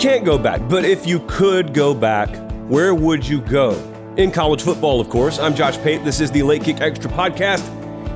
can't 0.00 0.24
go 0.24 0.38
back, 0.38 0.66
but 0.66 0.82
if 0.82 1.06
you 1.06 1.20
could 1.28 1.74
go 1.74 1.92
back, 1.92 2.34
where 2.70 2.94
would 2.94 3.26
you 3.26 3.42
go? 3.42 3.72
In 4.16 4.30
college 4.30 4.62
football, 4.62 4.98
of 4.98 5.10
course. 5.10 5.38
I'm 5.38 5.54
Josh 5.54 5.76
Pate. 5.76 6.02
This 6.02 6.20
is 6.20 6.30
the 6.30 6.42
Late 6.42 6.64
Kick 6.64 6.80
Extra 6.80 7.10
podcast. 7.10 7.62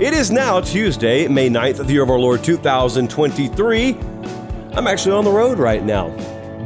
It 0.01 0.15
is 0.15 0.31
now 0.31 0.63
Tuesday, 0.63 1.29
May 1.29 1.51
9th 1.51 1.81
of 1.81 1.87
the 1.87 1.93
year 1.93 2.03
of 2.03 2.09
our 2.09 2.19
Lord 2.19 2.43
2023. 2.43 3.99
I'm 4.73 4.87
actually 4.87 5.15
on 5.15 5.25
the 5.25 5.31
road 5.31 5.59
right 5.59 5.85
now. 5.85 6.09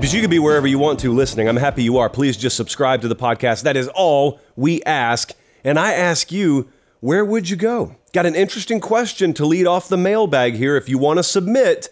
But 0.00 0.12
you 0.12 0.20
could 0.20 0.30
be 0.30 0.38
wherever 0.38 0.68
you 0.68 0.78
want 0.78 1.00
to 1.00 1.12
listening. 1.12 1.48
I'm 1.48 1.56
happy 1.56 1.82
you 1.82 1.98
are. 1.98 2.08
Please 2.08 2.36
just 2.36 2.56
subscribe 2.56 3.00
to 3.00 3.08
the 3.08 3.16
podcast. 3.16 3.64
That 3.64 3.76
is 3.76 3.88
all 3.96 4.38
we 4.54 4.84
ask. 4.84 5.32
And 5.64 5.80
I 5.80 5.94
ask 5.94 6.30
you, 6.30 6.70
where 7.00 7.24
would 7.24 7.50
you 7.50 7.56
go? 7.56 7.96
Got 8.12 8.26
an 8.26 8.36
interesting 8.36 8.78
question 8.78 9.34
to 9.34 9.44
lead 9.44 9.66
off 9.66 9.88
the 9.88 9.96
mailbag 9.96 10.54
here. 10.54 10.76
If 10.76 10.88
you 10.88 10.96
want 10.96 11.18
to 11.18 11.24
submit, 11.24 11.88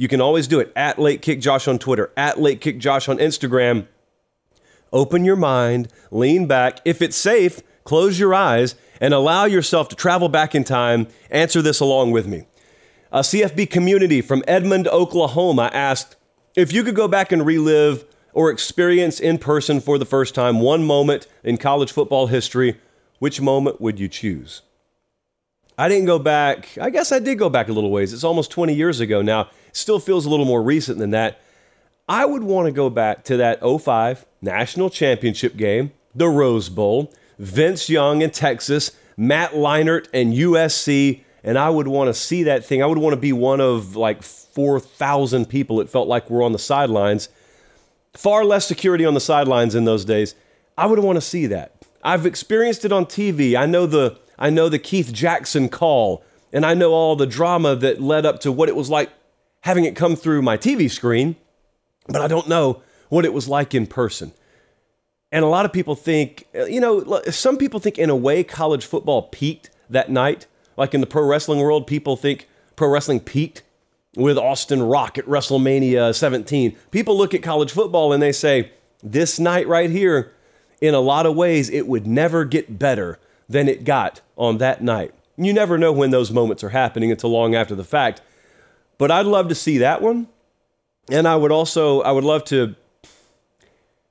you 0.00 0.08
can 0.08 0.22
always 0.22 0.48
do 0.48 0.60
it 0.60 0.72
at 0.74 0.98
Late 0.98 1.20
Kick 1.20 1.42
Josh 1.42 1.68
on 1.68 1.78
Twitter, 1.78 2.10
at 2.16 2.40
Late 2.40 2.62
Kick 2.62 2.78
Josh 2.78 3.06
on 3.06 3.18
Instagram. 3.18 3.86
Open 4.94 5.26
your 5.26 5.36
mind, 5.36 5.88
lean 6.10 6.46
back. 6.46 6.80
If 6.86 7.02
it's 7.02 7.18
safe, 7.18 7.60
close 7.84 8.18
your 8.18 8.32
eyes 8.32 8.76
and 8.98 9.12
allow 9.12 9.44
yourself 9.44 9.90
to 9.90 9.94
travel 9.96 10.30
back 10.30 10.54
in 10.54 10.64
time. 10.64 11.06
Answer 11.30 11.60
this 11.60 11.80
along 11.80 12.12
with 12.12 12.26
me. 12.26 12.46
A 13.12 13.20
CFB 13.20 13.68
community 13.68 14.22
from 14.22 14.42
Edmond, 14.48 14.88
Oklahoma 14.88 15.68
asked 15.74 16.16
if 16.56 16.72
you 16.72 16.82
could 16.82 16.96
go 16.96 17.06
back 17.06 17.30
and 17.30 17.44
relive 17.44 18.06
or 18.32 18.50
experience 18.50 19.20
in 19.20 19.36
person 19.36 19.82
for 19.82 19.98
the 19.98 20.06
first 20.06 20.34
time 20.34 20.60
one 20.60 20.82
moment 20.82 21.26
in 21.44 21.58
college 21.58 21.92
football 21.92 22.28
history, 22.28 22.80
which 23.18 23.42
moment 23.42 23.82
would 23.82 24.00
you 24.00 24.08
choose? 24.08 24.62
I 25.76 25.90
didn't 25.90 26.06
go 26.06 26.18
back. 26.18 26.78
I 26.80 26.88
guess 26.88 27.12
I 27.12 27.18
did 27.18 27.38
go 27.38 27.50
back 27.50 27.68
a 27.68 27.72
little 27.72 27.90
ways. 27.90 28.14
It's 28.14 28.24
almost 28.24 28.50
20 28.50 28.74
years 28.74 29.00
ago 29.00 29.20
now. 29.20 29.50
Still 29.72 30.00
feels 30.00 30.26
a 30.26 30.30
little 30.30 30.46
more 30.46 30.62
recent 30.62 30.98
than 30.98 31.10
that. 31.10 31.40
I 32.08 32.24
would 32.24 32.42
want 32.42 32.66
to 32.66 32.72
go 32.72 32.90
back 32.90 33.24
to 33.24 33.36
that 33.36 33.60
05 33.60 34.26
national 34.42 34.90
championship 34.90 35.56
game, 35.56 35.92
the 36.14 36.28
Rose 36.28 36.68
Bowl, 36.68 37.12
Vince 37.38 37.88
Young 37.88 38.22
in 38.22 38.30
Texas, 38.30 38.92
Matt 39.16 39.52
Leinart 39.52 40.08
and 40.12 40.34
USC, 40.34 41.22
and 41.44 41.58
I 41.58 41.70
would 41.70 41.88
want 41.88 42.08
to 42.08 42.14
see 42.14 42.42
that 42.42 42.64
thing. 42.64 42.82
I 42.82 42.86
would 42.86 42.98
want 42.98 43.14
to 43.14 43.20
be 43.20 43.32
one 43.32 43.60
of 43.60 43.96
like 43.96 44.22
4,000 44.22 45.48
people 45.48 45.80
it 45.80 45.88
felt 45.88 46.08
like 46.08 46.28
were 46.28 46.42
on 46.42 46.52
the 46.52 46.58
sidelines. 46.58 47.28
Far 48.14 48.44
less 48.44 48.66
security 48.66 49.04
on 49.04 49.14
the 49.14 49.20
sidelines 49.20 49.74
in 49.74 49.84
those 49.84 50.04
days. 50.04 50.34
I 50.76 50.86
would 50.86 50.98
want 50.98 51.16
to 51.16 51.20
see 51.20 51.46
that. 51.46 51.80
I've 52.02 52.26
experienced 52.26 52.84
it 52.84 52.92
on 52.92 53.06
TV. 53.06 53.54
I 53.56 53.66
know 53.66 53.86
the 53.86 54.18
I 54.38 54.50
know 54.50 54.68
the 54.68 54.78
Keith 54.78 55.12
Jackson 55.12 55.68
call, 55.68 56.24
and 56.52 56.64
I 56.64 56.74
know 56.74 56.92
all 56.92 57.14
the 57.14 57.26
drama 57.26 57.76
that 57.76 58.00
led 58.00 58.24
up 58.24 58.40
to 58.40 58.50
what 58.50 58.68
it 58.68 58.76
was 58.76 58.88
like 58.88 59.10
having 59.62 59.84
it 59.84 59.96
come 59.96 60.16
through 60.16 60.42
my 60.42 60.56
TV 60.56 60.90
screen, 60.90 61.36
but 62.06 62.20
I 62.20 62.28
don't 62.28 62.48
know 62.48 62.82
what 63.08 63.24
it 63.24 63.32
was 63.32 63.48
like 63.48 63.74
in 63.74 63.86
person. 63.86 64.32
And 65.32 65.44
a 65.44 65.48
lot 65.48 65.64
of 65.64 65.72
people 65.72 65.94
think, 65.94 66.46
uh, 66.54 66.64
you 66.64 66.80
know, 66.80 67.22
some 67.30 67.56
people 67.56 67.78
think 67.78 67.98
in 67.98 68.10
a 68.10 68.16
way 68.16 68.42
college 68.42 68.84
football 68.84 69.22
peaked 69.22 69.70
that 69.88 70.10
night. 70.10 70.46
Like 70.76 70.94
in 70.94 71.00
the 71.00 71.06
pro 71.06 71.24
wrestling 71.24 71.60
world, 71.60 71.86
people 71.86 72.16
think 72.16 72.48
pro 72.74 72.88
wrestling 72.88 73.20
peaked 73.20 73.62
with 74.16 74.38
Austin 74.38 74.82
Rock 74.82 75.18
at 75.18 75.26
WrestleMania 75.26 76.14
17. 76.14 76.76
People 76.90 77.16
look 77.16 77.34
at 77.34 77.42
college 77.42 77.70
football 77.70 78.12
and 78.12 78.22
they 78.22 78.32
say, 78.32 78.72
this 79.02 79.38
night 79.38 79.68
right 79.68 79.90
here, 79.90 80.32
in 80.80 80.94
a 80.94 81.00
lot 81.00 81.26
of 81.26 81.36
ways, 81.36 81.70
it 81.70 81.86
would 81.86 82.06
never 82.06 82.44
get 82.44 82.78
better 82.78 83.18
than 83.48 83.68
it 83.68 83.84
got 83.84 84.20
on 84.36 84.58
that 84.58 84.82
night. 84.82 85.12
You 85.36 85.52
never 85.52 85.78
know 85.78 85.92
when 85.92 86.10
those 86.10 86.30
moments 86.30 86.64
are 86.64 86.70
happening 86.70 87.10
until 87.10 87.30
long 87.30 87.54
after 87.54 87.74
the 87.74 87.84
fact. 87.84 88.20
But 89.00 89.10
I'd 89.10 89.24
love 89.24 89.48
to 89.48 89.54
see 89.54 89.78
that 89.78 90.02
one. 90.02 90.28
And 91.10 91.26
I 91.26 91.34
would 91.34 91.50
also, 91.50 92.02
I 92.02 92.12
would 92.12 92.22
love 92.22 92.44
to, 92.44 92.74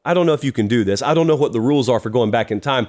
I 0.03 0.15
don't 0.15 0.25
know 0.25 0.33
if 0.33 0.43
you 0.43 0.51
can 0.51 0.67
do 0.67 0.83
this. 0.83 1.03
I 1.03 1.13
don't 1.13 1.27
know 1.27 1.35
what 1.35 1.53
the 1.53 1.61
rules 1.61 1.87
are 1.87 1.99
for 1.99 2.09
going 2.09 2.31
back 2.31 2.49
in 2.49 2.59
time. 2.59 2.87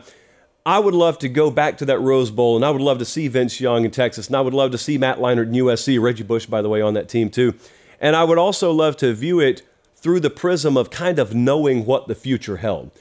I 0.64 0.78
would 0.78 0.94
love 0.94 1.18
to 1.18 1.28
go 1.28 1.50
back 1.50 1.76
to 1.76 1.84
that 1.84 1.98
Rose 2.00 2.30
Bowl, 2.30 2.56
and 2.56 2.64
I 2.64 2.70
would 2.70 2.80
love 2.80 2.98
to 3.00 3.04
see 3.04 3.28
Vince 3.28 3.60
Young 3.60 3.84
in 3.84 3.90
Texas, 3.90 4.28
and 4.28 4.36
I 4.36 4.40
would 4.40 4.54
love 4.54 4.70
to 4.70 4.78
see 4.78 4.96
Matt 4.96 5.18
Leinart 5.18 5.48
in 5.48 5.52
USC, 5.52 6.00
Reggie 6.00 6.22
Bush, 6.22 6.46
by 6.46 6.62
the 6.62 6.70
way, 6.70 6.80
on 6.80 6.94
that 6.94 7.10
team 7.10 7.28
too. 7.28 7.54
And 8.00 8.16
I 8.16 8.24
would 8.24 8.38
also 8.38 8.72
love 8.72 8.96
to 8.98 9.12
view 9.12 9.38
it 9.38 9.60
through 9.94 10.20
the 10.20 10.30
prism 10.30 10.78
of 10.78 10.88
kind 10.88 11.18
of 11.18 11.34
knowing 11.34 11.84
what 11.84 12.08
the 12.08 12.14
future 12.14 12.56
held. 12.56 12.92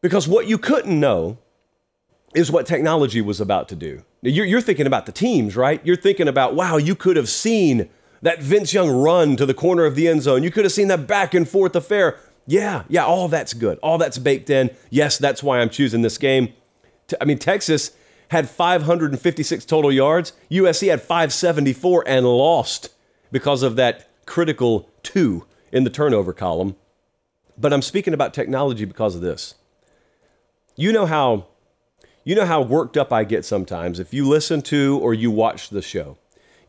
Because 0.00 0.26
what 0.26 0.48
you 0.48 0.58
couldn't 0.58 0.98
know 0.98 1.38
is 2.34 2.50
what 2.50 2.66
technology 2.66 3.20
was 3.20 3.40
about 3.40 3.68
to 3.68 3.76
do. 3.76 4.02
You're, 4.22 4.44
you're, 4.44 4.60
thinking 4.60 4.88
about 4.88 5.06
the 5.06 5.12
teams, 5.12 5.54
right? 5.54 5.80
You're 5.86 5.94
thinking 5.94 6.26
about, 6.26 6.56
wow, 6.56 6.78
you 6.78 6.96
could 6.96 7.16
have 7.16 7.28
seen 7.28 7.88
that 8.22 8.42
Vince 8.42 8.72
Young 8.72 8.90
run 8.90 9.36
to 9.36 9.46
the 9.46 9.54
corner 9.54 9.84
of 9.84 9.94
the 9.94 10.08
end 10.08 10.22
zone. 10.22 10.42
You 10.42 10.50
could 10.50 10.64
have 10.64 10.72
seen 10.72 10.88
that 10.88 11.06
back 11.06 11.34
and 11.34 11.48
forth 11.48 11.76
affair. 11.76 12.18
Yeah, 12.46 12.84
yeah, 12.88 13.04
all 13.04 13.28
that's 13.28 13.54
good. 13.54 13.78
All 13.78 13.98
that's 13.98 14.18
baked 14.18 14.50
in. 14.50 14.70
Yes, 14.90 15.18
that's 15.18 15.42
why 15.42 15.60
I'm 15.60 15.70
choosing 15.70 16.02
this 16.02 16.18
game. 16.18 16.52
I 17.20 17.24
mean, 17.24 17.38
Texas 17.38 17.92
had 18.30 18.48
556 18.48 19.64
total 19.64 19.92
yards. 19.92 20.32
USC 20.50 20.88
had 20.88 21.00
574 21.00 22.04
and 22.06 22.26
lost 22.26 22.90
because 23.30 23.62
of 23.62 23.76
that 23.76 24.08
critical 24.26 24.88
two 25.02 25.46
in 25.72 25.84
the 25.84 25.90
turnover 25.90 26.32
column. 26.32 26.76
But 27.56 27.72
I'm 27.72 27.82
speaking 27.82 28.14
about 28.14 28.34
technology 28.34 28.84
because 28.84 29.14
of 29.14 29.20
this. 29.20 29.54
You 30.76 30.92
know 30.92 31.06
how 31.06 31.48
you 32.24 32.34
know 32.34 32.46
how 32.46 32.60
worked 32.60 32.96
up 32.96 33.12
I 33.12 33.24
get 33.24 33.44
sometimes 33.44 33.98
if 33.98 34.12
you 34.12 34.28
listen 34.28 34.62
to 34.62 34.98
or 35.02 35.14
you 35.14 35.30
watch 35.30 35.70
the 35.70 35.82
show. 35.82 36.18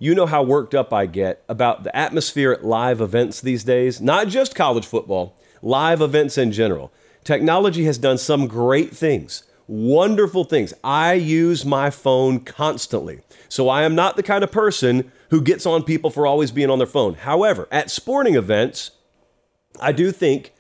You 0.02 0.16
know 0.16 0.26
how 0.26 0.44
worked 0.44 0.74
up 0.74 0.94
I 0.94 1.08
get 1.08 1.44
about 1.50 1.84
the 1.84 1.94
atmosphere 1.94 2.54
at 2.54 2.64
live 2.64 3.02
events 3.02 3.42
these 3.42 3.66
days, 3.66 4.00
not 4.00 4.30
just 4.30 4.56
college 4.56 4.86
football, 4.86 5.36
live 5.62 6.00
events 6.00 6.38
in 6.38 6.54
general. 6.54 6.94
Technology 7.26 7.84
has 7.84 7.97
done 7.97 8.18
some 8.18 8.47
great 8.47 8.96
things, 8.96 9.44
wonderful 9.68 10.46
things. 10.46 10.73
I 10.85 11.14
use 11.14 11.66
my 11.66 11.90
phone 11.90 12.40
constantly. 12.40 13.20
So 13.50 13.68
I 13.68 13.84
am 13.84 13.94
not 13.94 14.16
the 14.16 14.23
kind 14.23 14.41
of 14.41 14.53
person 14.53 15.12
who 15.32 15.41
gets 15.41 15.66
on 15.66 15.84
people 15.84 16.09
for 16.09 16.26
always 16.26 16.52
being 16.52 16.70
on 16.70 16.79
their 16.79 16.88
phone. 16.88 17.16
However, 17.16 17.68
at 17.70 17.91
sporting 17.91 18.35
events, 18.35 18.91
I 19.82 19.91
do 19.91 20.14
think 20.14 20.53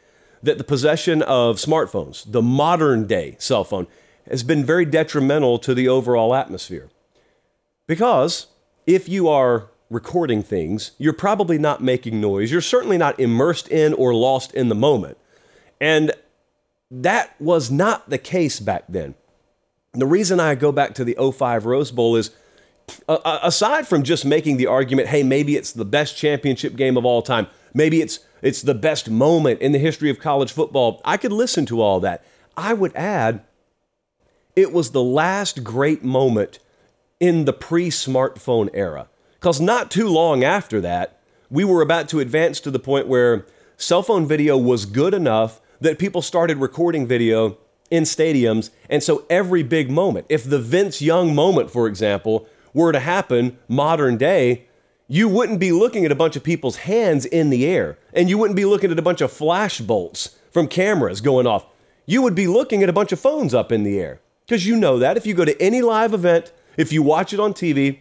that 0.43 0.57
the 0.57 0.65
possession 0.65 1.21
of 1.21 1.57
smartphones, 1.57 2.29
the 2.29 2.41
modern 2.41 3.07
day 3.07 3.37
cell 3.39 3.63
phone, 3.63 3.87
has 4.29 4.43
been 4.43 4.65
very 4.65 4.83
detrimental 4.83 5.59
to 5.59 5.73
the 5.73 5.87
overall 5.87 6.35
atmosphere. 6.35 6.89
Because 7.87 8.47
if 8.89 9.07
you 9.07 9.27
are 9.27 9.69
recording 9.89 10.43
things, 10.43 10.91
you're 10.97 11.13
probably 11.13 11.57
not 11.57 11.81
making 11.81 12.19
noise. 12.19 12.51
You're 12.51 12.61
certainly 12.61 12.97
not 12.97 13.19
immersed 13.19 13.67
in 13.69 13.93
or 13.93 14.13
lost 14.13 14.53
in 14.53 14.69
the 14.69 14.75
moment. 14.75 15.17
And 15.79 16.11
that 16.91 17.35
was 17.39 17.71
not 17.71 18.09
the 18.09 18.17
case 18.17 18.59
back 18.59 18.83
then. 18.89 19.15
The 19.93 20.05
reason 20.05 20.39
I 20.39 20.55
go 20.55 20.71
back 20.71 20.93
to 20.95 21.03
the 21.03 21.15
05 21.19 21.65
Rose 21.65 21.91
Bowl 21.91 22.15
is 22.15 22.31
uh, 23.07 23.39
aside 23.43 23.87
from 23.87 24.03
just 24.03 24.25
making 24.25 24.57
the 24.57 24.67
argument, 24.67 25.09
hey, 25.09 25.23
maybe 25.23 25.55
it's 25.55 25.71
the 25.71 25.85
best 25.85 26.17
championship 26.17 26.75
game 26.75 26.97
of 26.97 27.05
all 27.05 27.21
time, 27.21 27.47
Maybe 27.73 28.01
it's 28.01 28.19
it's 28.41 28.61
the 28.61 28.73
best 28.73 29.09
moment 29.09 29.61
in 29.61 29.73
the 29.73 29.79
history 29.79 30.09
of 30.09 30.19
college 30.19 30.51
football. 30.51 31.01
I 31.03 31.17
could 31.17 31.33
listen 31.33 31.65
to 31.67 31.81
all 31.81 31.99
that. 31.99 32.23
I 32.55 32.73
would 32.73 32.95
add 32.95 33.43
it 34.55 34.71
was 34.71 34.91
the 34.91 35.03
last 35.03 35.63
great 35.63 36.03
moment 36.03 36.59
in 37.19 37.45
the 37.45 37.53
pre-smartphone 37.53 38.69
era. 38.73 39.07
Cuz 39.39 39.59
not 39.61 39.91
too 39.91 40.07
long 40.07 40.43
after 40.43 40.81
that, 40.81 41.19
we 41.49 41.63
were 41.63 41.81
about 41.81 42.09
to 42.09 42.19
advance 42.19 42.59
to 42.59 42.71
the 42.71 42.79
point 42.79 43.07
where 43.07 43.45
cell 43.77 44.03
phone 44.03 44.27
video 44.27 44.57
was 44.57 44.85
good 44.85 45.13
enough 45.13 45.61
that 45.81 45.97
people 45.97 46.21
started 46.21 46.57
recording 46.57 47.07
video 47.07 47.57
in 47.89 48.03
stadiums. 48.03 48.69
And 48.89 49.01
so 49.01 49.25
every 49.29 49.63
big 49.63 49.89
moment, 49.89 50.25
if 50.29 50.43
the 50.43 50.59
Vince 50.59 51.01
Young 51.01 51.33
moment, 51.33 51.71
for 51.71 51.87
example, 51.87 52.47
were 52.73 52.91
to 52.91 52.99
happen 52.99 53.57
modern 53.67 54.17
day, 54.17 54.65
you 55.07 55.27
wouldn't 55.27 55.59
be 55.59 55.71
looking 55.71 56.05
at 56.05 56.11
a 56.11 56.15
bunch 56.15 56.35
of 56.35 56.43
people's 56.43 56.77
hands 56.77 57.25
in 57.25 57.49
the 57.49 57.65
air 57.65 57.97
and 58.13 58.29
you 58.29 58.37
wouldn't 58.37 58.55
be 58.57 58.65
looking 58.65 58.91
at 58.91 58.99
a 58.99 59.03
bunch 59.03 59.21
of 59.21 59.31
flash 59.31 59.81
bolts 59.81 60.37
from 60.51 60.67
cameras 60.67 61.19
going 61.21 61.47
off. 61.47 61.65
You 62.05 62.21
would 62.21 62.35
be 62.35 62.47
looking 62.47 62.83
at 62.83 62.89
a 62.89 62.93
bunch 62.93 63.11
of 63.11 63.19
phones 63.19 63.53
up 63.53 63.71
in 63.71 63.83
the 63.83 63.99
air 63.99 64.21
because 64.45 64.67
you 64.67 64.75
know 64.75 64.99
that 64.99 65.17
if 65.17 65.25
you 65.25 65.33
go 65.33 65.45
to 65.45 65.59
any 65.61 65.81
live 65.81 66.13
event, 66.13 66.51
if 66.79 66.93
you 66.93 67.03
watch 67.03 67.33
it 67.33 67.39
on 67.39 67.53
TV, 67.53 67.99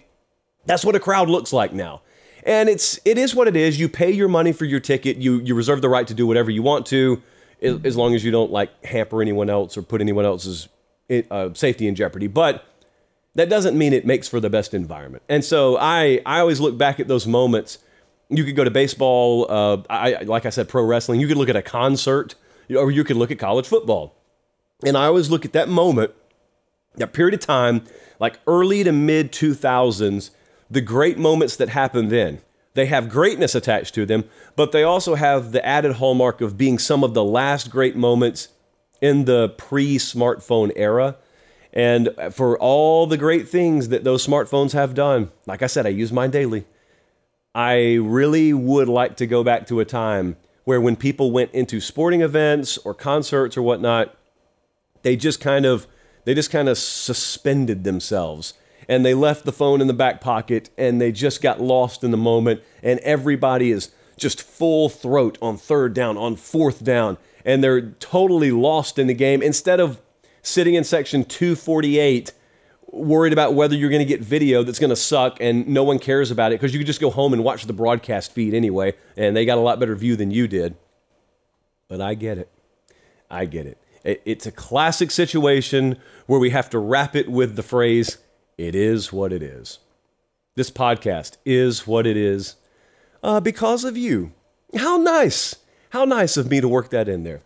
that's 0.65 0.85
what 0.85 0.95
a 0.95 1.01
crowd 1.01 1.29
looks 1.29 1.53
like 1.53 1.73
now. 1.73 2.03
And 2.45 2.69
it's 2.69 2.99
it 3.05 3.19
is 3.19 3.35
what 3.35 3.49
it 3.49 3.57
is. 3.57 3.79
You 3.81 3.89
pay 3.89 4.11
your 4.11 4.29
money 4.29 4.53
for 4.53 4.65
your 4.65 4.81
ticket. 4.81 5.17
You 5.17 5.41
you 5.41 5.55
reserve 5.55 5.83
the 5.83 5.89
right 5.89 6.07
to 6.07 6.15
do 6.15 6.27
whatever 6.27 6.51
you 6.51 6.63
want 6.63 6.87
to 6.87 7.21
as 7.61 7.97
long 7.97 8.15
as 8.15 8.25
you 8.25 8.31
don't 8.31 8.53
like 8.53 8.85
hamper 8.85 9.21
anyone 9.21 9.51
else 9.51 9.77
or 9.77 9.83
put 9.83 10.01
anyone 10.01 10.25
else's 10.25 10.69
uh, 11.31 11.53
safety 11.55 11.89
in 11.89 11.97
jeopardy. 11.97 12.29
But 12.29 12.65
that 13.35 13.49
doesn't 13.49 13.77
mean 13.77 13.93
it 13.93 14.07
makes 14.07 14.29
for 14.29 14.39
the 14.39 14.49
best 14.49 14.75
environment. 14.75 15.25
And 15.29 15.45
so 15.45 15.77
I, 15.77 16.21
I 16.25 16.39
always 16.39 16.61
look 16.61 16.79
back 16.79 17.01
at 17.01 17.09
those 17.09 17.27
moments. 17.27 17.79
You 18.29 18.45
could 18.45 18.55
go 18.55 18.63
to 18.63 18.71
baseball, 18.71 19.47
uh, 19.51 19.83
I, 19.91 20.23
like 20.23 20.47
I 20.47 20.51
said, 20.51 20.69
pro 20.69 20.85
wrestling. 20.85 21.21
You 21.21 21.27
could 21.27 21.37
look 21.37 21.49
at 21.49 21.57
a 21.57 21.63
concert, 21.63 22.37
or 22.71 22.91
you 22.91 23.03
could 23.03 23.17
look 23.17 23.31
at 23.31 23.39
college 23.39 23.67
football. 23.67 24.15
And 24.85 24.97
I 24.97 25.07
always 25.07 25.31
look 25.31 25.45
at 25.45 25.53
that 25.55 25.69
moment, 25.69 26.13
that 26.99 27.12
period 27.12 27.35
of 27.35 27.41
time, 27.41 27.83
like 28.21 28.39
early 28.47 28.85
to 28.85 28.93
mid 28.93 29.33
2000s, 29.33 30.31
the 30.71 30.81
great 30.81 31.19
moments 31.19 31.56
that 31.56 31.71
happened 31.71 32.11
then. 32.11 32.41
They 32.75 32.87
have 32.87 33.09
greatness 33.09 33.55
attached 33.55 33.95
to 33.95 34.06
them, 34.06 34.25
but 34.55 34.71
they 34.71 34.85
also 34.85 35.17
have 35.17 35.50
the 35.50 35.65
added 35.67 35.95
hallmark 35.95 36.41
of 36.41 36.56
being 36.56 36.79
some 36.79 37.03
of 37.03 37.12
the 37.12 37.25
last 37.25 37.71
great 37.71 37.97
moments 37.97 38.49
in 39.00 39.25
the 39.25 39.49
pre 39.49 39.97
smartphone 39.97 40.71
era. 40.77 41.17
And 41.73 42.11
for 42.31 42.59
all 42.59 43.06
the 43.06 43.17
great 43.17 43.49
things 43.49 43.89
that 43.89 44.05
those 44.05 44.27
smartphones 44.27 44.73
have 44.73 44.95
done, 44.95 45.31
like 45.47 45.62
I 45.62 45.67
said, 45.67 45.87
I 45.87 45.91
use 45.91 46.12
mine 46.12 46.31
daily. 46.31 46.67
I 47.55 47.95
really 47.95 48.53
would 48.53 48.89
like 48.89 49.17
to 49.17 49.27
go 49.27 49.43
back 49.43 49.67
to 49.67 49.81
a 49.81 49.85
time 49.85 50.37
where 50.65 50.81
when 50.81 50.97
people 50.97 51.31
went 51.31 51.50
into 51.53 51.81
sporting 51.81 52.21
events 52.21 52.79
or 52.79 52.95
concerts 52.95 53.56
or 53.56 53.62
whatnot, 53.62 54.15
they 55.03 55.17
just 55.17 55.41
kind 55.41 55.65
of 55.67 55.87
they 56.29 56.35
just 56.35 56.51
kind 56.51 56.69
of 56.69 56.77
suspended 56.77 57.85
themselves 57.85 58.53
and 58.87 59.03
they 59.03 59.15
left 59.15 59.47
the 59.47 59.53
phone 59.53 59.81
in 59.81 59.87
the 59.87 59.95
back 59.95 60.21
pocket 60.21 60.69
and 60.77 61.01
they 61.01 61.11
just 61.11 61.41
got 61.41 61.59
lost 61.59 62.05
in 62.05 62.11
the 62.11 62.19
moment 62.19 62.61
and 62.83 63.01
everybody 63.01 63.71
is 63.71 63.91
just 64.19 64.43
full 64.43 64.91
throat 64.91 65.39
on 65.41 65.57
third 65.57 65.95
down, 65.95 66.19
on 66.19 66.37
fourth 66.37 66.85
down, 66.85 67.17
and 67.47 67.65
they're 67.65 67.81
totally 67.81 68.51
lost 68.51 68.99
in 68.99 69.07
the 69.07 69.15
game 69.15 69.41
instead 69.41 69.81
of 69.81 70.03
sitting 70.43 70.75
in 70.75 70.85
section 70.85 71.25
248 71.25 72.35
worried 72.89 73.33
about 73.33 73.55
whether 73.55 73.75
you're 73.75 73.89
going 73.89 73.99
to 73.99 74.05
get 74.05 74.21
video 74.21 74.63
that's 74.63 74.79
going 74.79 74.91
to 74.91 74.97
suck 74.97 75.39
and 75.41 75.67
no 75.67 75.83
one 75.83 75.99
cares 75.99 76.31
about 76.31 76.53
it 76.53 76.57
because 76.57 76.75
you 76.75 76.81
could 76.81 76.87
just 76.87 77.01
go 77.01 77.09
home 77.09 77.33
and 77.33 77.43
watch 77.43 77.65
the 77.65 77.73
broadcast 77.73 78.33
feed 78.33 78.53
anyway 78.53 78.93
and 79.17 79.35
they 79.35 79.47
got 79.47 79.57
a 79.57 79.63
lot 79.63 79.81
better 79.81 79.97
view 79.97 80.15
than 80.15 80.31
you 80.31 80.47
did. 80.47 80.77
But 81.89 82.03
I 82.03 82.13
get 82.13 82.37
it. 82.37 82.51
I 83.31 83.47
get 83.47 83.65
it. 83.65 83.79
It's 84.25 84.47
a 84.47 84.53
classic 84.53 85.11
situation 85.11 85.99
where 86.27 86.41
we 86.41 86.51
have 86.51 86.71
to 86.71 86.79
wrap 86.79 87.15
it 87.15 87.31
with 87.31 87.57
the 87.57 87.63
phrase 87.63 88.17
it 88.57 88.75
is 88.75 89.13
what 89.13 89.33
it 89.33 89.43
is. 89.43 89.81
This 90.57 90.71
podcast 90.71 91.37
is 91.45 91.87
what 91.87 92.07
it 92.07 92.17
is 92.17 92.57
uh, 93.23 93.41
because 93.41 93.85
of 93.85 93.97
you. 93.97 94.33
How 94.77 94.97
nice. 94.97 95.57
How 95.91 96.05
nice 96.05 96.37
of 96.37 96.51
me 96.51 96.61
to 96.61 96.69
work 96.69 96.91
that 96.91 97.09
in 97.09 97.23
there. 97.23 97.43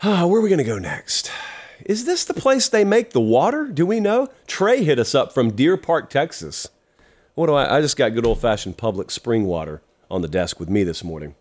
Uh, 0.00 0.26
where 0.26 0.40
are 0.40 0.42
we 0.42 0.48
going 0.48 0.58
to 0.58 0.64
go 0.64 0.78
next? 0.78 1.30
Is 1.86 2.04
this 2.04 2.24
the 2.24 2.34
place 2.34 2.68
they 2.68 2.84
make 2.84 3.10
the 3.10 3.20
water? 3.20 3.66
Do 3.66 3.86
we 3.86 4.00
know? 4.00 4.28
Trey 4.46 4.82
hit 4.82 4.98
us 4.98 5.14
up 5.14 5.32
from 5.32 5.52
Deer 5.52 5.76
Park, 5.76 6.10
Texas. 6.10 6.68
What 7.34 7.46
do 7.46 7.54
I? 7.54 7.78
I 7.78 7.80
just 7.80 7.96
got 7.96 8.14
good 8.14 8.26
old 8.26 8.40
fashioned 8.40 8.76
public 8.76 9.10
spring 9.10 9.44
water 9.44 9.82
on 10.10 10.20
the 10.20 10.28
desk 10.28 10.58
with 10.58 10.68
me 10.68 10.84
this 10.84 11.04
morning. 11.04 11.34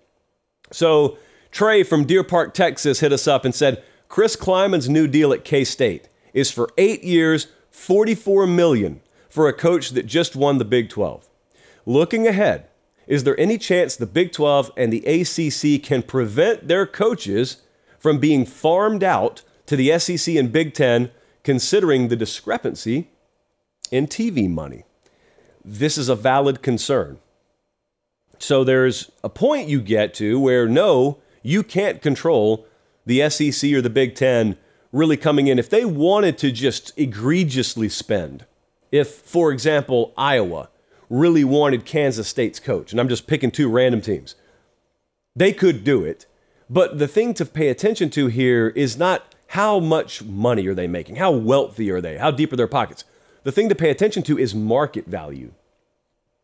So 0.72 1.18
Trey 1.52 1.84
from 1.84 2.06
Deer 2.06 2.24
Park, 2.24 2.54
Texas 2.54 3.00
hit 3.00 3.12
us 3.12 3.28
up 3.28 3.46
and 3.46 3.54
said 3.54 3.84
Chris 4.14 4.36
Klieman's 4.36 4.88
new 4.88 5.08
deal 5.08 5.34
at 5.34 5.44
K 5.44 5.64
State 5.64 6.08
is 6.36 6.52
for 6.52 6.70
eight 6.78 7.04
years, 7.04 7.48
44 7.72 8.46
million 8.46 9.02
for 9.28 9.48
a 9.48 9.54
coach 9.54 9.90
that 9.90 10.06
just 10.06 10.36
won 10.36 10.60
the 10.60 10.66
Big 10.66 10.88
12. 10.88 11.28
Looking 11.88 12.28
ahead, 12.28 12.68
is 13.08 13.24
there 13.24 13.36
any 13.40 13.58
chance 13.58 13.96
the 13.96 14.06
Big 14.06 14.32
12 14.32 14.70
and 14.78 14.94
the 14.94 15.04
ACC 15.04 15.82
can 15.82 16.04
prevent 16.04 16.68
their 16.68 16.86
coaches 16.86 17.64
from 17.98 18.20
being 18.20 18.46
farmed 18.46 19.04
out 19.04 19.42
to 19.66 19.76
the 19.76 19.98
SEC 19.98 20.36
and 20.36 20.52
Big 20.52 20.76
10 20.76 21.10
considering 21.44 22.10
the 22.10 22.16
discrepancy 22.16 23.10
in 23.90 24.06
TV 24.06 24.48
money? 24.48 24.84
This 25.66 25.98
is 25.98 26.08
a 26.08 26.16
valid 26.16 26.62
concern. 26.62 27.18
So 28.38 28.64
there's 28.64 29.10
a 29.24 29.30
point 29.30 29.70
you 29.70 29.82
get 29.82 30.14
to 30.14 30.40
where 30.40 30.68
no, 30.68 31.18
you 31.42 31.64
can't 31.64 32.00
control 32.00 32.68
the 33.06 33.30
SEC 33.30 33.72
or 33.74 33.82
the 33.82 33.90
Big 33.90 34.16
10 34.16 34.58
really 34.92 35.18
coming 35.18 35.48
in, 35.48 35.60
if 35.60 35.70
they 35.70 35.86
wanted 35.86 36.38
to 36.38 36.52
just 36.52 36.98
egregiously 36.98 37.90
spend, 37.90 38.46
if, 38.92 39.10
for 39.10 39.52
example, 39.52 40.14
Iowa 40.18 40.70
really 41.10 41.44
wanted 41.44 41.86
Kansas 41.86 42.28
State's 42.28 42.60
coach, 42.60 42.92
and 42.92 43.00
I'm 43.00 43.10
just 43.10 43.28
picking 43.28 43.52
two 43.52 43.70
random 43.70 44.02
teams, 44.02 44.36
they 45.36 45.52
could 45.52 45.84
do 45.84 46.04
it. 46.04 46.26
But 46.70 47.00
the 47.00 47.08
thing 47.08 47.34
to 47.36 47.46
pay 47.46 47.70
attention 47.70 48.10
to 48.12 48.28
here 48.28 48.70
is 48.70 48.98
not 48.98 49.34
how 49.48 49.80
much 49.80 50.24
money 50.24 50.66
are 50.68 50.74
they 50.74 50.88
making, 50.88 51.18
how 51.18 51.32
wealthy 51.32 51.92
are 51.92 52.02
they, 52.02 52.18
how 52.18 52.32
deep 52.32 52.54
are 52.54 52.56
their 52.56 52.68
pockets. 52.68 53.04
The 53.44 53.52
thing 53.52 53.70
to 53.70 53.76
pay 53.76 53.90
attention 53.90 54.24
to 54.24 54.38
is 54.38 54.56
market 54.56 55.06
value. 55.06 55.54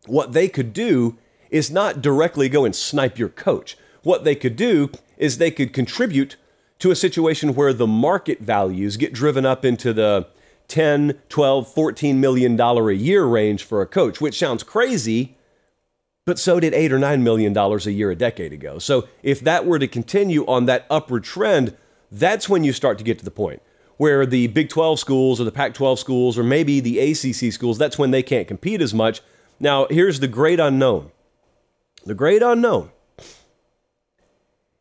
What 0.06 0.34
they 0.34 0.48
could 0.48 0.74
do 0.74 1.18
is 1.50 1.72
not 1.72 2.02
directly 2.02 2.50
go 2.50 2.66
and 2.66 2.76
snipe 2.76 3.18
your 3.18 3.30
coach. 3.30 3.78
What 4.04 4.24
they 4.24 4.36
could 4.36 4.56
do 4.56 4.92
is 5.18 5.38
they 5.38 5.52
could 5.52 5.74
contribute 5.74 6.36
to 6.80 6.92
a 6.92 6.96
situation 6.96 7.54
where 7.54 7.74
the 7.74 7.88
market 7.88 8.40
values 8.40 8.98
get 8.98 9.14
driven 9.14 9.46
up 9.46 9.64
into 9.64 9.94
the 9.94 10.28
10, 10.68 11.20
12, 11.30 11.74
14 11.74 12.20
million 12.20 12.56
dollar 12.56 12.90
a 12.90 12.96
year 12.96 13.26
range 13.26 13.64
for 13.64 13.82
a 13.82 13.88
coach, 13.88 14.22
which 14.22 14.38
sounds 14.38 14.64
crazy, 14.64 15.38
but 16.26 16.40
so 16.40 16.60
did 16.60 16.74
8 16.74 16.94
or 16.94 17.00
9 17.00 17.24
million 17.24 17.54
dollars 17.54 17.88
a 17.88 17.92
year 17.92 18.12
a 18.12 18.16
decade 18.16 18.54
ago. 18.54 18.80
So 18.80 19.08
if 19.24 19.40
that 19.42 19.66
were 19.66 19.80
to 19.80 19.88
continue 19.88 20.46
on 20.46 20.66
that 20.66 20.86
upward 20.90 21.24
trend, 21.24 21.76
that's 22.12 22.48
when 22.48 22.64
you 22.64 22.72
start 22.72 22.98
to 23.00 23.04
get 23.04 23.20
to 23.20 23.26
the 23.26 23.32
point 23.32 23.62
where 23.98 24.26
the 24.26 24.48
Big 24.48 24.70
12 24.70 24.98
schools 24.98 25.42
or 25.42 25.44
the 25.44 25.52
Pac 25.52 25.74
12 25.74 26.00
schools 26.00 26.38
or 26.38 26.44
maybe 26.44 26.80
the 26.80 27.00
ACC 27.00 27.52
schools, 27.52 27.78
that's 27.78 27.98
when 27.98 28.12
they 28.12 28.24
can't 28.24 28.48
compete 28.48 28.82
as 28.82 28.94
much. 28.94 29.22
Now, 29.60 29.88
here's 29.90 30.22
the 30.22 30.28
great 30.28 30.58
unknown. 30.58 31.12
The 32.06 32.16
great 32.16 32.42
unknown 32.42 32.92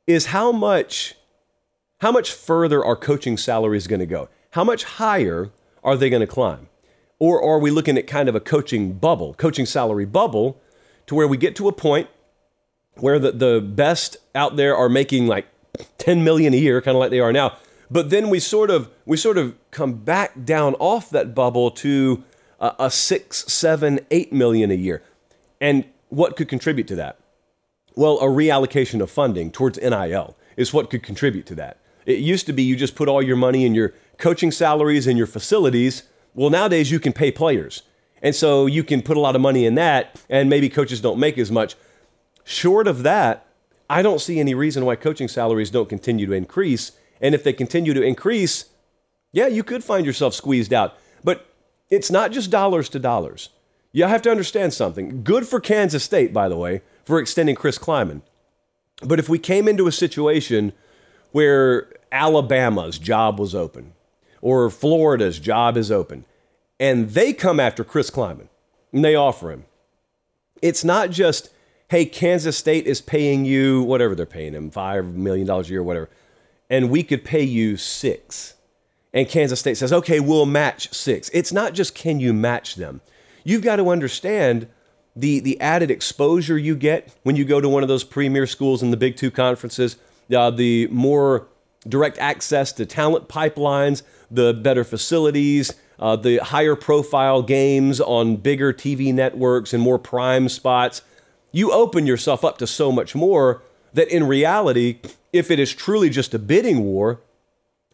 is 0.07 0.27
how 0.27 0.53
much 0.53 1.17
how 2.01 2.13
much 2.13 2.33
further 2.33 2.85
are 2.85 2.97
coaching 2.97 3.37
salaries 3.37 3.87
going 3.87 4.01
to 4.01 4.07
go? 4.07 4.29
How 4.53 4.65
much 4.65 4.85
higher 4.85 5.51
are 5.83 5.97
they 5.97 6.11
going 6.11 6.21
to 6.21 6.27
climb? 6.27 6.69
Or 7.19 7.43
are 7.43 7.59
we 7.59 7.71
looking 7.71 7.99
at 7.99 8.07
kind 8.07 8.29
of 8.29 8.35
a 8.35 8.41
coaching 8.41 8.93
bubble, 8.93 9.35
coaching 9.35 9.67
salary 9.67 10.05
bubble, 10.05 10.61
to 11.07 11.15
where 11.15 11.27
we 11.27 11.37
get 11.37 11.57
to 11.57 11.69
a 11.69 11.73
point 11.73 12.09
where 12.95 13.19
the, 13.19 13.33
the 13.33 13.61
best 13.61 14.17
out 14.35 14.57
there 14.57 14.77
are 14.77 14.89
making 14.89 15.27
like 15.27 15.47
10 15.99 16.23
million 16.23 16.55
a 16.55 16.57
year, 16.57 16.81
kind 16.81 16.97
of 16.97 17.01
like 17.01 17.11
they 17.11 17.21
are 17.21 17.33
now. 17.33 17.57
But 17.91 18.11
then 18.11 18.29
we 18.29 18.39
sort 18.39 18.71
of 18.71 18.91
we 19.07 19.17
sort 19.17 19.39
of 19.39 19.57
come 19.71 19.95
back 19.95 20.45
down 20.45 20.75
off 20.75 21.09
that 21.11 21.35
bubble 21.35 21.71
to 21.73 22.23
a, 22.61 22.75
a 22.79 22.91
six, 22.91 23.45
seven, 23.53 24.01
eight 24.11 24.33
million 24.33 24.71
a 24.71 24.75
year. 24.75 25.03
And 25.61 25.85
what 26.11 26.37
could 26.37 26.49
contribute 26.49 26.87
to 26.89 26.97
that? 26.97 27.19
Well, 27.95 28.19
a 28.19 28.27
reallocation 28.27 29.01
of 29.01 29.11
funding 29.11 29.51
towards 29.51 29.79
NIL 29.79 30.37
is 30.57 30.73
what 30.73 30.91
could 30.91 31.03
contribute 31.03 31.47
to 31.47 31.55
that. 31.57 31.79
It 32.09 32.21
used 32.21 32.47
to 32.47 32.55
be 32.55 32.63
you 32.63 32.75
just 32.75 32.97
put 32.97 33.07
all 33.07 33.21
your 33.21 33.37
money 33.37 33.67
in 33.67 33.75
your 33.75 33.93
coaching 34.17 34.51
salaries 34.51 35.07
and 35.07 35.19
your 35.19 35.27
facilities. 35.27 36.05
Well, 36.35 36.49
nowadays 36.49 36.91
you 36.91 36.99
can 36.99 37.13
pay 37.13 37.31
players. 37.31 37.83
And 38.23 38.35
so 38.35 38.65
you 38.65 38.83
can 38.83 39.03
put 39.03 39.19
a 39.19 39.21
lot 39.21 39.37
of 39.37 39.43
money 39.43 39.67
in 39.67 39.75
that, 39.75 40.19
and 40.31 40.49
maybe 40.49 40.71
coaches 40.71 41.03
don't 41.03 41.21
make 41.21 41.37
as 41.37 41.51
much. 41.51 41.77
Short 42.45 42.89
of 42.89 43.03
that, 43.03 43.47
I 43.91 44.01
don't 44.01 44.23
see 44.23 44.41
any 44.41 44.55
reason 44.55 44.87
why 44.87 44.97
coaching 44.97 45.29
salaries 45.29 45.69
don't 45.69 45.91
continue 45.91 46.25
to 46.25 46.33
increase. 46.33 46.93
And 47.21 47.35
if 47.35 47.45
they 47.45 47.53
continue 47.53 47.93
to 47.93 48.03
increase, 48.03 48.65
yeah, 49.31 49.47
you 49.47 49.63
could 49.63 49.85
find 49.85 50.07
yourself 50.07 50.33
squeezed 50.33 50.73
out. 50.73 50.97
But 51.23 51.47
it's 51.91 52.11
not 52.11 52.33
just 52.33 52.51
dollars 52.51 52.89
to 52.89 52.99
dollars. 52.99 53.51
You 53.93 54.05
have 54.05 54.23
to 54.23 54.31
understand 54.31 54.73
something. 54.73 55.23
Good 55.23 55.47
for 55.47 55.61
Kansas 55.61 56.05
State, 56.05 56.33
by 56.33 56.49
the 56.49 56.57
way, 56.57 56.81
for 57.05 57.19
extending 57.19 57.55
Chris 57.55 57.79
Klieman. 57.79 58.23
But 59.05 59.19
if 59.19 59.29
we 59.29 59.39
came 59.39 59.69
into 59.69 59.87
a 59.87 59.93
situation 59.93 60.73
where 61.33 61.93
Alabama's 62.11 62.99
job 62.99 63.39
was 63.39 63.55
open 63.55 63.93
or 64.41 64.71
Florida's 64.71 65.39
job 65.39 65.77
is 65.77 65.91
open 65.91 66.25
and 66.81 67.11
they 67.11 67.33
come 67.33 67.59
after 67.61 67.85
Chris 67.85 68.11
Klieman 68.11 68.49
and 68.93 69.05
they 69.05 69.15
offer 69.15 69.51
him, 69.51 69.65
it's 70.63 70.85
not 70.85 71.11
just, 71.11 71.51
hey, 71.89 72.05
Kansas 72.05 72.57
State 72.57 72.87
is 72.87 73.01
paying 73.01 73.45
you 73.45 73.83
whatever 73.83 74.15
they're 74.15 74.27
paying 74.27 74.55
him, 74.55 74.71
$5 74.71 75.15
million 75.15 75.49
a 75.49 75.63
year, 75.63 75.83
whatever, 75.83 76.09
and 76.71 76.91
we 76.91 77.03
could 77.03 77.25
pay 77.25 77.43
you 77.43 77.77
six. 77.77 78.55
And 79.13 79.29
Kansas 79.29 79.61
State 79.61 79.77
says, 79.77 79.93
okay, 79.93 80.21
we'll 80.21 80.47
match 80.47 80.93
six. 80.93 81.29
It's 81.31 81.53
not 81.53 81.73
just 81.73 81.95
can 81.95 82.21
you 82.21 82.33
match 82.33 82.75
them. 82.75 83.01
You've 83.43 83.63
got 83.63 83.77
to 83.77 83.89
understand 83.89 84.69
the, 85.17 85.41
the 85.41 85.61
added 85.61 85.91
exposure 85.91 86.59
you 86.59 86.77
get 86.77 87.17
when 87.23 87.35
you 87.35 87.45
go 87.45 87.61
to 87.61 87.69
one 87.69 87.83
of 87.83 87.89
those 87.89 88.05
premier 88.05 88.47
schools 88.47 88.83
in 88.83 88.91
the 88.91 88.97
Big 88.97 89.17
Two 89.17 89.31
conferences, 89.31 89.97
uh, 90.35 90.51
the 90.51 90.87
more 90.89 91.49
direct 91.89 92.19
access 92.19 92.73
to 92.73 92.87
talent 92.87 93.29
pipelines, 93.29 94.03
the 94.31 94.53
better 94.53 94.85
facilities, 94.85 95.75
uh, 95.99 96.17
the 96.17 96.39
higher 96.39 96.77
profile 96.77 97.43
games 97.43 98.01
on 98.01 98.37
bigger 98.37 98.73
TV 98.73 99.13
networks 99.13 99.73
and 99.73 99.83
more 99.83 99.99
prime 99.99 100.49
spots. 100.49 101.03
You 101.53 101.73
open 101.73 102.07
yourself 102.07 102.45
up 102.45 102.59
to 102.59 102.67
so 102.67 102.93
much 102.93 103.15
more 103.15 103.63
that 103.95 104.09
in 104.09 104.27
reality, 104.27 105.01
if 105.33 105.51
it 105.51 105.59
is 105.59 105.73
truly 105.75 106.11
just 106.11 106.35
a 106.35 106.39
bidding 106.39 106.81
war, 106.85 107.21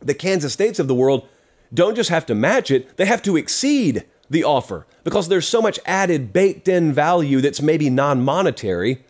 the 0.01 0.15
Kansas 0.15 0.53
States 0.53 0.79
of 0.79 0.89
the 0.89 0.95
world 0.95 1.29
don't 1.73 1.95
just 1.95 2.11
have 2.11 2.27
to 2.27 2.35
match 2.35 2.71
it, 2.71 2.97
they 2.97 3.07
have 3.07 3.23
to 3.23 3.37
exceed 3.37 4.05
the 4.29 4.45
offer 4.45 4.87
because 5.03 5.29
there's 5.29 5.47
so 5.47 5.63
much 5.63 5.79
added 5.85 6.33
baked 6.33 6.69
in 6.69 6.93
value 6.93 7.41
that's 7.41 7.63
maybe 7.63 7.91
non 7.91 8.23
monetary 8.23 9.05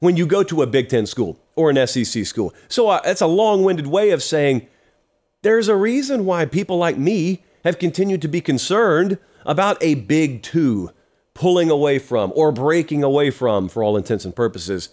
when 0.00 0.16
you 0.16 0.26
go 0.26 0.42
to 0.42 0.62
a 0.62 0.66
Big 0.66 0.88
Ten 0.88 1.06
school 1.06 1.38
or 1.54 1.70
an 1.70 1.86
SEC 1.86 2.26
school. 2.26 2.52
So 2.68 2.88
uh, 2.88 3.00
that's 3.02 3.20
a 3.20 3.26
long 3.26 3.62
winded 3.62 3.86
way 3.86 4.10
of 4.10 4.22
saying 4.22 4.66
there's 5.42 5.68
a 5.68 5.76
reason 5.76 6.24
why 6.24 6.44
people 6.46 6.76
like 6.76 6.98
me 6.98 7.44
have 7.64 7.78
continued 7.78 8.22
to 8.22 8.28
be 8.28 8.40
concerned 8.40 9.18
about 9.46 9.82
a 9.82 9.94
Big 9.94 10.42
Two 10.42 10.90
pulling 11.34 11.70
away 11.70 11.98
from 11.98 12.32
or 12.34 12.50
breaking 12.52 13.02
away 13.02 13.30
from, 13.30 13.68
for 13.68 13.82
all 13.82 13.96
intents 13.96 14.24
and 14.24 14.34
purposes, 14.34 14.90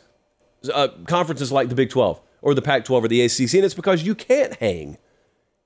uh, 0.73 0.89
conferences 1.05 1.51
like 1.51 1.69
the 1.69 1.75
Big 1.75 1.89
12 1.89 2.21
or 2.41 2.53
the 2.53 2.61
Pac 2.61 2.85
12 2.85 3.03
or 3.03 3.07
the 3.07 3.21
ACC. 3.21 3.55
And 3.55 3.65
it's 3.65 3.73
because 3.73 4.03
you 4.03 4.15
can't 4.15 4.55
hang. 4.55 4.97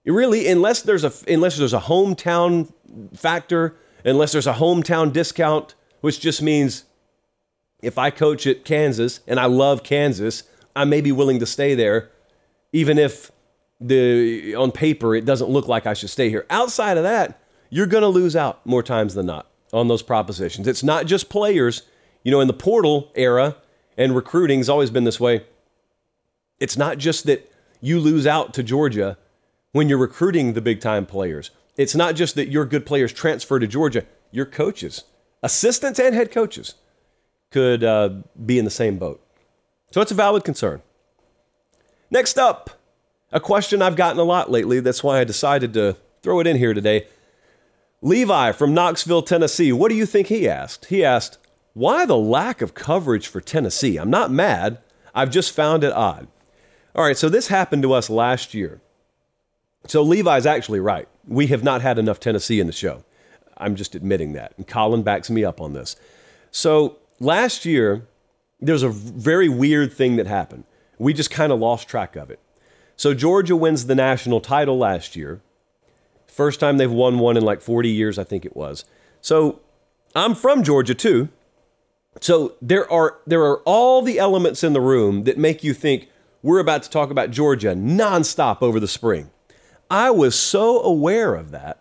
Really, 0.05 0.47
unless 0.47 0.81
there's 0.81 1.03
a 1.03 1.13
unless 1.27 1.57
there's 1.57 1.75
a 1.75 1.79
hometown 1.79 2.73
factor, 3.15 3.75
unless 4.03 4.31
there's 4.31 4.47
a 4.47 4.53
hometown 4.53 5.13
discount, 5.13 5.75
which 6.01 6.19
just 6.19 6.41
means 6.41 6.85
if 7.81 7.97
I 7.97 8.11
coach 8.11 8.45
at 8.47 8.65
Kansas 8.65 9.21
and 9.27 9.39
I 9.39 9.45
love 9.45 9.83
Kansas, 9.83 10.43
I 10.75 10.85
may 10.85 11.01
be 11.01 11.11
willing 11.11 11.39
to 11.39 11.45
stay 11.45 11.75
there, 11.75 12.09
even 12.71 12.97
if 12.97 13.31
the 13.79 14.55
on 14.55 14.71
paper 14.71 15.15
it 15.15 15.25
doesn't 15.25 15.49
look 15.49 15.67
like 15.67 15.85
I 15.87 15.93
should 15.93 16.09
stay 16.09 16.29
here. 16.29 16.45
Outside 16.49 16.97
of 16.97 17.03
that, 17.03 17.41
you're 17.69 17.87
going 17.87 18.03
to 18.03 18.07
lose 18.07 18.35
out 18.35 18.65
more 18.65 18.83
times 18.83 19.15
than 19.15 19.25
not 19.25 19.47
on 19.73 19.87
those 19.87 20.03
propositions. 20.03 20.67
It's 20.67 20.83
not 20.83 21.05
just 21.05 21.29
players. 21.29 21.83
You 22.23 22.31
know, 22.31 22.39
in 22.39 22.47
the 22.47 22.53
portal 22.53 23.11
era 23.15 23.55
and 23.97 24.15
recruiting 24.15 24.59
has 24.59 24.69
always 24.69 24.91
been 24.91 25.05
this 25.05 25.19
way. 25.19 25.43
It's 26.59 26.77
not 26.77 26.99
just 26.99 27.25
that 27.25 27.51
you 27.79 27.99
lose 27.99 28.27
out 28.27 28.53
to 28.53 28.61
Georgia 28.61 29.17
when 29.71 29.89
you're 29.89 29.97
recruiting 29.97 30.53
the 30.53 30.61
big 30.61 30.81
time 30.81 31.07
players. 31.07 31.49
It's 31.77 31.95
not 31.95 32.15
just 32.15 32.35
that 32.35 32.49
your 32.49 32.65
good 32.65 32.85
players 32.85 33.11
transfer 33.11 33.57
to 33.57 33.65
Georgia, 33.65 34.05
your 34.29 34.45
coaches, 34.45 35.05
assistants, 35.41 35.99
and 35.99 36.13
head 36.13 36.29
coaches 36.31 36.75
could 37.51 37.83
uh, 37.83 38.09
be 38.43 38.57
in 38.57 38.65
the 38.65 38.71
same 38.71 38.97
boat. 38.97 39.21
So 39.91 40.01
it's 40.01 40.11
a 40.11 40.15
valid 40.15 40.43
concern. 40.43 40.81
Next 42.09 42.37
up, 42.37 42.71
a 43.31 43.39
question 43.39 43.81
I've 43.81 43.95
gotten 43.95 44.19
a 44.19 44.23
lot 44.23 44.51
lately. 44.51 44.79
That's 44.79 45.03
why 45.03 45.19
I 45.19 45.23
decided 45.23 45.73
to 45.73 45.97
throw 46.21 46.39
it 46.39 46.47
in 46.47 46.57
here 46.57 46.73
today. 46.73 47.07
Levi 48.01 48.51
from 48.51 48.73
Knoxville, 48.73 49.21
Tennessee. 49.21 49.71
What 49.71 49.89
do 49.89 49.95
you 49.95 50.05
think 50.05 50.27
he 50.27 50.49
asked? 50.49 50.85
He 50.85 51.03
asked, 51.03 51.37
Why 51.73 52.05
the 52.05 52.17
lack 52.17 52.61
of 52.61 52.73
coverage 52.73 53.27
for 53.27 53.39
Tennessee? 53.39 53.97
I'm 53.97 54.09
not 54.09 54.31
mad. 54.31 54.79
I've 55.13 55.29
just 55.29 55.53
found 55.53 55.83
it 55.83 55.93
odd. 55.93 56.27
All 56.95 57.03
right, 57.03 57.17
so 57.17 57.29
this 57.29 57.47
happened 57.47 57.83
to 57.83 57.93
us 57.93 58.09
last 58.09 58.53
year. 58.53 58.81
So 59.87 60.01
Levi's 60.01 60.45
actually 60.45 60.79
right. 60.79 61.07
We 61.27 61.47
have 61.47 61.63
not 61.63 61.81
had 61.81 61.97
enough 61.97 62.19
Tennessee 62.19 62.59
in 62.59 62.67
the 62.67 62.73
show. 62.73 63.03
I'm 63.57 63.75
just 63.75 63.95
admitting 63.95 64.33
that. 64.33 64.53
And 64.57 64.67
Colin 64.67 65.03
backs 65.03 65.29
me 65.29 65.45
up 65.45 65.61
on 65.61 65.73
this. 65.73 65.95
So 66.49 66.97
last 67.21 67.65
year, 67.65 68.07
there 68.59 68.73
was 68.73 68.83
a 68.83 68.89
very 68.89 69.47
weird 69.47 69.93
thing 69.93 70.17
that 70.17 70.27
happened. 70.27 70.65
We 70.97 71.13
just 71.13 71.31
kind 71.31 71.51
of 71.51 71.59
lost 71.59 71.87
track 71.87 72.15
of 72.15 72.29
it. 72.29 72.39
So 72.95 73.13
Georgia 73.13 73.55
wins 73.55 73.85
the 73.85 73.95
national 73.95 74.41
title 74.41 74.77
last 74.77 75.15
year. 75.15 75.41
First 76.27 76.59
time 76.59 76.77
they've 76.77 76.91
won 76.91 77.19
one 77.19 77.37
in 77.37 77.43
like 77.43 77.61
40 77.61 77.89
years, 77.89 78.19
I 78.19 78.23
think 78.23 78.45
it 78.45 78.55
was. 78.55 78.85
So 79.21 79.61
I'm 80.15 80.35
from 80.35 80.63
Georgia 80.63 80.93
too. 80.93 81.29
So 82.19 82.55
there 82.61 82.91
are 82.91 83.17
there 83.25 83.43
are 83.43 83.59
all 83.59 84.01
the 84.01 84.19
elements 84.19 84.63
in 84.63 84.73
the 84.73 84.81
room 84.81 85.23
that 85.23 85.37
make 85.37 85.63
you 85.63 85.73
think 85.73 86.09
we're 86.43 86.59
about 86.59 86.83
to 86.83 86.89
talk 86.89 87.09
about 87.09 87.31
Georgia 87.31 87.73
nonstop 87.73 88.61
over 88.61 88.79
the 88.79 88.87
spring. 88.87 89.31
I 89.89 90.11
was 90.11 90.37
so 90.37 90.81
aware 90.81 91.35
of 91.35 91.51
that 91.51 91.79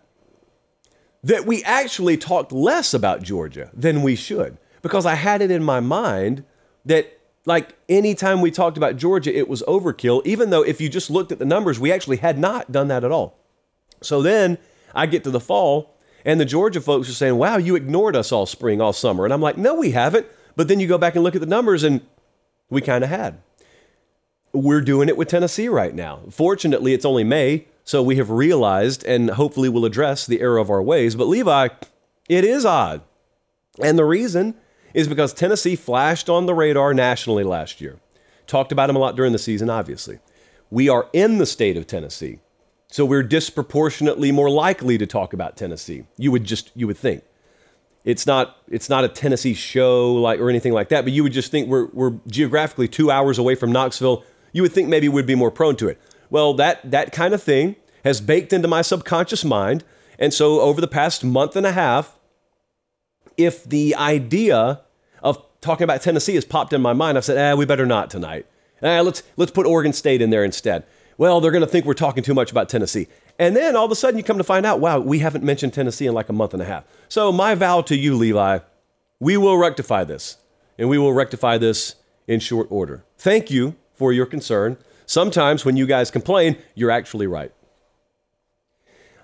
that 1.23 1.45
we 1.45 1.63
actually 1.63 2.17
talked 2.17 2.51
less 2.51 2.93
about 2.93 3.21
Georgia 3.21 3.69
than 3.73 4.01
we 4.01 4.15
should 4.15 4.57
because 4.81 5.05
I 5.05 5.15
had 5.15 5.41
it 5.41 5.51
in 5.51 5.63
my 5.63 5.79
mind 5.79 6.43
that 6.85 7.19
like 7.45 7.75
anytime 7.89 8.41
we 8.41 8.51
talked 8.51 8.77
about 8.77 8.97
Georgia, 8.97 9.35
it 9.35 9.47
was 9.47 9.63
overkill, 9.63 10.21
even 10.25 10.49
though 10.49 10.61
if 10.61 10.79
you 10.79 10.89
just 10.89 11.09
looked 11.09 11.31
at 11.31 11.39
the 11.39 11.45
numbers, 11.45 11.79
we 11.79 11.91
actually 11.91 12.17
had 12.17 12.37
not 12.37 12.71
done 12.71 12.87
that 12.89 13.03
at 13.03 13.11
all. 13.11 13.37
So 14.01 14.21
then 14.21 14.57
I 14.93 15.05
get 15.05 15.23
to 15.23 15.31
the 15.31 15.39
fall, 15.39 15.95
and 16.25 16.39
the 16.39 16.45
Georgia 16.45 16.81
folks 16.81 17.09
are 17.09 17.13
saying, 17.13 17.37
wow, 17.37 17.57
you 17.57 17.75
ignored 17.75 18.15
us 18.15 18.31
all 18.31 18.45
spring, 18.45 18.81
all 18.81 18.93
summer. 18.93 19.25
And 19.25 19.33
I'm 19.33 19.41
like, 19.41 19.57
no, 19.57 19.75
we 19.75 19.91
haven't. 19.91 20.27
But 20.55 20.67
then 20.67 20.79
you 20.79 20.87
go 20.87 20.97
back 20.97 21.15
and 21.15 21.23
look 21.23 21.35
at 21.35 21.41
the 21.41 21.47
numbers, 21.47 21.83
and 21.83 22.01
we 22.69 22.81
kind 22.81 23.03
of 23.03 23.09
had. 23.09 23.39
We're 24.53 24.81
doing 24.81 25.07
it 25.07 25.17
with 25.17 25.29
Tennessee 25.29 25.67
right 25.67 25.95
now. 25.95 26.21
Fortunately, 26.29 26.93
it's 26.93 27.05
only 27.05 27.23
May, 27.23 27.67
so 27.83 28.03
we 28.03 28.17
have 28.17 28.29
realized 28.29 29.03
and 29.05 29.31
hopefully 29.31 29.69
will 29.69 29.85
address 29.85 30.27
the 30.27 30.41
error 30.41 30.57
of 30.57 30.69
our 30.69 30.81
ways. 30.81 31.15
But 31.15 31.27
Levi, 31.27 31.69
it 32.27 32.43
is 32.43 32.65
odd. 32.65 33.01
And 33.81 33.97
the 33.97 34.05
reason 34.05 34.55
is 34.93 35.07
because 35.07 35.33
Tennessee 35.33 35.75
flashed 35.75 36.29
on 36.29 36.45
the 36.45 36.53
radar 36.53 36.93
nationally 36.93 37.43
last 37.43 37.81
year. 37.81 37.99
Talked 38.47 38.71
about 38.71 38.87
them 38.87 38.95
a 38.95 38.99
lot 38.99 39.15
during 39.15 39.31
the 39.31 39.39
season, 39.39 39.69
obviously. 39.69 40.19
We 40.69 40.89
are 40.89 41.09
in 41.13 41.37
the 41.37 41.45
state 41.45 41.77
of 41.77 41.87
Tennessee, 41.87 42.39
so 42.87 43.05
we're 43.05 43.23
disproportionately 43.23 44.31
more 44.31 44.49
likely 44.49 44.97
to 44.97 45.05
talk 45.05 45.33
about 45.33 45.57
Tennessee. 45.57 46.05
You 46.17 46.31
would 46.31 46.43
just 46.43 46.71
you 46.75 46.87
would 46.87 46.97
think. 46.97 47.23
It's 48.03 48.25
not 48.25 48.57
it's 48.67 48.89
not 48.89 49.03
a 49.03 49.07
Tennessee 49.07 49.53
show 49.53 50.13
like 50.13 50.39
or 50.39 50.49
anything 50.49 50.73
like 50.73 50.89
that, 50.89 51.03
but 51.03 51.13
you 51.13 51.23
would 51.23 51.33
just 51.33 51.51
think 51.51 51.67
we're 51.67 51.87
we're 51.93 52.17
geographically 52.27 52.87
two 52.87 53.11
hours 53.11 53.37
away 53.37 53.55
from 53.55 53.71
Knoxville. 53.71 54.23
You 54.53 54.63
would 54.63 54.73
think 54.73 54.89
maybe 54.89 55.07
we'd 55.07 55.25
be 55.25 55.35
more 55.35 55.51
prone 55.51 55.75
to 55.77 55.87
it. 55.87 55.99
Well, 56.29 56.53
that 56.55 56.89
that 56.89 57.11
kind 57.11 57.33
of 57.33 57.43
thing 57.43 57.75
has 58.03 58.21
baked 58.21 58.53
into 58.53 58.67
my 58.67 58.81
subconscious 58.81 59.45
mind. 59.45 59.83
And 60.17 60.33
so 60.33 60.61
over 60.61 60.81
the 60.81 60.87
past 60.87 61.23
month 61.23 61.55
and 61.55 61.65
a 61.65 61.71
half, 61.71 62.17
if 63.45 63.63
the 63.63 63.95
idea 63.95 64.81
of 65.21 65.43
talking 65.61 65.83
about 65.83 66.01
Tennessee 66.01 66.35
has 66.35 66.45
popped 66.45 66.73
in 66.73 66.81
my 66.81 66.93
mind, 66.93 67.17
I've 67.17 67.25
said, 67.25 67.37
eh, 67.37 67.53
we 67.53 67.65
better 67.65 67.85
not 67.85 68.09
tonight. 68.09 68.45
Eh, 68.81 68.99
let's, 69.01 69.23
let's 69.37 69.51
put 69.51 69.65
Oregon 69.65 69.93
State 69.93 70.21
in 70.21 70.29
there 70.29 70.43
instead. 70.43 70.83
Well, 71.17 71.39
they're 71.39 71.51
going 71.51 71.61
to 71.61 71.67
think 71.67 71.85
we're 71.85 71.93
talking 71.93 72.23
too 72.23 72.33
much 72.33 72.51
about 72.51 72.67
Tennessee. 72.67 73.07
And 73.37 73.55
then 73.55 73.75
all 73.75 73.85
of 73.85 73.91
a 73.91 73.95
sudden 73.95 74.17
you 74.17 74.23
come 74.23 74.37
to 74.37 74.43
find 74.43 74.65
out, 74.65 74.79
wow, 74.79 74.99
we 74.99 75.19
haven't 75.19 75.43
mentioned 75.43 75.73
Tennessee 75.73 76.07
in 76.07 76.13
like 76.13 76.29
a 76.29 76.33
month 76.33 76.53
and 76.53 76.61
a 76.61 76.65
half. 76.65 76.83
So 77.09 77.31
my 77.31 77.53
vow 77.53 77.81
to 77.81 77.95
you, 77.95 78.15
Levi, 78.15 78.59
we 79.19 79.37
will 79.37 79.57
rectify 79.57 80.03
this. 80.03 80.37
And 80.77 80.89
we 80.89 80.97
will 80.97 81.13
rectify 81.13 81.57
this 81.59 81.95
in 82.27 82.39
short 82.39 82.67
order. 82.71 83.03
Thank 83.17 83.51
you 83.51 83.75
for 83.93 84.11
your 84.11 84.25
concern. 84.25 84.77
Sometimes 85.05 85.63
when 85.63 85.77
you 85.77 85.85
guys 85.85 86.09
complain, 86.09 86.57
you're 86.73 86.89
actually 86.89 87.27
right. 87.27 87.51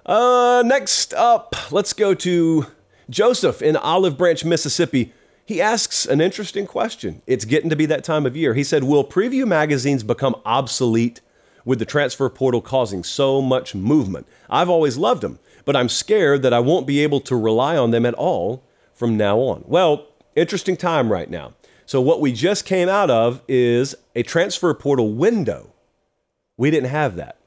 Uh, 0.06 0.62
next 0.66 1.14
up, 1.16 1.56
let's 1.72 1.94
go 1.94 2.14
to 2.14 2.68
Joseph 3.10 3.62
in 3.62 3.76
Olive 3.76 4.18
Branch, 4.18 4.44
Mississippi. 4.44 5.14
He 5.46 5.62
asks 5.62 6.06
an 6.06 6.20
interesting 6.20 6.68
question. 6.68 7.22
It's 7.26 7.46
getting 7.46 7.70
to 7.70 7.76
be 7.76 7.86
that 7.86 8.04
time 8.04 8.26
of 8.26 8.36
year. 8.36 8.54
He 8.54 8.64
said, 8.64 8.84
Will 8.84 9.06
preview 9.06 9.48
magazines 9.48 10.04
become 10.04 10.36
obsolete 10.46 11.22
with 11.64 11.80
the 11.80 11.86
transfer 11.86 12.30
portal 12.30 12.62
causing 12.62 13.04
so 13.04 13.42
much 13.42 13.74
movement? 13.74 14.28
I've 14.50 14.70
always 14.70 14.98
loved 14.98 15.22
them, 15.22 15.40
but 15.64 15.76
I'm 15.76 15.90
scared 15.90 16.42
that 16.42 16.54
I 16.54 16.60
won't 16.60 16.86
be 16.86 17.00
able 17.00 17.22
to 17.22 17.36
rely 17.36 17.78
on 17.78 17.92
them 17.92 18.06
at 18.06 18.14
all 18.16 18.64
from 18.94 19.16
now 19.16 19.40
on. 19.40 19.64
Well, 19.68 20.08
interesting 20.36 20.76
time 20.76 21.12
right 21.12 21.30
now. 21.30 21.54
So, 21.86 22.02
what 22.02 22.20
we 22.20 22.34
just 22.34 22.66
came 22.66 22.90
out 22.90 23.10
of 23.10 23.42
is 23.48 23.96
a 24.16 24.24
transfer 24.24 24.74
portal 24.74 25.14
window. 25.14 25.72
We 26.58 26.72
didn't 26.72 26.90
have 26.90 27.16
that. 27.16 27.38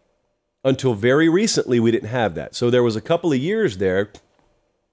Until 0.64 0.95
very 0.95 1.29
recently, 1.29 1.81
we 1.81 1.90
didn't 1.90 2.09
have 2.09 2.35
that. 2.35 2.55
So 2.55 2.71
there 2.71 2.83
was 2.83 2.95
a 2.95 3.00
couple 3.00 3.33
of 3.33 3.38
years 3.38 3.79
there 3.79 4.11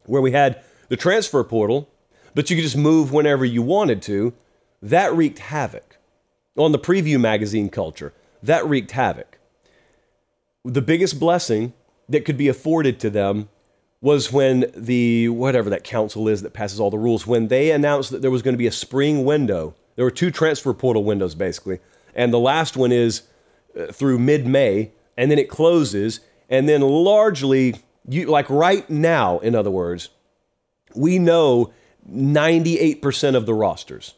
where 0.07 0.21
we 0.21 0.31
had 0.31 0.63
the 0.89 0.97
transfer 0.97 1.43
portal, 1.43 1.89
but 2.33 2.49
you 2.49 2.55
could 2.55 2.63
just 2.63 2.77
move 2.77 3.11
whenever 3.11 3.45
you 3.45 3.61
wanted 3.61 4.01
to. 4.03 4.33
That 4.81 5.13
wreaked 5.13 5.39
havoc. 5.39 5.97
on 6.57 6.71
the 6.71 6.79
preview 6.79 7.19
magazine 7.19 7.69
culture. 7.69 8.13
That 8.41 8.65
wreaked 8.67 8.91
havoc. 8.91 9.37
The 10.65 10.81
biggest 10.81 11.19
blessing 11.19 11.73
that 12.09 12.25
could 12.25 12.37
be 12.37 12.47
afforded 12.47 12.99
to 13.01 13.09
them 13.09 13.49
was 14.01 14.31
when 14.31 14.71
the 14.75 15.29
whatever 15.29 15.69
that 15.69 15.83
council 15.83 16.27
is 16.27 16.41
that 16.41 16.53
passes 16.53 16.79
all 16.79 16.91
the 16.91 16.97
rules 16.97 17.25
when 17.25 17.47
they 17.47 17.71
announced 17.71 18.11
that 18.11 18.21
there 18.21 18.31
was 18.31 18.41
going 18.41 18.53
to 18.53 18.57
be 18.57 18.67
a 18.67 18.71
spring 18.71 19.25
window 19.25 19.73
there 19.95 20.05
were 20.05 20.11
two 20.11 20.29
transfer 20.29 20.73
portal 20.73 21.03
windows 21.03 21.33
basically 21.33 21.79
and 22.13 22.31
the 22.31 22.39
last 22.39 22.77
one 22.77 22.91
is 22.91 23.23
uh, 23.77 23.87
through 23.87 24.19
mid-may 24.19 24.91
and 25.17 25.31
then 25.31 25.39
it 25.39 25.49
closes 25.49 26.19
and 26.49 26.69
then 26.69 26.81
largely 26.81 27.75
you 28.07 28.25
like 28.25 28.49
right 28.49 28.89
now 28.89 29.39
in 29.39 29.55
other 29.55 29.71
words 29.71 30.09
we 30.95 31.19
know 31.19 31.71
98% 32.09 33.35
of 33.35 33.45
the 33.45 33.53
rosters 33.53 34.15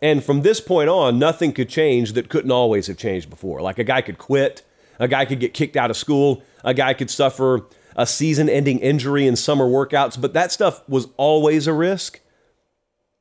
and 0.00 0.22
from 0.22 0.42
this 0.42 0.60
point 0.60 0.88
on 0.88 1.18
nothing 1.18 1.52
could 1.52 1.68
change 1.68 2.12
that 2.12 2.28
couldn't 2.28 2.52
always 2.52 2.86
have 2.86 2.96
changed 2.96 3.28
before 3.28 3.60
like 3.60 3.78
a 3.78 3.84
guy 3.84 4.00
could 4.00 4.18
quit 4.18 4.62
a 4.98 5.08
guy 5.08 5.24
could 5.24 5.40
get 5.40 5.54
kicked 5.54 5.76
out 5.76 5.90
of 5.90 5.96
school 5.96 6.42
a 6.62 6.72
guy 6.72 6.94
could 6.94 7.10
suffer 7.10 7.66
a 7.96 8.06
season 8.06 8.48
ending 8.48 8.78
injury 8.80 9.26
in 9.26 9.36
summer 9.36 9.66
workouts, 9.66 10.20
but 10.20 10.32
that 10.34 10.52
stuff 10.52 10.86
was 10.88 11.08
always 11.16 11.66
a 11.66 11.72
risk. 11.72 12.20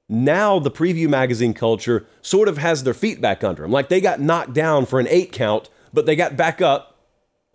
Now 0.09 0.59
the 0.59 0.71
preview 0.71 1.07
magazine 1.09 1.53
culture 1.53 2.05
sort 2.21 2.47
of 2.47 2.57
has 2.57 2.83
their 2.83 2.93
feet 2.93 3.21
back 3.21 3.43
under 3.43 3.63
them. 3.63 3.71
Like 3.71 3.89
they 3.89 4.01
got 4.01 4.19
knocked 4.19 4.53
down 4.53 4.85
for 4.85 4.99
an 4.99 5.07
eight 5.09 5.31
count, 5.31 5.69
but 5.93 6.05
they 6.05 6.15
got 6.15 6.35
back 6.35 6.61
up. 6.61 6.92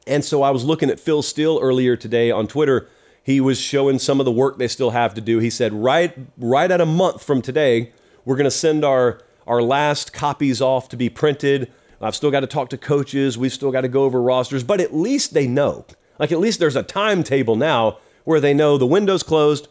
And 0.09 0.25
so 0.25 0.43
I 0.43 0.51
was 0.51 0.65
looking 0.65 0.91
at 0.91 0.99
Phil 0.99 1.23
Steele 1.23 1.59
earlier 1.61 1.95
today 1.97 2.31
on 2.31 2.47
Twitter. 2.47 2.89
He 3.23 3.41
was 3.41 3.61
showing 3.61 3.99
some 3.99 4.21
of 4.21 4.25
the 4.25 4.33
work 4.33 4.57
they 4.57 4.69
still 4.69 4.91
have 4.91 5.15
to 5.15 5.21
do. 5.21 5.39
He 5.39 5.51
said, 5.51 5.73
right, 5.73 6.17
right 6.39 6.71
at 6.71 6.81
a 6.81 6.87
month 6.87 7.23
from 7.23 7.43
today, 7.43 7.93
we're 8.25 8.37
going 8.37 8.45
to 8.45 8.51
send 8.51 8.85
our, 8.85 9.21
our 9.47 9.61
last 9.61 10.13
copies 10.13 10.63
off 10.63 10.89
to 10.89 10.97
be 10.97 11.11
printed. 11.11 11.71
I've 12.01 12.17
still 12.17 12.31
got 12.31 12.41
to 12.41 12.47
talk 12.47 12.71
to 12.71 12.79
coaches. 12.79 13.37
We've 13.37 13.53
still 13.53 13.71
got 13.71 13.83
to 13.83 13.89
go 13.89 14.05
over 14.05 14.23
rosters, 14.23 14.65
but 14.65 14.81
at 14.81 14.95
least 14.95 15.35
they 15.35 15.47
know. 15.47 15.85
Like 16.19 16.33
at 16.33 16.39
least 16.39 16.59
there's 16.59 16.77
a 16.77 16.83
timetable 16.83 17.57
now 17.57 17.99
where 18.25 18.41
they 18.41 18.55
know 18.55 18.79
the 18.79 18.87
window's 18.87 19.23
closed, 19.23 19.69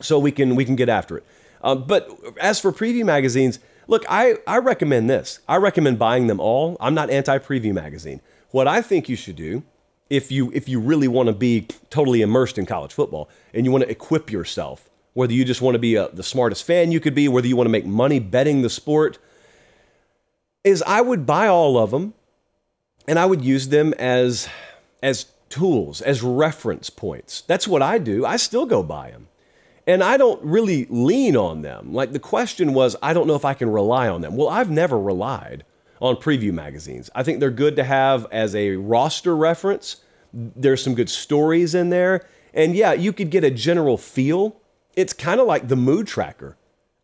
so 0.00 0.18
we 0.18 0.32
can 0.32 0.54
we 0.54 0.64
can 0.64 0.76
get 0.76 0.88
after 0.88 1.18
it. 1.18 1.24
Uh, 1.62 1.74
but 1.74 2.10
as 2.40 2.60
for 2.60 2.72
preview 2.72 3.04
magazines, 3.04 3.58
look, 3.86 4.04
I, 4.08 4.36
I 4.46 4.58
recommend 4.58 5.08
this. 5.08 5.40
I 5.48 5.56
recommend 5.56 5.98
buying 5.98 6.26
them 6.26 6.40
all. 6.40 6.76
I'm 6.80 6.94
not 6.94 7.10
anti-preview 7.10 7.72
magazine. 7.72 8.20
What 8.56 8.66
I 8.66 8.80
think 8.80 9.10
you 9.10 9.16
should 9.16 9.36
do, 9.36 9.64
if 10.08 10.32
you 10.32 10.50
if 10.54 10.66
you 10.66 10.80
really 10.80 11.08
want 11.08 11.26
to 11.26 11.34
be 11.34 11.68
totally 11.90 12.22
immersed 12.22 12.56
in 12.56 12.64
college 12.64 12.94
football 12.94 13.28
and 13.52 13.66
you 13.66 13.70
want 13.70 13.84
to 13.84 13.90
equip 13.90 14.32
yourself, 14.32 14.88
whether 15.12 15.34
you 15.34 15.44
just 15.44 15.60
want 15.60 15.74
to 15.74 15.78
be 15.78 15.94
a, 15.96 16.08
the 16.08 16.22
smartest 16.22 16.64
fan 16.64 16.90
you 16.90 16.98
could 16.98 17.14
be, 17.14 17.28
whether 17.28 17.46
you 17.46 17.54
want 17.54 17.66
to 17.66 17.70
make 17.70 17.84
money 17.84 18.18
betting 18.18 18.62
the 18.62 18.70
sport, 18.70 19.18
is 20.64 20.82
I 20.86 21.02
would 21.02 21.26
buy 21.26 21.48
all 21.48 21.76
of 21.76 21.90
them, 21.90 22.14
and 23.06 23.18
I 23.18 23.26
would 23.26 23.44
use 23.44 23.68
them 23.68 23.92
as 23.98 24.48
as 25.02 25.26
tools, 25.50 26.00
as 26.00 26.22
reference 26.22 26.88
points. 26.88 27.42
That's 27.42 27.68
what 27.68 27.82
I 27.82 27.98
do. 27.98 28.24
I 28.24 28.38
still 28.38 28.64
go 28.64 28.82
buy 28.82 29.10
them. 29.10 29.28
And 29.86 30.02
I 30.02 30.16
don't 30.16 30.42
really 30.42 30.86
lean 30.88 31.36
on 31.36 31.60
them. 31.60 31.92
Like 31.92 32.12
the 32.12 32.18
question 32.18 32.72
was, 32.72 32.96
I 33.02 33.12
don't 33.12 33.26
know 33.26 33.36
if 33.36 33.44
I 33.44 33.52
can 33.52 33.68
rely 33.68 34.08
on 34.08 34.22
them. 34.22 34.34
Well, 34.34 34.48
I've 34.48 34.70
never 34.70 34.98
relied 34.98 35.66
on 36.00 36.16
preview 36.16 36.52
magazines. 36.52 37.10
I 37.14 37.22
think 37.22 37.40
they're 37.40 37.50
good 37.50 37.76
to 37.76 37.84
have 37.84 38.26
as 38.30 38.54
a 38.54 38.76
roster 38.76 39.36
reference. 39.36 39.96
There's 40.32 40.82
some 40.82 40.94
good 40.94 41.10
stories 41.10 41.74
in 41.74 41.90
there. 41.90 42.26
And 42.52 42.74
yeah, 42.74 42.92
you 42.92 43.12
could 43.12 43.30
get 43.30 43.44
a 43.44 43.50
general 43.50 43.96
feel. 43.96 44.56
It's 44.94 45.12
kind 45.12 45.40
of 45.40 45.46
like 45.46 45.68
the 45.68 45.76
mood 45.76 46.06
tracker. 46.06 46.56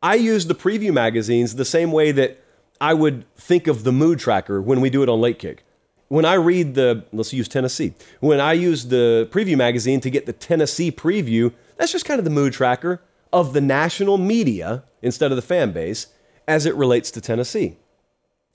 I 0.03 0.17
use 0.17 0.47
the 0.47 0.55
preview 0.55 0.93
magazines 0.93 1.55
the 1.55 1.65
same 1.65 1.93
way 1.93 2.13
that 2.13 2.43
I 2.81 2.95
would 2.95 3.25
think 3.37 3.67
of 3.67 3.85
the 3.85 3.93
mood 3.93 4.19
tracker 4.19 4.61
when 4.61 4.81
we 4.81 4.91
do 4.91 5.03
it 5.03 5.09
on 5.09 5.21
Late 5.21 5.39
Kick 5.39 5.65
when 6.13 6.27
I 6.27 6.35
read 6.35 6.75
the, 6.75 7.07
let's 7.11 7.33
use 7.33 7.49
Tennessee, 7.49 7.95
when 8.21 8.39
I 8.39 8.53
use 8.53 8.89
the 8.89 9.27
preview 9.33 9.57
magazine 9.57 9.99
to 10.03 10.11
get 10.11 10.27
the 10.27 10.35
Tennessee 10.35 10.93
preview, 10.93 11.55
that's 11.79 11.91
just 11.91 12.05
kind 12.05 12.19
of 12.19 12.25
the 12.27 12.31
mood 12.31 12.53
tracker 12.53 13.01
of 13.33 13.55
the 13.55 13.63
national 13.63 14.19
media 14.19 14.85
instead 15.01 15.33
of 15.33 15.37
the 15.37 15.43
fan 15.43 15.73
base 15.73 16.09
as 16.47 16.67
it 16.67 16.75
relates 16.75 17.11
to 17.13 17.23
Tennessee. 17.23 17.79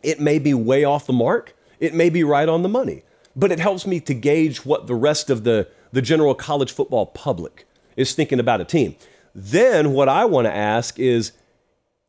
It 0.08 0.22
may 0.22 0.39
be 0.39 0.54
way 0.54 0.86
off 0.86 1.06
the 1.06 1.12
mark, 1.12 1.54
it 1.82 1.93
may 1.93 2.10
be 2.10 2.24
right 2.24 2.48
on 2.48 2.63
the 2.63 2.70
money, 2.70 3.04
but 3.36 3.52
it 3.52 3.60
helps 3.60 3.86
me 3.86 4.00
to 4.00 4.13
gauge 4.13 4.65
what 4.65 4.88
the 4.88 4.96
rest 4.96 5.30
of 5.30 5.43
the, 5.43 5.67
the 5.91 6.02
general 6.02 6.34
college 6.34 6.72
football 6.72 7.08
public 7.08 7.67
is 7.98 8.13
thinking 8.13 8.39
about 8.39 8.62
a 8.62 8.63
team. 8.63 8.96
Then 9.36 9.91
what 9.91 10.08
I 10.08 10.24
want 10.24 10.46
to 10.46 10.56
ask 10.56 10.98
is 10.98 11.34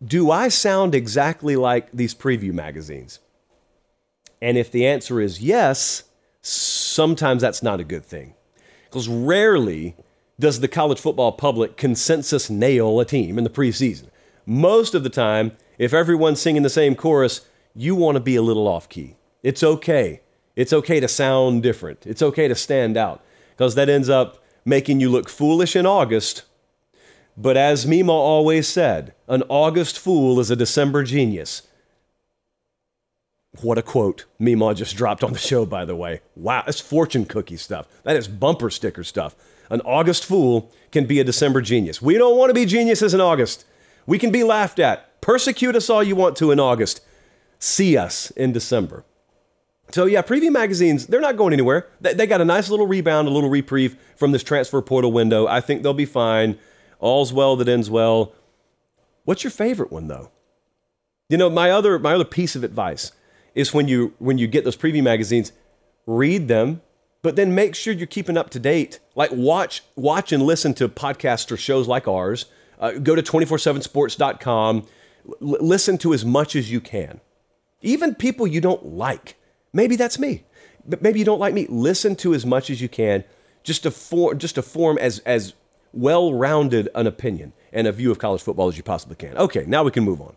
do 0.06 0.30
I 0.30 0.46
sound 0.46 0.94
exactly 0.94 1.56
like 1.56 1.90
these 1.90 2.14
preview 2.14 2.52
magazines? 2.52 3.18
And 4.40 4.56
if 4.56 4.70
the 4.70 4.86
answer 4.86 5.20
is 5.20 5.42
yes, 5.42 6.04
sometimes 6.40 7.42
that's 7.42 7.64
not 7.64 7.80
a 7.80 7.84
good 7.84 8.04
thing. 8.04 8.34
Because 8.84 9.08
rarely 9.08 9.96
does 10.38 10.60
the 10.60 10.68
college 10.68 11.00
football 11.00 11.32
public 11.32 11.76
consensus 11.76 12.48
nail 12.48 13.00
a 13.00 13.04
team 13.04 13.38
in 13.38 13.42
the 13.42 13.50
preseason. 13.50 14.06
Most 14.46 14.94
of 14.94 15.02
the 15.02 15.10
time, 15.10 15.56
if 15.78 15.92
everyone's 15.92 16.40
singing 16.40 16.62
the 16.62 16.70
same 16.70 16.94
chorus, 16.94 17.40
you 17.74 17.94
want 17.94 18.16
to 18.16 18.20
be 18.20 18.36
a 18.36 18.42
little 18.42 18.68
off 18.68 18.88
key. 18.88 19.16
It's 19.42 19.62
okay. 19.62 20.22
It's 20.56 20.72
okay 20.72 21.00
to 21.00 21.08
sound 21.08 21.62
different. 21.62 22.06
It's 22.06 22.22
okay 22.22 22.48
to 22.48 22.54
stand 22.54 22.96
out 22.96 23.22
because 23.50 23.74
that 23.76 23.88
ends 23.88 24.08
up 24.08 24.42
making 24.64 25.00
you 25.00 25.10
look 25.10 25.28
foolish 25.28 25.76
in 25.76 25.86
August. 25.86 26.42
But 27.36 27.56
as 27.56 27.86
Mima 27.86 28.12
always 28.12 28.66
said, 28.66 29.14
an 29.28 29.44
August 29.48 29.98
fool 29.98 30.40
is 30.40 30.50
a 30.50 30.56
December 30.56 31.04
genius. 31.04 31.62
What 33.62 33.78
a 33.78 33.82
quote 33.82 34.24
Mima 34.38 34.74
just 34.74 34.96
dropped 34.96 35.24
on 35.24 35.32
the 35.32 35.38
show, 35.38 35.64
by 35.64 35.84
the 35.84 35.96
way. 35.96 36.20
Wow, 36.36 36.64
that's 36.66 36.80
fortune 36.80 37.24
cookie 37.24 37.56
stuff. 37.56 37.86
That 38.02 38.16
is 38.16 38.28
bumper 38.28 38.70
sticker 38.70 39.04
stuff. 39.04 39.36
An 39.70 39.80
August 39.82 40.24
fool 40.24 40.72
can 40.90 41.06
be 41.06 41.20
a 41.20 41.24
December 41.24 41.60
genius. 41.60 42.02
We 42.02 42.18
don't 42.18 42.36
want 42.36 42.50
to 42.50 42.54
be 42.54 42.66
geniuses 42.66 43.14
in 43.14 43.20
August. 43.20 43.64
We 44.06 44.18
can 44.18 44.30
be 44.30 44.42
laughed 44.42 44.78
at. 44.78 45.20
Persecute 45.20 45.76
us 45.76 45.90
all 45.90 46.02
you 46.02 46.16
want 46.16 46.36
to 46.36 46.50
in 46.50 46.58
August. 46.58 47.00
See 47.58 47.96
us 47.96 48.30
in 48.32 48.52
December. 48.52 49.04
So, 49.90 50.04
yeah, 50.04 50.22
preview 50.22 50.52
magazines, 50.52 51.06
they're 51.06 51.20
not 51.20 51.36
going 51.36 51.52
anywhere. 51.52 51.88
They 52.00 52.26
got 52.26 52.42
a 52.42 52.44
nice 52.44 52.68
little 52.68 52.86
rebound, 52.86 53.26
a 53.26 53.30
little 53.30 53.48
reprieve 53.48 53.96
from 54.16 54.32
this 54.32 54.42
transfer 54.42 54.82
portal 54.82 55.12
window. 55.12 55.46
I 55.46 55.60
think 55.60 55.82
they'll 55.82 55.94
be 55.94 56.04
fine. 56.04 56.58
All's 57.00 57.32
well 57.32 57.56
that 57.56 57.68
ends 57.68 57.88
well. 57.88 58.32
What's 59.24 59.44
your 59.44 59.50
favorite 59.50 59.90
one, 59.90 60.08
though? 60.08 60.30
You 61.30 61.38
know, 61.38 61.48
my 61.48 61.70
other, 61.70 61.98
my 61.98 62.14
other 62.14 62.24
piece 62.24 62.54
of 62.54 62.64
advice 62.64 63.12
is 63.54 63.74
when 63.74 63.88
you 63.88 64.14
when 64.18 64.38
you 64.38 64.46
get 64.46 64.64
those 64.64 64.76
preview 64.76 65.02
magazines, 65.02 65.52
read 66.06 66.48
them, 66.48 66.80
but 67.22 67.36
then 67.36 67.54
make 67.54 67.74
sure 67.74 67.92
you're 67.92 68.06
keeping 68.06 68.36
up 68.36 68.50
to 68.50 68.58
date. 68.58 69.00
Like 69.14 69.30
watch 69.32 69.82
watch 69.96 70.32
and 70.32 70.42
listen 70.42 70.74
to 70.74 70.88
podcasts 70.88 71.50
or 71.50 71.56
shows 71.56 71.88
like 71.88 72.06
ours. 72.06 72.46
Uh, 72.78 72.92
go 72.92 73.14
to 73.16 73.22
247sports.com. 73.22 74.86
L- 75.26 75.34
listen 75.40 75.98
to 75.98 76.14
as 76.14 76.24
much 76.24 76.54
as 76.54 76.70
you 76.70 76.80
can. 76.80 77.20
Even 77.82 78.14
people 78.14 78.46
you 78.46 78.60
don't 78.60 78.84
like. 78.86 79.36
Maybe 79.72 79.96
that's 79.96 80.18
me. 80.18 80.44
But 80.86 81.02
maybe 81.02 81.18
you 81.18 81.24
don't 81.24 81.38
like 81.38 81.54
me. 81.54 81.66
Listen 81.68 82.16
to 82.16 82.34
as 82.34 82.46
much 82.46 82.70
as 82.70 82.80
you 82.80 82.88
can 82.88 83.24
just 83.62 83.82
to 83.82 83.90
form 83.90 84.38
just 84.38 84.54
to 84.54 84.62
form 84.62 84.98
as 84.98 85.18
as 85.20 85.54
well-rounded 85.92 86.88
an 86.94 87.06
opinion 87.06 87.52
and 87.72 87.86
a 87.86 87.92
view 87.92 88.10
of 88.10 88.18
college 88.18 88.42
football 88.42 88.68
as 88.68 88.76
you 88.76 88.82
possibly 88.82 89.16
can. 89.16 89.36
Okay, 89.36 89.64
now 89.66 89.82
we 89.82 89.90
can 89.90 90.04
move 90.04 90.20
on. 90.20 90.36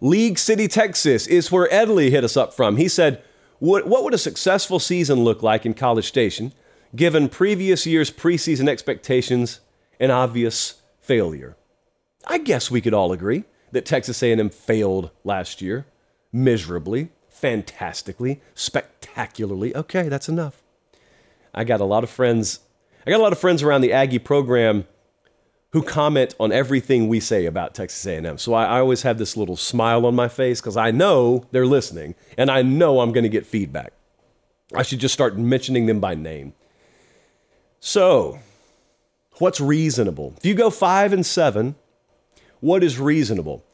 League 0.00 0.38
City, 0.38 0.68
Texas 0.68 1.26
is 1.26 1.50
where 1.50 1.68
Edley 1.68 2.10
hit 2.10 2.24
us 2.24 2.36
up 2.36 2.52
from. 2.52 2.76
He 2.76 2.88
said, 2.88 3.22
what, 3.58 3.86
what 3.86 4.02
would 4.02 4.14
a 4.14 4.18
successful 4.18 4.80
season 4.80 5.22
look 5.22 5.42
like 5.42 5.64
in 5.64 5.74
College 5.74 6.06
Station 6.06 6.52
given 6.94 7.28
previous 7.28 7.86
year's 7.86 8.10
preseason 8.10 8.68
expectations 8.68 9.60
and 10.00 10.10
obvious 10.10 10.82
failure? 11.00 11.56
I 12.26 12.38
guess 12.38 12.70
we 12.70 12.80
could 12.80 12.94
all 12.94 13.12
agree 13.12 13.44
that 13.70 13.86
Texas 13.86 14.22
A&M 14.22 14.50
failed 14.50 15.10
last 15.24 15.62
year 15.62 15.86
miserably, 16.32 17.10
fantastically, 17.28 18.40
spectacularly. 18.54 19.74
Okay, 19.76 20.08
that's 20.08 20.28
enough. 20.28 20.62
I 21.54 21.64
got 21.64 21.80
a 21.80 21.84
lot 21.84 22.04
of 22.04 22.10
friends. 22.10 22.60
I 23.06 23.10
got 23.10 23.20
a 23.20 23.22
lot 23.22 23.32
of 23.32 23.38
friends 23.38 23.62
around 23.62 23.82
the 23.82 23.92
Aggie 23.92 24.18
program 24.18 24.86
who 25.72 25.82
comment 25.82 26.34
on 26.38 26.52
everything 26.52 27.08
we 27.08 27.18
say 27.18 27.46
about 27.46 27.74
Texas 27.74 28.04
A&M. 28.06 28.38
So 28.38 28.52
I, 28.52 28.64
I 28.64 28.78
always 28.78 29.02
have 29.02 29.18
this 29.18 29.36
little 29.36 29.56
smile 29.56 30.04
on 30.04 30.14
my 30.14 30.28
face 30.28 30.60
because 30.60 30.76
I 30.76 30.90
know 30.90 31.46
they're 31.50 31.66
listening 31.66 32.14
and 32.36 32.50
I 32.50 32.62
know 32.62 33.00
I'm 33.00 33.12
going 33.12 33.24
to 33.24 33.30
get 33.30 33.46
feedback. 33.46 33.92
I 34.74 34.82
should 34.82 35.00
just 35.00 35.14
start 35.14 35.36
mentioning 35.36 35.86
them 35.86 35.98
by 35.98 36.14
name. 36.14 36.52
So, 37.80 38.38
what's 39.38 39.60
reasonable? 39.60 40.34
If 40.36 40.46
you 40.46 40.54
go 40.54 40.70
five 40.70 41.12
and 41.12 41.26
seven, 41.26 41.74
what 42.60 42.84
is 42.84 42.98
reasonable? 42.98 43.64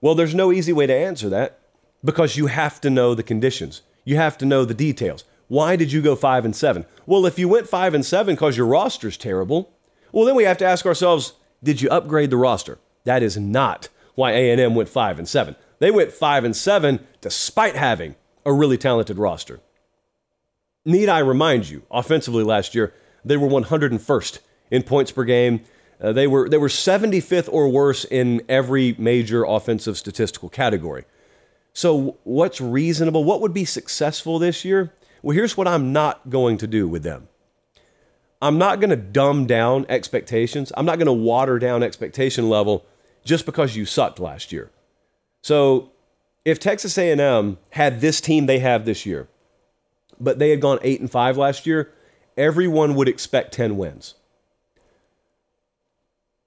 Well, 0.00 0.14
there's 0.14 0.34
no 0.34 0.52
easy 0.52 0.72
way 0.72 0.86
to 0.86 0.94
answer 0.94 1.28
that 1.28 1.58
because 2.04 2.36
you 2.36 2.46
have 2.46 2.80
to 2.80 2.90
know 2.90 3.14
the 3.14 3.22
conditions. 3.22 3.82
You 4.04 4.16
have 4.16 4.36
to 4.38 4.46
know 4.46 4.64
the 4.64 4.74
details. 4.74 5.24
Why 5.48 5.76
did 5.76 5.92
you 5.92 6.00
go 6.02 6.16
five 6.16 6.44
and 6.44 6.56
seven? 6.56 6.86
Well, 7.06 7.26
if 7.26 7.38
you 7.38 7.48
went 7.48 7.68
five 7.68 7.94
and 7.94 8.04
seven 8.04 8.34
because 8.34 8.56
your 8.56 8.66
roster's 8.66 9.16
terrible, 9.16 9.70
well, 10.12 10.24
then 10.24 10.34
we 10.34 10.44
have 10.44 10.58
to 10.58 10.64
ask 10.64 10.86
ourselves, 10.86 11.34
did 11.62 11.80
you 11.80 11.88
upgrade 11.90 12.30
the 12.30 12.36
roster? 12.36 12.78
That 13.04 13.22
is 13.22 13.36
not 13.36 13.88
why 14.14 14.32
A&M 14.32 14.74
went 14.74 14.88
5 14.88 15.18
and 15.18 15.28
7. 15.28 15.56
They 15.78 15.90
went 15.90 16.12
5 16.12 16.44
and 16.44 16.56
7 16.56 17.06
despite 17.20 17.76
having 17.76 18.14
a 18.44 18.52
really 18.52 18.78
talented 18.78 19.18
roster. 19.18 19.60
Need 20.84 21.08
I 21.08 21.20
remind 21.20 21.68
you, 21.68 21.82
offensively 21.90 22.44
last 22.44 22.74
year, 22.74 22.92
they 23.24 23.36
were 23.36 23.48
101st 23.48 24.40
in 24.70 24.82
points 24.82 25.12
per 25.12 25.24
game. 25.24 25.60
Uh, 26.00 26.12
they 26.12 26.26
were 26.26 26.48
they 26.48 26.58
were 26.58 26.68
75th 26.68 27.48
or 27.52 27.68
worse 27.68 28.04
in 28.04 28.42
every 28.48 28.96
major 28.98 29.44
offensive 29.44 29.96
statistical 29.96 30.48
category. 30.48 31.04
So, 31.72 32.18
what's 32.24 32.60
reasonable? 32.60 33.24
What 33.24 33.40
would 33.40 33.54
be 33.54 33.64
successful 33.64 34.38
this 34.38 34.64
year? 34.64 34.92
Well, 35.22 35.34
here's 35.34 35.56
what 35.56 35.68
I'm 35.68 35.92
not 35.92 36.28
going 36.28 36.58
to 36.58 36.66
do 36.66 36.86
with 36.86 37.02
them. 37.02 37.28
I'm 38.42 38.58
not 38.58 38.80
going 38.80 38.90
to 38.90 38.96
dumb 38.96 39.46
down 39.46 39.86
expectations. 39.88 40.72
I'm 40.76 40.84
not 40.84 40.98
going 40.98 41.06
to 41.06 41.12
water 41.12 41.58
down 41.58 41.82
expectation 41.82 42.48
level 42.48 42.84
just 43.24 43.46
because 43.46 43.76
you 43.76 43.86
sucked 43.86 44.18
last 44.18 44.52
year. 44.52 44.70
So, 45.40 45.92
if 46.44 46.58
Texas 46.58 46.98
A&M 46.98 47.58
had 47.70 48.00
this 48.00 48.20
team 48.20 48.46
they 48.46 48.58
have 48.58 48.84
this 48.84 49.06
year, 49.06 49.28
but 50.20 50.38
they 50.38 50.50
had 50.50 50.60
gone 50.60 50.78
8 50.82 51.00
and 51.00 51.10
5 51.10 51.36
last 51.36 51.66
year, 51.66 51.92
everyone 52.36 52.94
would 52.96 53.08
expect 53.08 53.52
10 53.54 53.76
wins. 53.76 54.14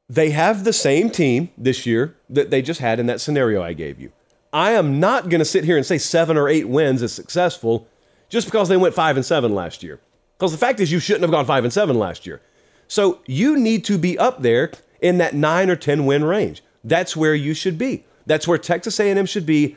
They 0.07 0.29
have 0.31 0.63
the 0.63 0.73
same 0.73 1.09
team 1.09 1.49
this 1.57 1.85
year 1.85 2.15
that 2.29 2.51
they 2.51 2.61
just 2.61 2.79
had 2.79 2.99
in 2.99 3.07
that 3.07 3.21
scenario 3.21 3.63
I 3.63 3.73
gave 3.73 3.99
you. 3.99 4.11
I 4.56 4.72
am 4.72 5.02
not 5.02 5.28
going 5.28 5.39
to 5.39 5.46
sit 5.46 5.65
here 5.65 5.76
and 5.76 5.86
say 5.86 5.98
7 5.98 6.38
or 6.38 6.48
8 6.48 6.70
wins 6.70 7.02
is 7.02 7.12
successful 7.12 7.89
just 8.30 8.48
because 8.48 8.70
they 8.70 8.78
went 8.78 8.96
5 8.96 9.18
and 9.18 9.26
7 9.26 9.54
last 9.54 9.84
year. 9.84 10.00
Because 10.38 10.54
the 10.54 10.58
fact 10.58 10.80
is 10.80 10.94
you 10.94 11.02
shouldn't 11.02 11.24
have 11.24 11.32
gone 11.32 11.46
5 11.46 11.65
and 11.65 11.74
7 11.74 12.00
last 12.00 12.26
year. 12.26 12.41
So 12.88 13.20
you 13.26 13.58
need 13.58 13.84
to 13.84 13.98
be 13.98 14.18
up 14.18 14.44
there 14.44 14.72
in 15.02 15.18
that 15.18 15.36
9 15.36 15.70
or 15.70 15.76
10 15.76 16.06
win 16.06 16.24
range. 16.24 16.63
That's 16.86 17.18
where 17.18 17.36
you 17.36 17.54
should 17.54 17.78
be. 17.78 18.06
That's 18.26 18.48
where 18.48 18.58
Texas 18.58 18.98
A&M 18.98 19.26
should 19.26 19.46
be 19.46 19.76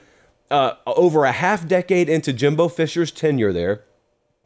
uh, 0.49 0.75
over 0.87 1.25
a 1.25 1.33
half 1.33 1.67
decade 1.67 2.09
into 2.09 2.33
Jimbo 2.33 2.69
Fisher's 2.69 3.11
tenure 3.11 3.53
there. 3.53 3.83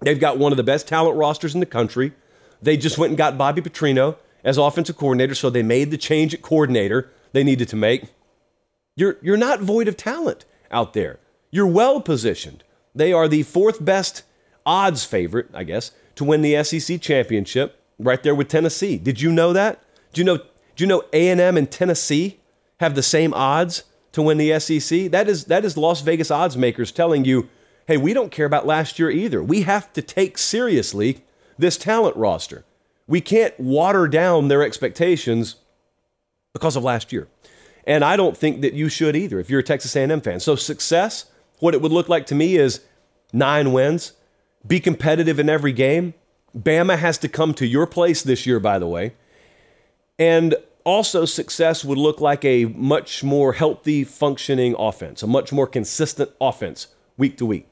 They've 0.01 0.19
got 0.19 0.39
one 0.39 0.51
of 0.51 0.57
the 0.57 0.63
best 0.63 0.89
talent 0.89 1.19
rosters 1.19 1.53
in 1.53 1.61
the 1.61 1.67
country. 1.67 2.15
They 2.63 2.79
just 2.79 2.97
went 2.97 3.11
and 3.11 3.19
got 3.19 3.37
Bobby 3.37 3.61
Petrino 3.61 4.17
as 4.43 4.57
offensive 4.57 4.97
coordinator, 4.97 5.35
so 5.35 5.51
they 5.51 5.63
made 5.63 5.91
the 5.91 5.99
change 5.99 6.33
at 6.33 6.41
coordinator 6.41 7.11
they 7.33 7.45
needed 7.45 7.69
to 7.69 7.77
make. 7.77 8.05
You're, 8.95 9.17
you're 9.23 9.37
not 9.37 9.61
void 9.61 9.89
of 9.89 9.97
talent 9.97 10.45
out 10.71 10.93
there. 10.93 11.19
You're 11.51 11.67
well 11.67 12.01
positioned. 12.01 12.65
They 12.95 13.13
are 13.13 13.29
the 13.29 13.43
fourth 13.43 13.85
best 13.85 14.23
odds 14.67 15.05
favorite, 15.05 15.49
I 15.55 15.65
guess, 15.65 15.93
to 16.17 16.25
win 16.25 16.43
the 16.43 16.63
SEC 16.63 17.01
championship, 17.01 17.81
right 17.99 18.23
there 18.23 18.35
with 18.35 18.49
Tennessee. 18.49 18.99
Did 18.99 19.21
you 19.21 19.33
know 19.33 19.53
that? 19.53 19.83
Do 20.13 20.21
you 20.21 20.25
know? 20.25 20.39
Do 20.75 20.85
you 20.85 20.87
know 20.87 21.05
A&M 21.13 21.57
and 21.59 21.71
Tennessee 21.71 22.41
have 22.81 22.95
the 22.95 23.03
same 23.03 23.35
odds 23.35 23.85
to 24.13 24.23
win 24.23 24.39
the 24.39 24.59
SEC? 24.59 25.11
That 25.11 25.29
is 25.29 25.45
that 25.45 25.65
is 25.65 25.77
Las 25.77 26.01
Vegas 26.01 26.31
odds 26.31 26.57
makers 26.57 26.91
telling 26.91 27.25
you, 27.25 27.49
hey, 27.87 27.97
we 27.97 28.15
don't 28.15 28.31
care 28.31 28.47
about 28.47 28.67
last 28.67 28.99
year 28.99 29.11
either. 29.11 29.43
We 29.43 29.63
have 29.63 29.93
to 29.93 30.03
take 30.03 30.39
seriously 30.39 31.25
this 31.59 31.77
talent 31.77 32.17
roster. 32.17 32.65
We 33.07 33.21
can't 33.21 33.59
water 33.61 34.09
down 34.09 34.49
their 34.49 34.63
expectations 34.63 35.57
because 36.55 36.77
of 36.77 36.85
last 36.85 37.13
year. 37.13 37.29
And 37.85 38.05
I 38.05 38.17
don't 38.17 38.37
think 38.37 38.61
that 38.61 38.75
you 38.75 38.89
should 38.89 39.17
either 39.17 39.41
if 39.41 39.51
you're 39.51 39.61
a 39.61 39.65
Texas 39.65 39.97
A&M 39.97 40.21
fan. 40.21 40.41
So 40.41 40.55
success, 40.55 41.27
what 41.59 41.75
it 41.75 41.83
would 41.83 41.93
look 41.93 42.09
like 42.09 42.27
to 42.27 42.35
me 42.35 42.57
is 42.57 42.81
nine 43.33 43.73
wins, 43.73 44.13
be 44.67 44.81
competitive 44.81 45.39
in 45.39 45.49
every 45.49 45.73
game. 45.73 46.15
Bama 46.57 46.99
has 46.99 47.19
to 47.19 47.29
come 47.29 47.55
to 47.55 47.67
your 47.67 47.87
place 47.87 48.23
this 48.23 48.47
year, 48.47 48.61
by 48.61 48.79
the 48.79 48.87
way. 48.87 49.15
And 50.19 50.55
also, 50.85 51.25
success 51.25 51.85
would 51.85 51.99
look 51.99 52.21
like 52.21 52.45
a 52.45 52.67
much 52.67 53.23
more 53.23 53.53
healthy, 53.53 54.05
functioning 54.05 54.75
offense, 54.79 55.23
a 55.23 55.27
much 55.27 55.53
more 55.53 55.67
consistent 55.67 56.31
offense 56.41 56.89
week 57.17 57.39
to 57.39 57.47
week, 57.47 57.69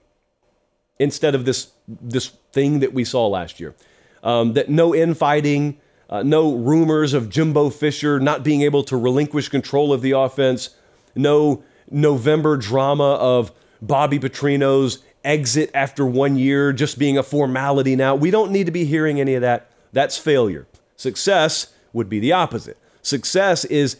instead 0.99 1.35
of 1.35 1.44
this 1.44 1.73
this 1.88 2.29
thing 2.53 2.79
that 2.81 2.92
we 2.92 3.05
saw 3.05 3.27
last 3.27 3.59
year. 3.59 3.75
Um, 4.23 4.53
that 4.53 4.68
no 4.68 4.94
infighting, 4.94 5.79
uh, 6.11 6.23
no 6.23 6.55
rumors 6.55 7.14
of 7.14 7.31
Jimbo 7.31 7.70
Fisher 7.70 8.20
not 8.20 8.42
being 8.42 8.62
able 8.62 8.83
to 8.85 8.96
relinquish 8.96 9.49
control 9.49 9.92
of 9.92 10.03
the 10.03 10.11
offense, 10.11 10.70
no 11.14 11.62
November 11.90 12.57
drama 12.57 13.14
of 13.14 13.53
Bobby 13.81 14.18
Petrino's 14.18 14.99
exit 15.25 15.70
after 15.73 16.05
one 16.05 16.37
year 16.37 16.73
just 16.73 16.99
being 16.99 17.16
a 17.16 17.23
formality 17.23 17.94
now. 17.94 18.14
We 18.14 18.31
don't 18.31 18.51
need 18.51 18.66
to 18.66 18.73
be 18.73 18.85
hearing 18.85 19.20
any 19.20 19.35
of 19.35 19.42
that. 19.42 19.70
That's 19.92 20.18
failure. 20.18 20.66
Success 20.96 21.73
would 21.92 22.09
be 22.09 22.18
the 22.20 22.33
opposite. 22.33 22.77
Success 23.03 23.64
is 23.64 23.96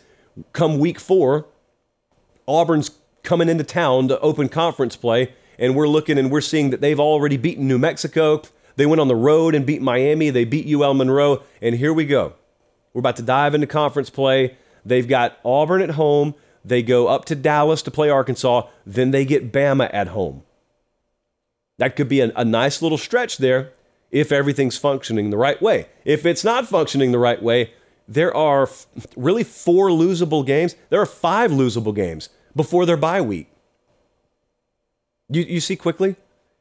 come 0.53 0.79
week 0.79 0.99
four, 1.01 1.47
Auburn's 2.47 2.91
coming 3.23 3.49
into 3.49 3.65
town 3.65 4.09
to 4.09 4.19
open 4.21 4.49
conference 4.49 4.97
play, 4.97 5.33
and 5.59 5.77
we're 5.77 5.89
looking 5.89 6.19
and 6.19 6.31
we're 6.31 6.41
seeing 6.41 6.71
that 6.71 6.81
they've 6.81 7.01
already 7.01 7.37
beaten 7.37 7.69
New 7.69 7.79
Mexico. 7.79 8.43
They 8.81 8.87
went 8.87 9.03
on 9.03 9.09
the 9.09 9.15
road 9.15 9.55
and 9.55 9.67
beat 9.67 9.83
Miami. 9.83 10.31
They 10.31 10.47
beat 10.47 10.67
UL 10.67 10.95
Monroe, 10.95 11.43
and 11.61 11.75
here 11.75 11.93
we 11.93 12.07
go. 12.07 12.33
We're 12.95 13.01
about 13.01 13.17
to 13.17 13.23
dive 13.23 13.55
into 13.55 13.67
conference 13.67 14.09
play. 14.09 14.57
They've 14.87 15.07
got 15.07 15.39
Auburn 15.45 15.83
at 15.83 15.91
home. 15.91 16.35
They 16.65 16.83
go 16.83 17.07
up 17.07 17.27
to 17.27 17.35
Dallas 17.35 17.83
to 17.83 17.91
play 17.91 18.09
Arkansas. 18.09 18.69
Then 18.87 19.11
they 19.11 19.27
get 19.27 19.53
Bama 19.53 19.91
at 19.93 20.09
home. 20.09 20.45
That 21.77 21.95
could 21.95 22.09
be 22.09 22.21
a, 22.21 22.33
a 22.35 22.43
nice 22.43 22.81
little 22.81 22.97
stretch 22.97 23.37
there 23.37 23.75
if 24.11 24.33
everything's 24.33 24.79
functioning 24.79 25.29
the 25.29 25.37
right 25.37 25.61
way. 25.61 25.89
If 26.07 26.25
it's 26.25 26.43
not 26.43 26.67
functioning 26.67 27.13
the 27.13 27.19
right 27.19 27.43
way, 27.43 27.75
there 28.09 28.35
are 28.35 28.63
f- 28.63 28.87
really 29.15 29.45
four 29.45 29.91
losable 29.91 30.47
games. 30.47 30.75
There 30.89 31.03
are 31.03 31.05
five 31.05 31.51
losable 31.51 31.95
games 31.95 32.31
before 32.57 32.87
their 32.87 32.97
bye 32.97 33.21
week. 33.21 33.53
You, 35.29 35.43
you 35.43 35.61
see 35.61 35.77
quickly? 35.77 36.17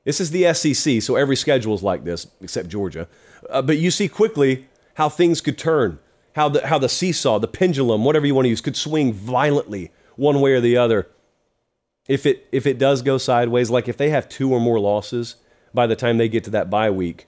This 0.10 0.20
is 0.20 0.32
the 0.32 0.52
SEC, 0.56 1.04
so 1.04 1.18
every 1.18 1.36
schedule 1.36 1.76
is 1.76 1.84
like 1.84 2.04
this, 2.04 2.26
except 2.42 2.68
Georgia. 2.68 3.08
Uh, 3.48 3.62
but 3.62 3.78
you 3.78 3.92
see 3.92 4.08
quickly 4.08 4.68
how 4.96 5.08
things 5.08 5.40
could 5.40 5.56
turn, 5.56 6.00
how 6.34 6.50
the, 6.50 6.66
how 6.66 6.80
the 6.80 6.90
seesaw, 6.90 7.38
the 7.38 7.48
pendulum, 7.48 8.04
whatever 8.04 8.26
you 8.26 8.34
want 8.34 8.46
to 8.46 8.50
use, 8.50 8.60
could 8.60 8.76
swing 8.76 9.14
violently 9.14 9.92
one 10.16 10.42
way 10.42 10.54
or 10.54 10.62
the 10.62 10.76
other 10.76 11.08
if 12.08 12.26
it 12.26 12.48
if 12.52 12.66
it 12.66 12.80
does 12.80 13.04
go 13.04 13.20
sideways, 13.20 13.70
like 13.70 13.88
if 13.88 13.98
they 13.98 14.10
have 14.10 14.28
two 14.28 14.52
or 14.52 14.60
more 14.60 14.80
losses 14.80 15.36
by 15.76 15.86
the 15.86 15.96
time 15.96 16.18
they 16.18 16.28
get 16.28 16.44
to 16.46 16.50
that 16.50 16.72
bye 16.72 16.90
week, 16.90 17.28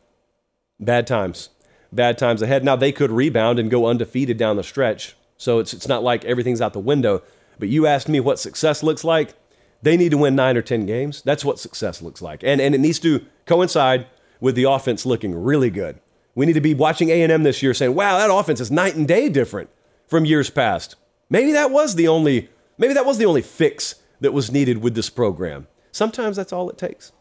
bad 0.80 1.06
times, 1.06 1.50
bad 1.91 2.17
times 2.17 2.41
ahead. 2.41 2.63
Now 2.63 2.78
they 2.78 2.91
could 2.91 3.12
rebound 3.12 3.60
and 3.60 3.70
go 3.70 3.86
undefeated 3.86 4.38
down 4.38 4.58
the 4.58 4.63
stretch, 4.63 5.15
so 5.38 5.60
it's 5.60 5.72
it's 5.72 5.88
not 5.88 6.02
like 6.02 6.26
everything's 6.26 6.62
out 6.62 6.74
the 6.74 6.80
window. 6.80 7.22
But 7.60 7.70
you 7.70 7.86
asked 7.86 8.10
me 8.10 8.20
what 8.20 8.39
success 8.39 8.82
looks 8.82 9.04
like. 9.04 9.36
They 9.82 9.98
need 9.98 10.12
to 10.12 10.17
win 10.17 10.36
nine 10.36 10.58
or 10.58 10.62
ten 10.62 10.86
games. 10.86 11.22
That's 11.22 11.44
what 11.44 11.60
success 11.60 12.02
looks 12.02 12.22
like, 12.22 12.44
and 12.44 12.62
and 12.62 12.76
it 12.76 12.80
needs 12.80 13.00
to 13.00 13.26
coincide 13.46 14.08
with 14.39 14.56
the 14.56 14.63
offense 14.63 15.06
looking 15.06 15.34
really 15.34 15.70
good. 15.70 16.00
We 16.36 16.46
need 16.46 16.54
to 16.54 16.62
be 16.62 16.74
watching 16.74 17.10
A&M 17.10 17.44
this 17.44 17.62
year 17.62 17.74
saying, 17.74 17.94
wow, 17.94 18.17
that 18.17 18.34
offense 18.34 18.60
is 18.60 18.72
night 18.72 18.96
and 18.96 19.08
day 19.08 19.30
different 19.30 19.70
from 20.08 20.26
years 20.26 20.50
past. 20.50 20.96
Maybe 21.30 21.52
that 21.54 21.72
was 21.72 21.96
the 21.96 22.08
only, 22.08 22.50
maybe 22.78 22.94
that 22.94 23.06
was 23.06 23.17
the 23.17 23.26
only 23.26 23.41
fix 23.41 23.96
that 24.20 24.34
was 24.34 24.52
needed 24.52 24.82
with 24.82 24.96
this 24.96 25.10
program. 25.10 25.67
Sometimes 25.91 26.38
that's 26.38 26.54
all 26.54 26.70
it 26.70 26.78
takes. 26.78 27.12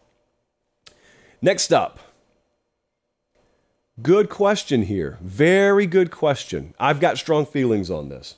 Next 1.43 1.73
up, 1.73 1.99
good 4.03 4.29
question 4.29 4.83
here. 4.83 5.19
Very 5.21 5.87
good 5.87 6.11
question. 6.11 6.75
I've 6.79 7.01
got 7.01 7.19
strong 7.19 7.47
feelings 7.47 7.91
on 7.91 8.09
this. 8.09 8.37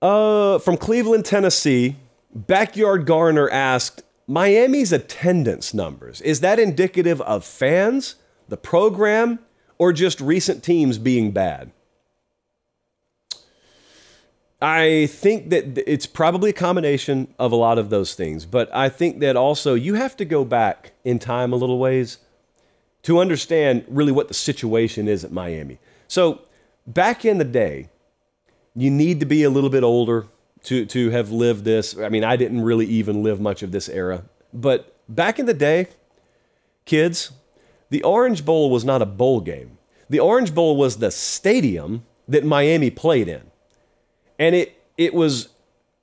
Uh, 0.00 0.58
from 0.60 0.76
Cleveland, 0.76 1.24
Tennessee, 1.24 1.96
Backyard 2.34 3.06
Garner 3.06 3.48
asked 3.48 4.02
Miami's 4.26 4.92
attendance 4.92 5.72
numbers. 5.72 6.20
Is 6.20 6.40
that 6.40 6.58
indicative 6.58 7.20
of 7.22 7.44
fans, 7.44 8.16
the 8.48 8.56
program, 8.56 9.38
or 9.78 9.92
just 9.92 10.20
recent 10.20 10.62
teams 10.62 10.98
being 10.98 11.30
bad? 11.30 11.72
I 14.60 15.06
think 15.06 15.50
that 15.50 15.78
it's 15.86 16.06
probably 16.06 16.50
a 16.50 16.54
combination 16.54 17.32
of 17.38 17.52
a 17.52 17.56
lot 17.56 17.78
of 17.78 17.90
those 17.90 18.14
things, 18.14 18.44
but 18.44 18.74
I 18.74 18.88
think 18.88 19.20
that 19.20 19.36
also 19.36 19.74
you 19.74 19.94
have 19.94 20.16
to 20.16 20.24
go 20.24 20.44
back 20.44 20.92
in 21.04 21.20
time 21.20 21.52
a 21.52 21.56
little 21.56 21.78
ways 21.78 22.18
to 23.04 23.20
understand 23.20 23.84
really 23.88 24.10
what 24.10 24.26
the 24.26 24.34
situation 24.34 25.06
is 25.06 25.24
at 25.24 25.30
Miami. 25.30 25.78
So, 26.08 26.42
back 26.86 27.24
in 27.24 27.38
the 27.38 27.44
day, 27.44 27.88
you 28.74 28.90
need 28.90 29.20
to 29.20 29.26
be 29.26 29.44
a 29.44 29.50
little 29.50 29.70
bit 29.70 29.84
older 29.84 30.26
to, 30.64 30.86
to 30.86 31.10
have 31.10 31.30
lived 31.30 31.64
this. 31.64 31.96
I 31.96 32.08
mean, 32.08 32.24
I 32.24 32.36
didn't 32.36 32.62
really 32.62 32.86
even 32.86 33.22
live 33.22 33.40
much 33.40 33.62
of 33.62 33.72
this 33.72 33.88
era, 33.88 34.24
but 34.52 34.96
back 35.08 35.38
in 35.38 35.46
the 35.46 35.54
day, 35.54 35.88
kids, 36.84 37.32
the 37.90 38.02
Orange 38.02 38.44
Bowl 38.44 38.70
was 38.70 38.84
not 38.84 39.02
a 39.02 39.06
bowl 39.06 39.40
game. 39.40 39.78
The 40.10 40.20
Orange 40.20 40.54
Bowl 40.54 40.76
was 40.76 40.96
the 40.96 41.10
stadium 41.10 42.04
that 42.26 42.44
Miami 42.44 42.90
played 42.90 43.28
in 43.28 43.48
and 44.38 44.54
it 44.54 44.80
it 44.96 45.12
was 45.12 45.48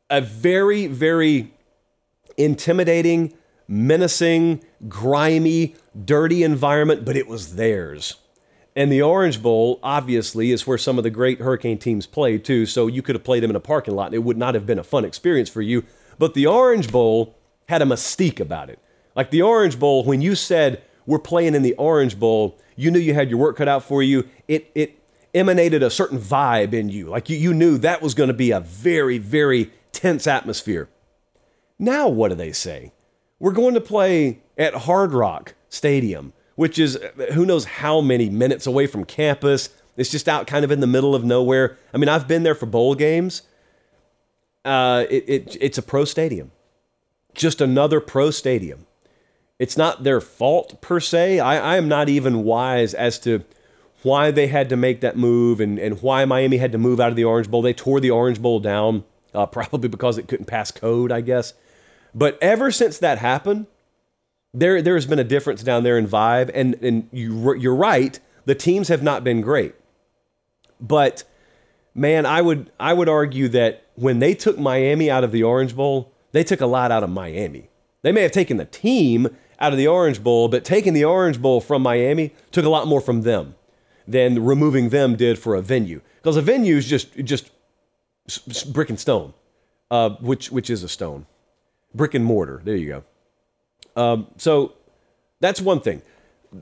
a 0.09 0.21
very 0.21 0.87
very 0.87 1.51
intimidating, 2.37 3.33
menacing, 3.67 4.61
grimy, 4.87 5.75
dirty 6.03 6.43
environment, 6.43 7.05
but 7.05 7.15
it 7.15 7.27
was 7.27 7.55
theirs. 7.55 8.15
And 8.75 8.91
the 8.91 9.01
Orange 9.01 9.41
Bowl, 9.41 9.79
obviously, 9.81 10.51
is 10.51 10.67
where 10.67 10.77
some 10.77 10.97
of 10.97 11.03
the 11.03 11.09
great 11.09 11.39
Hurricane 11.39 11.77
teams 11.77 12.05
play 12.05 12.38
too. 12.38 12.65
So 12.65 12.88
you 12.88 13.01
could 13.01 13.15
have 13.15 13.23
played 13.23 13.41
them 13.41 13.49
in 13.49 13.55
a 13.55 13.61
parking 13.61 13.95
lot 13.95 14.07
and 14.07 14.15
it 14.15 14.23
would 14.23 14.38
not 14.38 14.53
have 14.53 14.65
been 14.65 14.79
a 14.79 14.83
fun 14.83 15.05
experience 15.05 15.49
for 15.49 15.61
you. 15.61 15.83
But 16.19 16.33
the 16.33 16.45
Orange 16.45 16.91
Bowl 16.91 17.38
had 17.69 17.81
a 17.81 17.85
mystique 17.85 18.39
about 18.39 18.69
it. 18.69 18.79
Like 19.15 19.31
the 19.31 19.41
Orange 19.41 19.79
Bowl, 19.79 20.03
when 20.03 20.21
you 20.21 20.35
said, 20.35 20.83
we're 21.05 21.19
playing 21.19 21.55
in 21.55 21.61
the 21.61 21.73
Orange 21.75 22.19
Bowl, 22.19 22.59
you 22.75 22.91
knew 22.91 22.99
you 22.99 23.13
had 23.13 23.29
your 23.29 23.39
work 23.39 23.55
cut 23.55 23.69
out 23.69 23.83
for 23.83 24.03
you. 24.03 24.27
It, 24.47 24.71
it 24.75 24.99
emanated 25.33 25.81
a 25.81 25.89
certain 25.89 26.19
vibe 26.19 26.73
in 26.73 26.89
you. 26.89 27.07
Like 27.07 27.29
you, 27.29 27.38
you 27.38 27.53
knew 27.53 27.77
that 27.77 28.01
was 28.01 28.13
going 28.13 28.27
to 28.27 28.33
be 28.33 28.51
a 28.51 28.59
very, 28.59 29.17
very 29.17 29.71
tense 29.93 30.27
atmosphere. 30.27 30.89
Now, 31.79 32.09
what 32.09 32.29
do 32.29 32.35
they 32.35 32.51
say? 32.51 32.91
We're 33.39 33.51
going 33.51 33.73
to 33.73 33.81
play 33.81 34.41
at 34.57 34.73
Hard 34.73 35.13
Rock 35.13 35.55
Stadium 35.69 36.33
which 36.55 36.79
is 36.79 36.97
who 37.33 37.45
knows 37.45 37.65
how 37.65 38.01
many 38.01 38.29
minutes 38.29 38.65
away 38.65 38.87
from 38.87 39.05
campus. 39.05 39.69
It's 39.97 40.11
just 40.11 40.27
out 40.27 40.47
kind 40.47 40.65
of 40.65 40.71
in 40.71 40.79
the 40.79 40.87
middle 40.87 41.15
of 41.15 41.23
nowhere. 41.23 41.77
I 41.93 41.97
mean, 41.97 42.09
I've 42.09 42.27
been 42.27 42.43
there 42.43 42.55
for 42.55 42.65
bowl 42.65 42.95
games. 42.95 43.43
Uh, 44.63 45.05
it, 45.09 45.23
it, 45.27 45.57
it's 45.61 45.77
a 45.77 45.83
pro 45.83 46.05
stadium, 46.05 46.51
just 47.35 47.61
another 47.61 47.99
pro 47.99 48.31
stadium. 48.31 48.87
It's 49.59 49.77
not 49.77 50.03
their 50.03 50.19
fault 50.19 50.81
per 50.81 50.99
se. 50.99 51.39
I, 51.39 51.75
I 51.75 51.77
am 51.77 51.87
not 51.87 52.09
even 52.09 52.43
wise 52.43 52.93
as 52.93 53.19
to 53.19 53.43
why 54.01 54.31
they 54.31 54.47
had 54.47 54.69
to 54.69 54.75
make 54.75 55.01
that 55.01 55.17
move 55.17 55.59
and, 55.59 55.79
and 55.79 56.01
why 56.01 56.25
Miami 56.25 56.57
had 56.57 56.71
to 56.71 56.77
move 56.77 56.99
out 56.99 57.09
of 57.09 57.15
the 57.15 57.23
Orange 57.23 57.49
Bowl. 57.49 57.61
They 57.61 57.73
tore 57.73 57.99
the 57.99 58.11
Orange 58.11 58.41
Bowl 58.41 58.59
down, 58.59 59.03
uh, 59.33 59.45
probably 59.45 59.89
because 59.89 60.17
it 60.17 60.27
couldn't 60.27 60.45
pass 60.45 60.71
code, 60.71 61.11
I 61.11 61.21
guess. 61.21 61.53
But 62.13 62.37
ever 62.41 62.71
since 62.71 62.97
that 62.99 63.19
happened, 63.19 63.67
there 64.55 64.81
there 64.81 64.95
has 64.95 65.05
been 65.05 65.19
a 65.19 65.23
difference 65.23 65.61
down 65.63 65.83
there 65.83 65.97
in 65.97 66.07
vibe, 66.07 66.49
and 66.53 66.75
and 66.75 67.09
you 67.11 67.55
you're 67.55 67.75
right. 67.75 68.19
The 68.45 68.55
teams 68.55 68.87
have 68.87 69.03
not 69.03 69.23
been 69.23 69.41
great, 69.41 69.75
but 70.79 71.23
man, 71.93 72.25
I 72.25 72.41
would 72.41 72.71
I 72.79 72.93
would 72.93 73.09
argue 73.09 73.47
that 73.49 73.85
when 73.95 74.19
they 74.19 74.33
took 74.33 74.57
Miami 74.57 75.09
out 75.11 75.23
of 75.23 75.31
the 75.31 75.43
Orange 75.43 75.75
Bowl, 75.75 76.13
they 76.31 76.43
took 76.43 76.61
a 76.61 76.65
lot 76.65 76.91
out 76.91 77.03
of 77.03 77.09
Miami. 77.09 77.69
They 78.01 78.11
may 78.11 78.21
have 78.21 78.31
taken 78.31 78.57
the 78.57 78.65
team 78.65 79.27
out 79.59 79.71
of 79.71 79.77
the 79.77 79.87
Orange 79.87 80.23
Bowl, 80.23 80.47
but 80.47 80.63
taking 80.63 80.93
the 80.93 81.05
Orange 81.05 81.41
Bowl 81.41 81.59
from 81.59 81.81
Miami 81.81 82.33
took 82.51 82.65
a 82.65 82.69
lot 82.69 82.87
more 82.87 83.01
from 83.01 83.21
them 83.21 83.55
than 84.07 84.43
removing 84.45 84.89
them 84.89 85.15
did 85.15 85.39
for 85.39 85.55
a 85.55 85.61
venue. 85.61 86.01
Because 86.17 86.37
a 86.37 86.41
venue 86.41 86.77
is 86.77 86.87
just 86.87 87.15
just 87.17 87.51
brick 88.71 88.89
and 88.89 88.99
stone, 88.99 89.33
uh, 89.91 90.11
which 90.21 90.51
which 90.51 90.69
is 90.69 90.83
a 90.83 90.89
stone, 90.89 91.25
brick 91.93 92.13
and 92.13 92.23
mortar. 92.23 92.61
There 92.63 92.75
you 92.75 92.87
go. 92.87 93.03
Um, 93.95 94.27
so 94.38 94.73
that's 95.39 95.62
one 95.62 95.79
thing. 95.79 96.01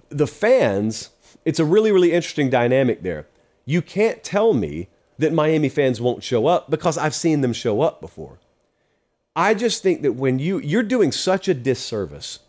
The 0.10 0.28
fans, 0.28 1.10
it's 1.46 1.60
a 1.60 1.66
really, 1.66 1.92
really 1.92 2.12
interesting 2.12 2.50
dynamic 2.50 3.04
there. 3.04 3.28
You 3.66 3.82
can't 3.82 4.24
tell 4.24 4.54
me 4.54 4.88
that 5.18 5.34
Miami 5.34 5.70
fans 5.70 6.02
won't 6.02 6.24
show 6.24 6.48
up 6.48 6.70
because 6.70 6.98
I've 6.98 7.16
seen 7.16 7.42
them 7.42 7.54
show 7.54 7.82
up 7.82 8.02
before. 8.02 8.40
I 9.36 9.54
just 9.54 9.82
think 9.82 10.02
that 10.04 10.14
when 10.14 10.38
you 10.38 10.60
you're 10.60 10.84
doing 10.84 11.12
such 11.12 11.48
a 11.48 11.54
disservice 11.54 12.40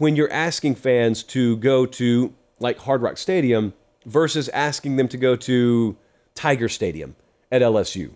when 0.00 0.16
you're 0.16 0.32
asking 0.32 0.74
fans 0.74 1.22
to 1.22 1.58
go 1.58 1.84
to 1.84 2.32
like 2.58 2.78
Hard 2.78 3.02
Rock 3.02 3.18
Stadium 3.18 3.74
versus 4.06 4.48
asking 4.48 4.96
them 4.96 5.08
to 5.08 5.18
go 5.18 5.36
to 5.36 5.94
Tiger 6.34 6.70
Stadium 6.70 7.16
at 7.52 7.60
LSU, 7.60 8.12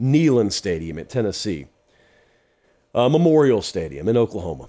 Neyland 0.00 0.52
Stadium 0.52 0.98
at 0.98 1.08
Tennessee, 1.08 1.66
uh, 2.92 3.08
Memorial 3.08 3.62
Stadium 3.62 4.08
in 4.08 4.16
Oklahoma 4.16 4.68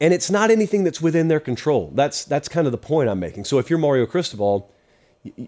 and 0.00 0.12
it's 0.12 0.30
not 0.30 0.50
anything 0.50 0.84
that's 0.84 1.00
within 1.00 1.28
their 1.28 1.40
control. 1.40 1.90
That's 1.94 2.24
that's 2.24 2.48
kind 2.48 2.66
of 2.66 2.72
the 2.72 2.78
point 2.78 3.08
I'm 3.08 3.20
making. 3.20 3.44
So 3.44 3.58
if 3.58 3.70
you're 3.70 3.78
Mario 3.78 4.06
Cristobal, 4.06 4.70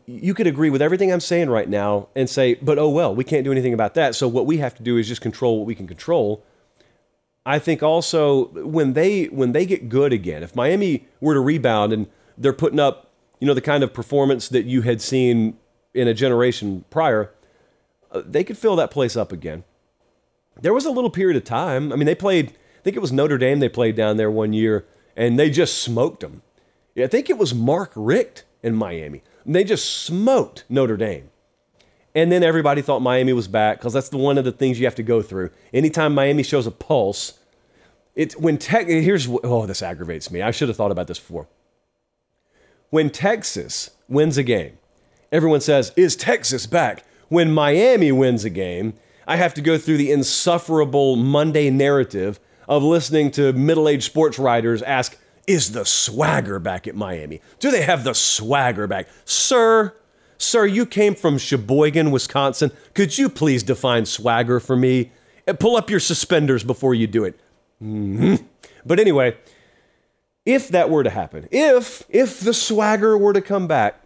you 0.06 0.34
could 0.34 0.46
agree 0.46 0.70
with 0.70 0.82
everything 0.82 1.12
I'm 1.12 1.20
saying 1.20 1.50
right 1.50 1.68
now 1.68 2.08
and 2.14 2.28
say, 2.28 2.54
but 2.54 2.78
oh 2.78 2.88
well, 2.88 3.14
we 3.14 3.24
can't 3.24 3.44
do 3.44 3.52
anything 3.52 3.74
about 3.74 3.94
that. 3.94 4.14
So 4.14 4.26
what 4.26 4.46
we 4.46 4.58
have 4.58 4.74
to 4.76 4.82
do 4.82 4.96
is 4.96 5.06
just 5.06 5.20
control 5.20 5.58
what 5.58 5.66
we 5.66 5.74
can 5.74 5.86
control. 5.86 6.44
I 7.44 7.58
think 7.58 7.82
also 7.82 8.46
when 8.48 8.94
they 8.94 9.24
when 9.26 9.52
they 9.52 9.66
get 9.66 9.88
good 9.88 10.12
again, 10.12 10.42
if 10.42 10.54
Miami 10.54 11.06
were 11.20 11.34
to 11.34 11.40
rebound 11.40 11.92
and 11.92 12.06
they're 12.36 12.52
putting 12.52 12.80
up, 12.80 13.10
you 13.40 13.46
know, 13.46 13.54
the 13.54 13.60
kind 13.60 13.82
of 13.82 13.92
performance 13.92 14.48
that 14.48 14.64
you 14.64 14.82
had 14.82 15.00
seen 15.00 15.58
in 15.94 16.08
a 16.08 16.14
generation 16.14 16.84
prior, 16.90 17.32
uh, 18.12 18.22
they 18.24 18.44
could 18.44 18.58
fill 18.58 18.76
that 18.76 18.90
place 18.90 19.16
up 19.16 19.32
again. 19.32 19.64
There 20.60 20.74
was 20.74 20.84
a 20.84 20.90
little 20.90 21.10
period 21.10 21.36
of 21.36 21.44
time. 21.44 21.92
I 21.92 21.96
mean, 21.96 22.06
they 22.06 22.14
played 22.14 22.52
think 22.88 22.96
it 22.96 23.00
was 23.00 23.12
Notre 23.12 23.36
Dame 23.36 23.58
they 23.60 23.68
played 23.68 23.96
down 23.96 24.16
there 24.16 24.30
one 24.30 24.54
year, 24.54 24.86
and 25.14 25.38
they 25.38 25.50
just 25.50 25.76
smoked 25.76 26.20
them. 26.20 26.40
I 26.96 27.06
think 27.06 27.28
it 27.28 27.36
was 27.36 27.54
Mark 27.54 27.92
Richt 27.94 28.44
in 28.62 28.74
Miami. 28.74 29.22
And 29.44 29.54
they 29.54 29.62
just 29.62 30.04
smoked 30.04 30.64
Notre 30.70 30.96
Dame. 30.96 31.28
And 32.14 32.32
then 32.32 32.42
everybody 32.42 32.80
thought 32.80 33.02
Miami 33.02 33.34
was 33.34 33.46
back 33.46 33.76
because 33.76 33.92
that's 33.92 34.08
the 34.08 34.16
one 34.16 34.38
of 34.38 34.46
the 34.46 34.52
things 34.52 34.80
you 34.80 34.86
have 34.86 34.94
to 34.94 35.02
go 35.02 35.20
through. 35.20 35.50
Anytime 35.70 36.14
Miami 36.14 36.42
shows 36.42 36.66
a 36.66 36.70
pulse, 36.70 37.38
it's 38.14 38.34
when 38.38 38.56
tech. 38.56 38.86
Here's 38.86 39.28
oh, 39.44 39.66
this 39.66 39.82
aggravates 39.82 40.30
me. 40.30 40.40
I 40.40 40.50
should 40.50 40.68
have 40.68 40.78
thought 40.78 40.90
about 40.90 41.08
this 41.08 41.18
before. 41.18 41.46
When 42.88 43.10
Texas 43.10 43.90
wins 44.08 44.38
a 44.38 44.42
game, 44.42 44.78
everyone 45.30 45.60
says, 45.60 45.92
"Is 45.94 46.16
Texas 46.16 46.66
back?" 46.66 47.04
When 47.28 47.52
Miami 47.52 48.12
wins 48.12 48.46
a 48.46 48.50
game, 48.50 48.94
I 49.26 49.36
have 49.36 49.52
to 49.52 49.60
go 49.60 49.76
through 49.76 49.98
the 49.98 50.10
insufferable 50.10 51.16
Monday 51.16 51.68
narrative 51.68 52.40
of 52.68 52.82
listening 52.84 53.30
to 53.32 53.52
middle 53.54 53.88
aged 53.88 54.04
sports 54.04 54.38
writers 54.38 54.82
ask, 54.82 55.16
Is 55.46 55.72
the 55.72 55.84
swagger 55.84 56.58
back 56.58 56.86
at 56.86 56.94
Miami? 56.94 57.40
Do 57.58 57.70
they 57.70 57.82
have 57.82 58.04
the 58.04 58.14
swagger 58.14 58.86
back? 58.86 59.08
Sir, 59.24 59.94
sir, 60.36 60.66
you 60.66 60.86
came 60.86 61.14
from 61.14 61.38
Sheboygan, 61.38 62.10
Wisconsin. 62.10 62.70
Could 62.94 63.16
you 63.16 63.28
please 63.28 63.62
define 63.62 64.04
swagger 64.04 64.60
for 64.60 64.76
me? 64.76 65.10
And 65.46 65.58
pull 65.58 65.76
up 65.76 65.88
your 65.88 66.00
suspenders 66.00 66.62
before 66.62 66.94
you 66.94 67.06
do 67.06 67.24
it. 67.24 67.40
Mm-hmm. 67.82 68.44
But 68.84 69.00
anyway, 69.00 69.36
if 70.44 70.68
that 70.68 70.90
were 70.90 71.02
to 71.02 71.10
happen, 71.10 71.48
if 71.50 72.04
if 72.10 72.40
the 72.40 72.52
swagger 72.52 73.16
were 73.16 73.32
to 73.32 73.40
come 73.40 73.66
back, 73.66 74.02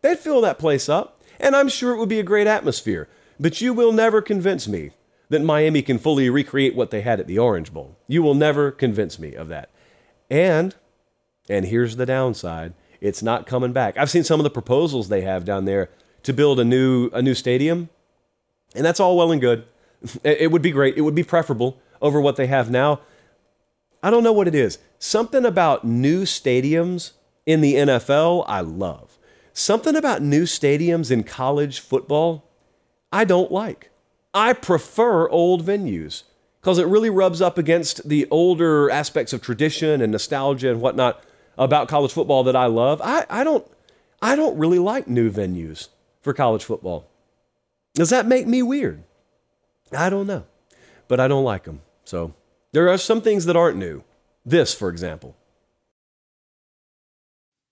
they'd 0.00 0.18
fill 0.18 0.40
that 0.40 0.58
place 0.58 0.88
up, 0.88 1.20
and 1.38 1.54
I'm 1.54 1.68
sure 1.68 1.92
it 1.92 1.98
would 1.98 2.08
be 2.08 2.20
a 2.20 2.24
great 2.24 2.46
atmosphere. 2.46 3.08
But 3.38 3.60
you 3.60 3.74
will 3.74 3.92
never 3.92 4.22
convince 4.22 4.68
me 4.68 4.90
that 5.30 5.42
Miami 5.42 5.80
can 5.80 5.98
fully 5.98 6.28
recreate 6.28 6.74
what 6.74 6.90
they 6.90 7.00
had 7.00 7.20
at 7.20 7.26
the 7.26 7.38
Orange 7.38 7.72
Bowl. 7.72 7.96
You 8.06 8.22
will 8.22 8.34
never 8.34 8.70
convince 8.70 9.18
me 9.18 9.34
of 9.34 9.48
that. 9.48 9.70
And 10.28 10.74
and 11.48 11.64
here's 11.64 11.96
the 11.96 12.06
downside, 12.06 12.74
it's 13.00 13.22
not 13.22 13.46
coming 13.46 13.72
back. 13.72 13.96
I've 13.96 14.10
seen 14.10 14.22
some 14.22 14.38
of 14.38 14.44
the 14.44 14.50
proposals 14.50 15.08
they 15.08 15.22
have 15.22 15.44
down 15.44 15.64
there 15.64 15.90
to 16.22 16.32
build 16.32 16.60
a 16.60 16.64
new 16.64 17.08
a 17.12 17.22
new 17.22 17.34
stadium, 17.34 17.88
and 18.74 18.84
that's 18.84 19.00
all 19.00 19.16
well 19.16 19.32
and 19.32 19.40
good. 19.40 19.64
It 20.24 20.50
would 20.50 20.62
be 20.62 20.70
great. 20.70 20.96
It 20.96 21.02
would 21.02 21.14
be 21.14 21.24
preferable 21.24 21.78
over 22.00 22.20
what 22.20 22.36
they 22.36 22.46
have 22.46 22.70
now. 22.70 23.00
I 24.02 24.10
don't 24.10 24.24
know 24.24 24.32
what 24.32 24.48
it 24.48 24.54
is. 24.54 24.78
Something 24.98 25.44
about 25.44 25.84
new 25.84 26.22
stadiums 26.22 27.12
in 27.44 27.60
the 27.60 27.74
NFL, 27.74 28.44
I 28.48 28.60
love. 28.60 29.18
Something 29.52 29.96
about 29.96 30.22
new 30.22 30.44
stadiums 30.44 31.10
in 31.10 31.22
college 31.22 31.80
football, 31.80 32.48
I 33.12 33.24
don't 33.24 33.52
like. 33.52 33.89
I 34.32 34.52
prefer 34.52 35.28
old 35.28 35.64
venues 35.64 36.22
because 36.60 36.78
it 36.78 36.86
really 36.86 37.10
rubs 37.10 37.40
up 37.40 37.58
against 37.58 38.08
the 38.08 38.26
older 38.30 38.90
aspects 38.90 39.32
of 39.32 39.42
tradition 39.42 40.00
and 40.00 40.12
nostalgia 40.12 40.70
and 40.70 40.80
whatnot 40.80 41.24
about 41.58 41.88
college 41.88 42.12
football 42.12 42.44
that 42.44 42.56
I 42.56 42.66
love. 42.66 43.00
I, 43.02 43.26
I 43.28 43.44
don't 43.44 43.66
I 44.22 44.36
don't 44.36 44.58
really 44.58 44.78
like 44.78 45.08
new 45.08 45.30
venues 45.30 45.88
for 46.20 46.32
college 46.32 46.64
football. 46.64 47.08
Does 47.94 48.10
that 48.10 48.26
make 48.26 48.46
me 48.46 48.62
weird? 48.62 49.02
I 49.96 50.10
don't 50.10 50.26
know, 50.26 50.44
but 51.08 51.18
I 51.18 51.26
don't 51.26 51.44
like 51.44 51.64
them. 51.64 51.80
So 52.04 52.34
there 52.72 52.88
are 52.88 52.98
some 52.98 53.20
things 53.20 53.46
that 53.46 53.56
aren't 53.56 53.78
new. 53.78 54.04
This, 54.44 54.72
for 54.72 54.88
example. 54.88 55.36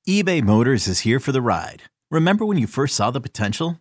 eBay 0.09 0.43
Motors 0.43 0.89
is 0.89 1.01
here 1.01 1.21
for 1.21 1.33
the 1.33 1.43
ride. 1.43 1.85
Remember 2.11 2.45
when 2.45 2.59
you 2.59 2.67
first 2.67 2.97
saw 2.97 3.11
the 3.11 3.21
potential? 3.21 3.81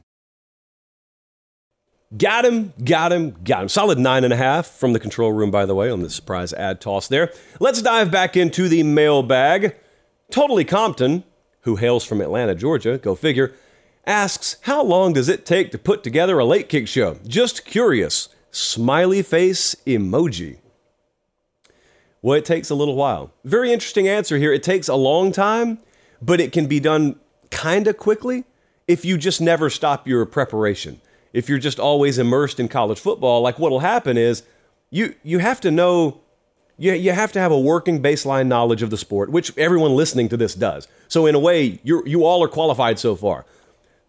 Got 2.17 2.45
him, 2.45 2.73
got 2.83 3.13
him, 3.13 3.37
got 3.43 3.63
him. 3.63 3.69
Solid 3.69 3.97
nine 3.97 4.25
and 4.25 4.33
a 4.33 4.37
half 4.37 4.67
from 4.67 4.91
the 4.91 4.99
control 4.99 5.31
room, 5.31 5.49
by 5.49 5.65
the 5.65 5.75
way, 5.75 5.89
on 5.89 6.01
the 6.01 6.09
surprise 6.09 6.51
ad 6.53 6.81
toss 6.81 7.07
there. 7.07 7.31
Let's 7.59 7.81
dive 7.81 8.11
back 8.11 8.35
into 8.35 8.67
the 8.67 8.83
mailbag. 8.83 9.77
Totally 10.29 10.65
Compton, 10.65 11.23
who 11.61 11.77
hails 11.77 12.03
from 12.03 12.19
Atlanta, 12.19 12.53
Georgia, 12.53 12.97
go 12.97 13.15
figure, 13.15 13.53
asks, 14.05 14.57
How 14.61 14.83
long 14.83 15.13
does 15.13 15.29
it 15.29 15.45
take 15.45 15.71
to 15.71 15.77
put 15.77 16.03
together 16.03 16.37
a 16.37 16.45
late 16.45 16.67
kick 16.67 16.87
show? 16.87 17.17
Just 17.25 17.65
curious. 17.65 18.27
Smiley 18.51 19.21
face 19.21 19.75
emoji. 19.87 20.57
Well, 22.21 22.37
it 22.37 22.45
takes 22.45 22.69
a 22.69 22.75
little 22.75 22.95
while. 22.95 23.31
Very 23.45 23.71
interesting 23.71 24.07
answer 24.07 24.37
here. 24.37 24.51
It 24.51 24.63
takes 24.63 24.89
a 24.89 24.95
long 24.95 25.31
time, 25.31 25.79
but 26.21 26.41
it 26.41 26.51
can 26.51 26.67
be 26.67 26.81
done 26.81 27.19
kind 27.51 27.87
of 27.87 27.97
quickly 27.97 28.43
if 28.87 29.05
you 29.05 29.17
just 29.17 29.39
never 29.39 29.69
stop 29.69 30.07
your 30.07 30.25
preparation. 30.25 30.99
If 31.33 31.49
you're 31.49 31.59
just 31.59 31.79
always 31.79 32.17
immersed 32.17 32.59
in 32.59 32.67
college 32.67 32.99
football, 32.99 33.41
like 33.41 33.57
what'll 33.57 33.79
happen 33.79 34.17
is 34.17 34.43
you 34.89 35.15
you 35.23 35.39
have 35.39 35.61
to 35.61 35.71
know 35.71 36.21
you, 36.77 36.93
you 36.93 37.11
have 37.11 37.31
to 37.33 37.39
have 37.39 37.51
a 37.51 37.59
working 37.59 38.01
baseline 38.01 38.47
knowledge 38.47 38.81
of 38.81 38.89
the 38.89 38.97
sport, 38.97 39.31
which 39.31 39.55
everyone 39.57 39.95
listening 39.95 40.29
to 40.29 40.37
this 40.37 40.55
does. 40.55 40.87
So 41.07 41.25
in 41.25 41.35
a 41.35 41.39
way, 41.39 41.79
you 41.83 42.03
you 42.05 42.25
all 42.25 42.43
are 42.43 42.47
qualified 42.47 42.99
so 42.99 43.15
far. 43.15 43.45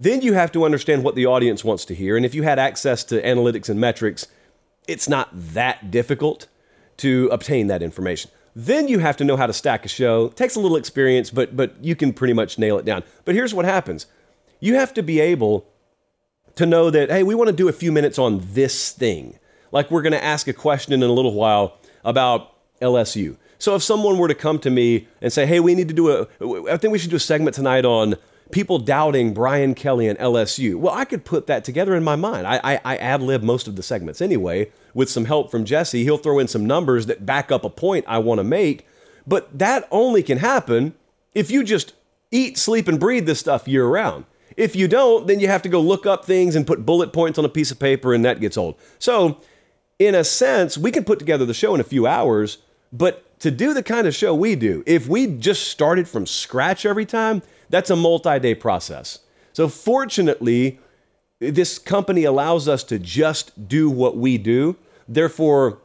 Then 0.01 0.23
you 0.23 0.33
have 0.33 0.51
to 0.53 0.65
understand 0.65 1.05
what 1.05 1.15
the 1.15 1.27
audience 1.27 1.63
wants 1.65 1.85
to 1.85 1.95
hear, 1.95 2.17
and 2.17 2.27
if 2.27 2.35
you 2.35 2.43
had 2.43 2.59
access 2.59 3.05
to 3.05 3.23
analytics 3.23 3.69
and 3.69 3.79
metrics, 3.79 4.27
it's 4.89 5.09
not 5.09 5.29
that 5.33 5.91
difficult 5.91 6.49
to 6.97 7.29
obtain 7.31 7.69
that 7.69 7.83
information. 7.83 8.31
Then 8.55 8.89
you 8.89 8.99
have 8.99 9.17
to 9.19 9.25
know 9.25 9.37
how 9.37 9.47
to 9.47 9.53
stack 9.53 9.85
a 9.85 9.89
show. 9.89 10.27
It 10.27 10.37
takes 10.37 10.57
a 10.57 10.61
little 10.61 10.77
experience, 10.77 11.31
but 11.31 11.57
but 11.57 11.77
you 11.83 11.95
can 11.95 12.13
pretty 12.13 12.35
much 12.35 12.59
nail 12.59 12.79
it 12.79 12.85
down. 12.85 13.05
But 13.25 13.35
here's 13.35 13.55
what 13.55 13.65
happens. 13.65 14.07
You 14.61 14.75
have 14.75 14.93
to 14.95 15.03
be 15.03 15.21
able 15.21 15.67
to 16.57 16.67
know 16.67 16.91
that 16.91 17.11
hey, 17.11 17.23
we 17.23 17.35
want 17.35 17.49
to 17.49 17.57
do 17.57 17.69
a 17.69 17.73
few 17.73 17.93
minutes 17.93 18.19
on 18.19 18.41
this 18.43 18.93
thing. 18.93 19.39
Like 19.71 19.91
we're 19.91 20.03
going 20.03 20.13
to 20.13 20.23
ask 20.23 20.49
a 20.49 20.53
question 20.53 20.93
in 20.93 21.03
a 21.03 21.13
little 21.13 21.35
while 21.35 21.79
about 22.05 22.53
LSU. 22.81 23.37
So 23.59 23.75
if 23.75 23.83
someone 23.83 24.19
were 24.19 24.29
to 24.29 24.35
come 24.35 24.59
to 24.61 24.71
me 24.71 25.07
and 25.21 25.33
say, 25.33 25.47
"Hey, 25.47 25.61
we 25.61 25.75
need 25.75 25.89
to 25.89 25.95
do 25.95 26.11
a 26.11 26.27
I 26.71 26.77
think 26.77 26.93
we 26.93 26.99
should 26.99 27.11
do 27.11 27.17
a 27.17 27.21
segment 27.21 27.55
tonight 27.55 27.85
on 27.85 28.17
people 28.53 28.79
doubting 28.79 29.35
Brian 29.35 29.75
Kelly 29.75 30.07
and 30.07 30.19
LSU. 30.19 30.77
Well, 30.77 30.95
I 30.95 31.05
could 31.05 31.25
put 31.25 31.49
that 31.49 31.65
together 31.65 31.97
in 31.97 32.05
my 32.05 32.15
mind. 32.15 32.47
I, 32.47 32.61
I, 32.63 32.81
I 32.85 32.97
ad 32.99 33.23
lib 33.23 33.43
most 33.43 33.67
of 33.67 33.75
the 33.75 33.83
segments 33.83 34.21
anyway. 34.21 34.71
With 34.95 35.11
some 35.11 35.25
help 35.25 35.51
from 35.51 35.65
Jesse, 35.65 36.05
he'll 36.05 36.19
throw 36.19 36.39
in 36.39 36.47
some 36.49 36.67
numbers 36.67 37.07
that 37.07 37.27
back 37.27 37.51
up 37.51 37.65
a 37.65 37.71
point 37.71 38.05
I 38.07 38.19
want 38.19 38.39
to 38.39 38.45
make. 38.45 38.87
But 39.27 39.59
that 39.59 39.89
only 39.91 40.23
can 40.23 40.39
happen 40.39 40.95
if 41.35 41.51
you 41.51 41.65
just 41.65 41.95
eat, 42.31 42.59
sleep, 42.59 42.89
and 42.89 43.01
breathe 43.01 43.27
this 43.27 43.41
stuff 43.41 43.67
year 43.67 43.87
round. 43.87 44.27
If 44.57 44.77
you 44.77 44.89
don't, 44.89 45.27
then 45.27 45.41
you 45.41 45.49
have 45.49 45.63
to 45.63 45.69
go 45.69 45.81
look 45.81 46.07
up 46.07 46.25
things 46.25 46.55
and 46.55 46.67
put 46.67 46.87
bullet 46.87 47.13
points 47.13 47.39
on 47.39 47.45
a 47.45 47.49
piece 47.49 47.71
of 47.71 47.79
paper, 47.79 48.15
and 48.15 48.25
that 48.25 48.41
gets 48.41 48.57
old. 48.57 48.77
So, 48.99 49.41
in 49.99 50.15
a 50.15 50.25
sense, 50.25 50.77
we 50.77 50.91
can 50.91 51.05
put 51.05 51.19
together 51.19 51.45
the 51.45 51.55
show 51.55 51.75
in 51.75 51.81
a 51.81 51.85
few 51.85 52.07
hours, 52.07 52.59
but 52.93 53.39
to 53.41 53.51
do 53.51 53.75
the 53.75 53.83
kind 53.83 54.07
of 54.07 54.15
show 54.15 54.35
we 54.35 54.55
do, 54.55 54.83
if 54.87 55.09
we 55.09 55.27
just 55.27 55.69
started 55.69 56.09
from 56.09 56.27
scratch 56.27 56.87
every 56.87 57.07
time, 57.07 57.43
that's 57.71 57.91
a 57.91 57.97
multi 57.97 58.39
day 58.39 58.55
process. 58.55 59.21
So, 59.53 59.69
fortunately, 59.69 60.79
this 61.39 61.79
company 61.79 62.25
allows 62.25 62.69
us 62.69 62.85
to 62.85 62.99
just 62.99 63.69
do 63.69 63.91
what 63.91 64.17
we 64.17 64.39
do. 64.39 64.77
Therefore, 65.09 65.83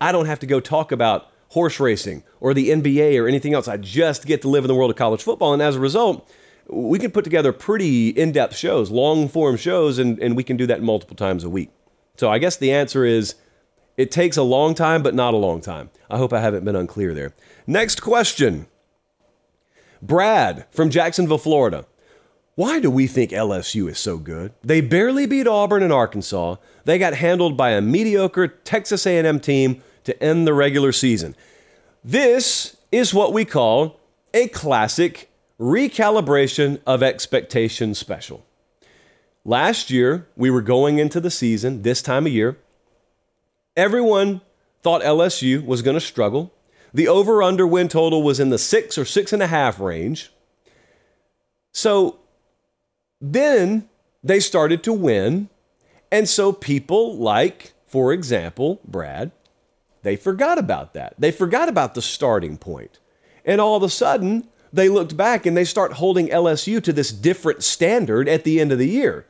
I 0.00 0.12
don't 0.12 0.26
have 0.26 0.40
to 0.40 0.46
go 0.46 0.60
talk 0.60 0.92
about 0.92 1.30
horse 1.48 1.80
racing 1.80 2.22
or 2.40 2.52
the 2.52 2.70
NBA 2.70 3.20
or 3.20 3.26
anything 3.28 3.54
else. 3.54 3.68
I 3.68 3.76
just 3.78 4.26
get 4.26 4.42
to 4.42 4.48
live 4.48 4.64
in 4.64 4.68
the 4.68 4.74
world 4.74 4.90
of 4.90 4.96
college 4.96 5.22
football. 5.22 5.52
And 5.52 5.62
as 5.62 5.76
a 5.76 5.80
result, 5.80 6.30
we 6.68 6.98
can 6.98 7.10
put 7.10 7.24
together 7.24 7.52
pretty 7.52 8.10
in 8.10 8.32
depth 8.32 8.56
shows, 8.56 8.90
long 8.90 9.28
form 9.28 9.56
shows, 9.56 9.98
and, 9.98 10.18
and 10.18 10.36
we 10.36 10.42
can 10.42 10.56
do 10.56 10.66
that 10.66 10.82
multiple 10.82 11.16
times 11.16 11.44
a 11.44 11.50
week. 11.50 11.70
So 12.16 12.30
I 12.30 12.38
guess 12.38 12.56
the 12.56 12.72
answer 12.72 13.04
is 13.04 13.36
it 13.96 14.10
takes 14.10 14.36
a 14.36 14.42
long 14.42 14.74
time, 14.74 15.02
but 15.02 15.14
not 15.14 15.34
a 15.34 15.38
long 15.38 15.60
time. 15.60 15.90
I 16.10 16.18
hope 16.18 16.32
I 16.32 16.40
haven't 16.40 16.64
been 16.64 16.76
unclear 16.76 17.14
there. 17.14 17.34
Next 17.66 18.00
question 18.02 18.66
Brad 20.02 20.66
from 20.70 20.90
Jacksonville, 20.90 21.38
Florida. 21.38 21.86
Why 22.54 22.80
do 22.80 22.90
we 22.90 23.06
think 23.06 23.32
LSU 23.32 23.90
is 23.90 23.98
so 23.98 24.16
good? 24.16 24.52
They 24.62 24.80
barely 24.80 25.26
beat 25.26 25.46
Auburn 25.46 25.82
and 25.82 25.92
Arkansas. 25.92 26.56
They 26.84 26.98
got 26.98 27.14
handled 27.14 27.56
by 27.56 27.72
a 27.72 27.82
mediocre 27.82 28.48
Texas 28.48 29.06
A&M 29.06 29.40
team 29.40 29.82
to 30.04 30.22
end 30.22 30.46
the 30.46 30.54
regular 30.54 30.90
season. 30.90 31.36
This 32.02 32.76
is 32.90 33.12
what 33.12 33.34
we 33.34 33.44
call 33.44 34.00
a 34.32 34.48
classic 34.48 35.28
recalibration 35.58 36.80
of 36.86 37.02
expectation 37.02 37.94
special. 37.94 38.44
Last 39.44 39.90
year, 39.90 40.26
we 40.36 40.50
were 40.50 40.60
going 40.60 40.98
into 40.98 41.20
the 41.20 41.30
season 41.30 41.82
this 41.82 42.02
time 42.02 42.26
of 42.26 42.32
year. 42.32 42.58
Everyone 43.76 44.40
thought 44.82 45.02
LSU 45.02 45.64
was 45.64 45.82
going 45.82 45.94
to 45.94 46.00
struggle. 46.00 46.52
The 46.92 47.08
over 47.08 47.42
under 47.42 47.66
win 47.66 47.88
total 47.88 48.22
was 48.22 48.40
in 48.40 48.50
the 48.50 48.58
six 48.58 48.98
or 48.98 49.04
six 49.04 49.32
and 49.32 49.42
a 49.42 49.46
half 49.46 49.78
range. 49.78 50.32
So 51.72 52.18
then 53.20 53.88
they 54.22 54.40
started 54.40 54.82
to 54.84 54.92
win. 54.92 55.48
And 56.10 56.28
so 56.28 56.52
people 56.52 57.16
like, 57.16 57.74
for 57.86 58.12
example, 58.12 58.80
Brad, 58.84 59.30
they 60.02 60.16
forgot 60.16 60.58
about 60.58 60.94
that. 60.94 61.14
They 61.18 61.30
forgot 61.30 61.68
about 61.68 61.94
the 61.94 62.02
starting 62.02 62.56
point. 62.56 62.98
And 63.44 63.60
all 63.60 63.76
of 63.76 63.82
a 63.82 63.88
sudden, 63.88 64.48
they 64.76 64.88
looked 64.88 65.16
back 65.16 65.46
and 65.46 65.56
they 65.56 65.64
start 65.64 65.94
holding 65.94 66.28
LSU 66.28 66.82
to 66.82 66.92
this 66.92 67.10
different 67.10 67.64
standard 67.64 68.28
at 68.28 68.44
the 68.44 68.60
end 68.60 68.72
of 68.72 68.78
the 68.78 68.88
year. 68.88 69.26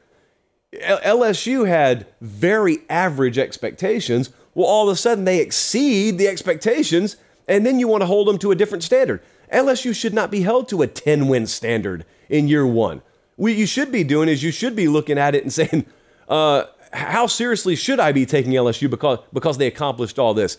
LSU 0.75 1.67
had 1.67 2.07
very 2.21 2.79
average 2.91 3.39
expectations. 3.39 4.31
Well, 4.55 4.67
all 4.67 4.89
of 4.89 4.95
a 4.95 4.97
sudden 4.97 5.25
they 5.25 5.41
exceed 5.41 6.19
the 6.19 6.29
expectations 6.29 7.17
and 7.49 7.65
then 7.65 7.79
you 7.79 7.89
want 7.89 8.03
to 8.03 8.07
hold 8.07 8.29
them 8.29 8.39
to 8.39 8.51
a 8.51 8.55
different 8.55 8.83
standard. 8.83 9.23
LSU 9.53 9.95
should 9.95 10.13
not 10.13 10.31
be 10.31 10.41
held 10.41 10.69
to 10.69 10.83
a 10.83 10.87
10 10.87 11.29
win 11.29 11.47
standard 11.47 12.05
in 12.29 12.49
year 12.49 12.67
one. 12.67 13.03
What 13.37 13.55
you 13.55 13.67
should 13.67 13.93
be 13.93 14.03
doing 14.03 14.29
is 14.29 14.43
you 14.43 14.51
should 14.51 14.75
be 14.75 14.89
looking 14.89 15.19
at 15.19 15.35
it 15.35 15.45
and 15.45 15.53
saying, 15.53 15.87
uh, 16.29 16.65
how 16.93 17.27
seriously 17.27 17.77
should 17.77 18.01
I 18.01 18.13
be 18.13 18.27
taking 18.27 18.53
LSU 18.53 18.91
because, 18.91 19.21
because 19.33 19.59
they 19.59 19.67
accomplished 19.67 20.19
all 20.19 20.35
this? 20.35 20.59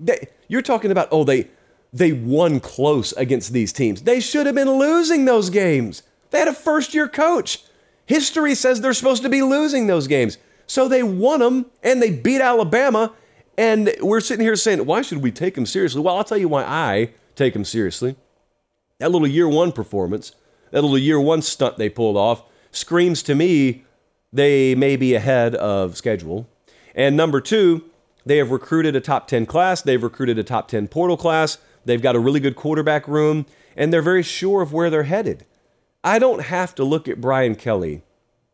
They, 0.00 0.28
you're 0.48 0.62
talking 0.62 0.90
about, 0.90 1.08
oh, 1.10 1.24
they, 1.24 1.48
they 1.92 2.12
won 2.12 2.60
close 2.60 3.12
against 3.12 3.52
these 3.52 3.72
teams. 3.72 4.02
They 4.02 4.20
should 4.20 4.46
have 4.46 4.54
been 4.54 4.70
losing 4.70 5.24
those 5.24 5.50
games. 5.50 6.02
They 6.30 6.38
had 6.38 6.48
a 6.48 6.54
first 6.54 6.94
year 6.94 7.08
coach. 7.08 7.62
History 8.06 8.54
says 8.54 8.80
they're 8.80 8.94
supposed 8.94 9.22
to 9.22 9.28
be 9.28 9.42
losing 9.42 9.86
those 9.86 10.06
games. 10.06 10.38
So 10.66 10.88
they 10.88 11.02
won 11.02 11.40
them 11.40 11.66
and 11.82 12.02
they 12.02 12.10
beat 12.10 12.40
Alabama 12.40 13.12
and 13.58 13.94
we're 14.00 14.20
sitting 14.20 14.44
here 14.44 14.56
saying, 14.56 14.86
why 14.86 15.02
should 15.02 15.22
we 15.22 15.30
take 15.30 15.54
them 15.54 15.66
seriously? 15.66 16.00
Well, 16.00 16.16
I'll 16.16 16.24
tell 16.24 16.38
you 16.38 16.48
why 16.48 16.64
I 16.64 17.10
take 17.36 17.52
them 17.52 17.64
seriously. 17.64 18.16
That 18.98 19.10
little 19.10 19.26
year 19.26 19.48
one 19.48 19.72
performance, 19.72 20.34
that 20.70 20.82
little 20.82 20.98
year 20.98 21.20
one 21.20 21.42
stunt 21.42 21.76
they 21.76 21.88
pulled 21.88 22.16
off, 22.16 22.42
screams 22.70 23.22
to 23.24 23.34
me 23.34 23.84
they 24.32 24.74
may 24.74 24.96
be 24.96 25.14
ahead 25.14 25.54
of 25.56 25.96
schedule. 25.96 26.48
And 26.94 27.16
number 27.16 27.40
two, 27.40 27.84
they 28.24 28.38
have 28.38 28.50
recruited 28.50 28.96
a 28.96 29.00
top 29.00 29.26
10 29.26 29.46
class, 29.46 29.82
they've 29.82 30.02
recruited 30.02 30.38
a 30.38 30.44
top 30.44 30.68
10 30.68 30.88
portal 30.88 31.16
class, 31.16 31.58
they've 31.84 32.02
got 32.02 32.16
a 32.16 32.20
really 32.20 32.40
good 32.40 32.56
quarterback 32.56 33.06
room, 33.08 33.46
and 33.76 33.92
they're 33.92 34.02
very 34.02 34.22
sure 34.22 34.62
of 34.62 34.72
where 34.72 34.90
they're 34.90 35.04
headed. 35.04 35.46
I 36.04 36.18
don't 36.18 36.42
have 36.42 36.74
to 36.76 36.84
look 36.84 37.08
at 37.08 37.20
Brian 37.20 37.54
Kelly, 37.54 38.02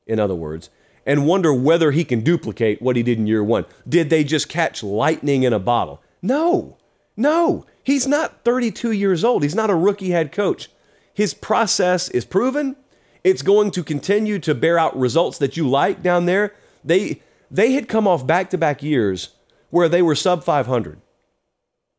in 0.06 0.20
other 0.20 0.34
words, 0.34 0.70
and 1.06 1.26
wonder 1.26 1.52
whether 1.54 1.90
he 1.90 2.04
can 2.04 2.20
duplicate 2.20 2.82
what 2.82 2.96
he 2.96 3.02
did 3.02 3.18
in 3.18 3.26
year 3.26 3.42
one. 3.42 3.64
Did 3.88 4.10
they 4.10 4.24
just 4.24 4.48
catch 4.48 4.82
lightning 4.82 5.42
in 5.42 5.52
a 5.52 5.58
bottle? 5.58 6.02
No, 6.20 6.76
no. 7.16 7.64
He's 7.82 8.06
not 8.06 8.44
32 8.44 8.92
years 8.92 9.24
old. 9.24 9.42
He's 9.42 9.54
not 9.54 9.70
a 9.70 9.74
rookie 9.74 10.10
head 10.10 10.30
coach. 10.30 10.68
His 11.14 11.32
process 11.32 12.10
is 12.10 12.26
proven. 12.26 12.76
It's 13.24 13.42
going 13.42 13.70
to 13.72 13.82
continue 13.82 14.38
to 14.40 14.54
bear 14.54 14.78
out 14.78 14.98
results 14.98 15.38
that 15.38 15.56
you 15.56 15.68
like 15.68 16.02
down 16.02 16.26
there. 16.26 16.54
They 16.84 17.22
They 17.50 17.72
had 17.72 17.88
come 17.88 18.06
off 18.06 18.26
back 18.26 18.50
to 18.50 18.58
back 18.58 18.82
years 18.82 19.30
where 19.70 19.88
they 19.88 20.02
were 20.02 20.14
sub 20.14 20.44
500. 20.44 21.00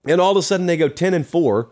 And 0.07 0.21
all 0.21 0.31
of 0.31 0.37
a 0.37 0.43
sudden 0.43 0.65
they 0.65 0.77
go 0.77 0.87
10 0.87 1.13
and 1.13 1.27
4 1.27 1.69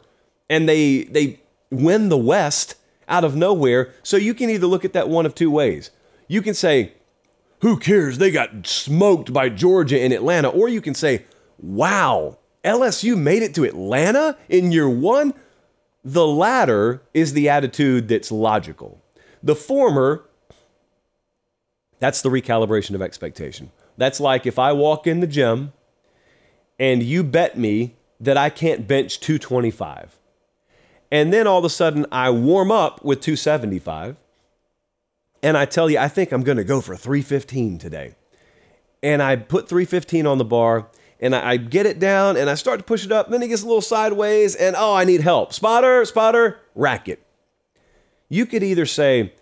and 0.49 0.67
they 0.67 1.03
they 1.03 1.39
win 1.71 2.09
the 2.09 2.17
West 2.17 2.75
out 3.07 3.23
of 3.23 3.35
nowhere. 3.35 3.93
So 4.03 4.17
you 4.17 4.33
can 4.33 4.49
either 4.49 4.67
look 4.67 4.85
at 4.85 4.93
that 4.93 5.09
one 5.09 5.25
of 5.25 5.35
two 5.35 5.51
ways. 5.51 5.91
You 6.27 6.41
can 6.41 6.53
say, 6.53 6.93
who 7.61 7.77
cares? 7.77 8.17
They 8.17 8.31
got 8.31 8.67
smoked 8.67 9.33
by 9.33 9.49
Georgia 9.49 9.99
in 9.99 10.11
Atlanta. 10.11 10.49
Or 10.49 10.67
you 10.69 10.81
can 10.81 10.93
say, 10.93 11.25
wow, 11.57 12.37
LSU 12.63 13.17
made 13.17 13.43
it 13.43 13.55
to 13.55 13.63
Atlanta 13.63 14.37
in 14.49 14.71
year 14.71 14.89
one. 14.89 15.33
The 16.03 16.27
latter 16.27 17.01
is 17.13 17.33
the 17.33 17.49
attitude 17.49 18.07
that's 18.07 18.31
logical. 18.31 19.01
The 19.41 19.55
former, 19.55 20.25
that's 21.99 22.21
the 22.21 22.29
recalibration 22.29 22.95
of 22.95 23.01
expectation. 23.01 23.71
That's 23.97 24.19
like 24.19 24.45
if 24.45 24.59
I 24.59 24.73
walk 24.73 25.07
in 25.07 25.19
the 25.19 25.27
gym 25.27 25.73
and 26.79 27.01
you 27.01 27.23
bet 27.23 27.57
me 27.57 27.96
that 28.19 28.37
I 28.37 28.49
can't 28.49 28.87
bench 28.87 29.19
225. 29.19 30.17
And 31.11 31.31
then 31.31 31.47
all 31.47 31.59
of 31.59 31.65
a 31.65 31.69
sudden 31.69 32.05
I 32.11 32.29
warm 32.29 32.71
up 32.71 33.03
with 33.03 33.21
275 33.21 34.17
and 35.43 35.57
I 35.57 35.65
tell 35.65 35.89
you 35.89 35.97
I 35.97 36.07
think 36.07 36.31
I'm 36.31 36.43
going 36.43 36.57
to 36.57 36.63
go 36.63 36.81
for 36.81 36.95
315 36.95 37.77
today. 37.77 38.15
And 39.03 39.21
I 39.21 39.35
put 39.35 39.69
315 39.69 40.25
on 40.25 40.37
the 40.37 40.45
bar 40.45 40.89
and 41.19 41.35
I, 41.35 41.57
get 41.57 41.85
it 41.85 41.99
down 41.99 42.37
and 42.37 42.49
I 42.49 42.55
start 42.55 42.79
to 42.79 42.83
push 42.83 43.05
it 43.05 43.11
up. 43.11 43.29
Then 43.29 43.41
it 43.41 43.47
gets 43.47 43.63
a 43.63 43.65
little 43.65 43.81
sideways 43.81 44.55
and 44.55 44.75
oh, 44.77 44.93
I 44.93 45.03
need 45.03 45.21
help. 45.21 45.53
Spotter, 45.53 46.03
spotter, 46.05 46.59
racket. 46.75 47.23
You 48.29 48.45
could 48.45 48.63
either 48.63 48.85
say, 48.85 49.33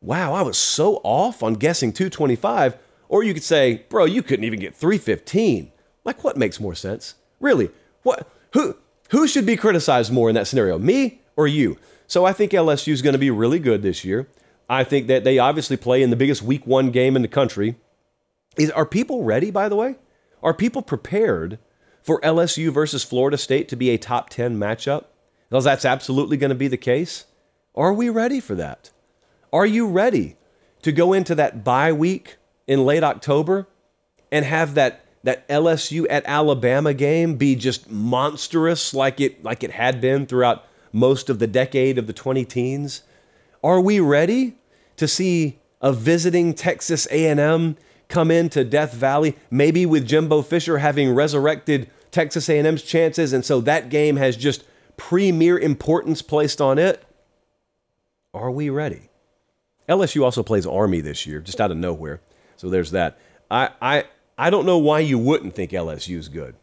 wow, 0.00 0.34
I 0.34 0.42
was 0.42 0.58
so 0.58 0.96
off 1.04 1.42
on 1.42 1.54
guessing 1.54 1.92
225, 1.92 2.76
or 3.08 3.22
you 3.22 3.34
could 3.34 3.44
say, 3.44 3.84
bro, 3.88 4.04
you 4.04 4.22
couldn't 4.22 4.44
even 4.44 4.58
get 4.58 4.74
315. 4.74 5.70
Like, 6.04 6.24
what 6.24 6.36
makes 6.36 6.58
more 6.58 6.74
sense? 6.74 7.14
Really? 7.38 7.70
What? 8.02 8.28
Who? 8.52 8.76
Who 9.10 9.26
should 9.26 9.46
be 9.46 9.56
criticized 9.56 10.12
more 10.12 10.28
in 10.28 10.34
that 10.34 10.46
scenario, 10.46 10.78
me 10.78 11.20
or 11.36 11.46
you? 11.46 11.78
So 12.06 12.24
I 12.24 12.32
think 12.32 12.52
LSU 12.52 12.92
is 12.92 13.02
going 13.02 13.12
to 13.12 13.18
be 13.18 13.30
really 13.30 13.58
good 13.58 13.82
this 13.82 14.04
year. 14.04 14.28
I 14.68 14.84
think 14.84 15.06
that 15.06 15.24
they 15.24 15.38
obviously 15.38 15.76
play 15.76 16.02
in 16.02 16.10
the 16.10 16.16
biggest 16.16 16.42
Week 16.42 16.66
One 16.66 16.90
game 16.90 17.16
in 17.16 17.22
the 17.22 17.28
country. 17.28 17.76
Is 18.56 18.70
are 18.70 18.86
people 18.86 19.24
ready? 19.24 19.50
By 19.50 19.68
the 19.68 19.76
way, 19.76 19.96
are 20.42 20.54
people 20.54 20.82
prepared 20.82 21.58
for 22.02 22.20
LSU 22.20 22.70
versus 22.72 23.04
Florida 23.04 23.38
State 23.38 23.68
to 23.68 23.76
be 23.76 23.90
a 23.90 23.98
top 23.98 24.30
ten 24.30 24.58
matchup? 24.58 25.04
Because 25.48 25.64
that's 25.64 25.84
absolutely 25.84 26.36
going 26.36 26.50
to 26.50 26.54
be 26.54 26.68
the 26.68 26.76
case. 26.76 27.26
Are 27.74 27.92
we 27.92 28.08
ready 28.08 28.40
for 28.40 28.54
that? 28.54 28.90
Are 29.52 29.66
you 29.66 29.86
ready 29.86 30.36
to 30.82 30.92
go 30.92 31.12
into 31.12 31.34
that 31.34 31.64
bye 31.64 31.92
week 31.92 32.36
in 32.66 32.84
late 32.84 33.04
October 33.04 33.66
and 34.30 34.44
have 34.44 34.74
that 34.74 35.01
that 35.22 35.46
LSU 35.48 36.06
at 36.10 36.24
Alabama 36.26 36.94
game 36.94 37.36
be 37.36 37.54
just 37.54 37.90
monstrous 37.90 38.92
like 38.92 39.20
it 39.20 39.42
like 39.44 39.62
it 39.62 39.72
had 39.72 40.00
been 40.00 40.26
throughout 40.26 40.64
most 40.92 41.30
of 41.30 41.38
the 41.38 41.46
decade 41.46 41.98
of 41.98 42.06
the 42.06 42.12
20 42.12 42.44
teens? 42.44 43.02
Are 43.62 43.80
we 43.80 44.00
ready 44.00 44.56
to 44.96 45.06
see 45.06 45.58
a 45.80 45.92
visiting 45.92 46.54
Texas 46.54 47.06
A&M 47.10 47.76
come 48.08 48.30
into 48.30 48.64
Death 48.64 48.92
Valley 48.92 49.36
maybe 49.50 49.86
with 49.86 50.06
Jimbo 50.06 50.42
Fisher 50.42 50.78
having 50.78 51.14
resurrected 51.14 51.88
Texas 52.10 52.48
A&M's 52.48 52.82
chances 52.82 53.32
and 53.32 53.44
so 53.44 53.60
that 53.62 53.88
game 53.88 54.16
has 54.16 54.36
just 54.36 54.64
premier 54.96 55.58
importance 55.58 56.20
placed 56.20 56.60
on 56.60 56.78
it? 56.78 57.02
Are 58.34 58.50
we 58.50 58.70
ready? 58.70 59.08
LSU 59.88 60.24
also 60.24 60.42
plays 60.42 60.66
Army 60.66 61.00
this 61.00 61.26
year 61.26 61.40
just 61.40 61.60
out 61.60 61.70
of 61.70 61.76
nowhere. 61.76 62.20
So 62.56 62.68
there's 62.68 62.90
that. 62.92 63.18
I 63.50 63.70
I 63.80 64.04
I 64.42 64.50
don't 64.50 64.66
know 64.66 64.78
why 64.78 64.98
you 64.98 65.18
wouldn't 65.18 65.54
think 65.54 65.70
LSU 65.70 66.18
is 66.18 66.28
good. 66.28 66.56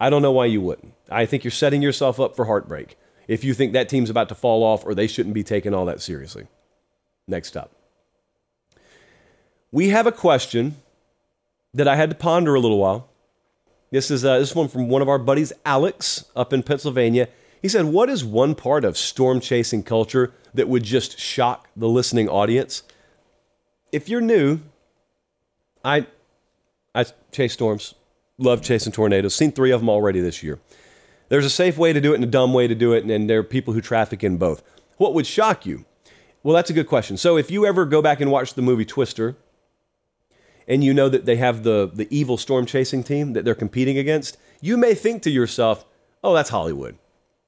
I 0.00 0.08
don't 0.08 0.22
know 0.22 0.32
why 0.32 0.46
you 0.46 0.62
wouldn't. 0.62 0.94
I 1.10 1.26
think 1.26 1.44
you're 1.44 1.50
setting 1.50 1.82
yourself 1.82 2.18
up 2.18 2.34
for 2.34 2.46
heartbreak 2.46 2.96
if 3.28 3.44
you 3.44 3.52
think 3.52 3.74
that 3.74 3.90
team's 3.90 4.08
about 4.08 4.30
to 4.30 4.34
fall 4.34 4.62
off 4.62 4.86
or 4.86 4.94
they 4.94 5.06
shouldn't 5.06 5.34
be 5.34 5.44
taken 5.44 5.74
all 5.74 5.84
that 5.84 6.00
seriously. 6.00 6.46
Next 7.28 7.54
up. 7.54 7.70
We 9.70 9.90
have 9.90 10.06
a 10.06 10.10
question 10.10 10.76
that 11.74 11.86
I 11.86 11.96
had 11.96 12.08
to 12.08 12.16
ponder 12.16 12.54
a 12.54 12.60
little 12.60 12.78
while. 12.78 13.10
This 13.90 14.10
is 14.10 14.24
uh, 14.24 14.38
this 14.38 14.54
one 14.54 14.68
from 14.68 14.88
one 14.88 15.02
of 15.02 15.08
our 15.10 15.18
buddies, 15.18 15.52
Alex, 15.66 16.24
up 16.34 16.50
in 16.50 16.62
Pennsylvania. 16.62 17.28
He 17.60 17.68
said, 17.68 17.84
What 17.84 18.08
is 18.08 18.24
one 18.24 18.54
part 18.54 18.86
of 18.86 18.96
storm 18.96 19.40
chasing 19.40 19.82
culture 19.82 20.32
that 20.54 20.66
would 20.66 20.84
just 20.84 21.18
shock 21.20 21.68
the 21.76 21.90
listening 21.90 22.30
audience? 22.30 22.84
If 23.92 24.08
you're 24.08 24.22
new, 24.22 24.60
I 25.84 26.06
I 26.94 27.04
chase 27.32 27.52
storms, 27.52 27.94
love 28.38 28.62
chasing 28.62 28.92
tornadoes. 28.92 29.34
Seen 29.34 29.52
three 29.52 29.70
of 29.70 29.80
them 29.80 29.88
already 29.88 30.20
this 30.20 30.42
year. 30.42 30.58
There's 31.28 31.44
a 31.44 31.50
safe 31.50 31.78
way 31.78 31.92
to 31.92 32.00
do 32.00 32.12
it 32.12 32.16
and 32.16 32.24
a 32.24 32.28
dumb 32.28 32.52
way 32.52 32.66
to 32.66 32.74
do 32.74 32.92
it, 32.92 33.02
and, 33.02 33.10
and 33.10 33.30
there 33.30 33.38
are 33.38 33.44
people 33.44 33.74
who 33.74 33.80
traffic 33.80 34.24
in 34.24 34.36
both. 34.36 34.62
What 34.96 35.14
would 35.14 35.26
shock 35.26 35.64
you? 35.64 35.84
Well, 36.42 36.54
that's 36.54 36.70
a 36.70 36.74
good 36.74 36.88
question. 36.88 37.16
So 37.16 37.36
if 37.36 37.50
you 37.50 37.66
ever 37.66 37.84
go 37.84 38.02
back 38.02 38.20
and 38.20 38.30
watch 38.30 38.54
the 38.54 38.62
movie 38.62 38.84
Twister, 38.84 39.36
and 40.66 40.82
you 40.82 40.94
know 40.94 41.08
that 41.08 41.26
they 41.26 41.36
have 41.36 41.62
the, 41.62 41.90
the 41.92 42.08
evil 42.16 42.36
storm 42.36 42.66
chasing 42.66 43.02
team 43.02 43.32
that 43.32 43.44
they're 43.44 43.54
competing 43.54 43.98
against, 43.98 44.38
you 44.60 44.76
may 44.76 44.94
think 44.94 45.22
to 45.22 45.30
yourself, 45.30 45.84
oh, 46.22 46.34
that's 46.34 46.50
Hollywood. 46.50 46.96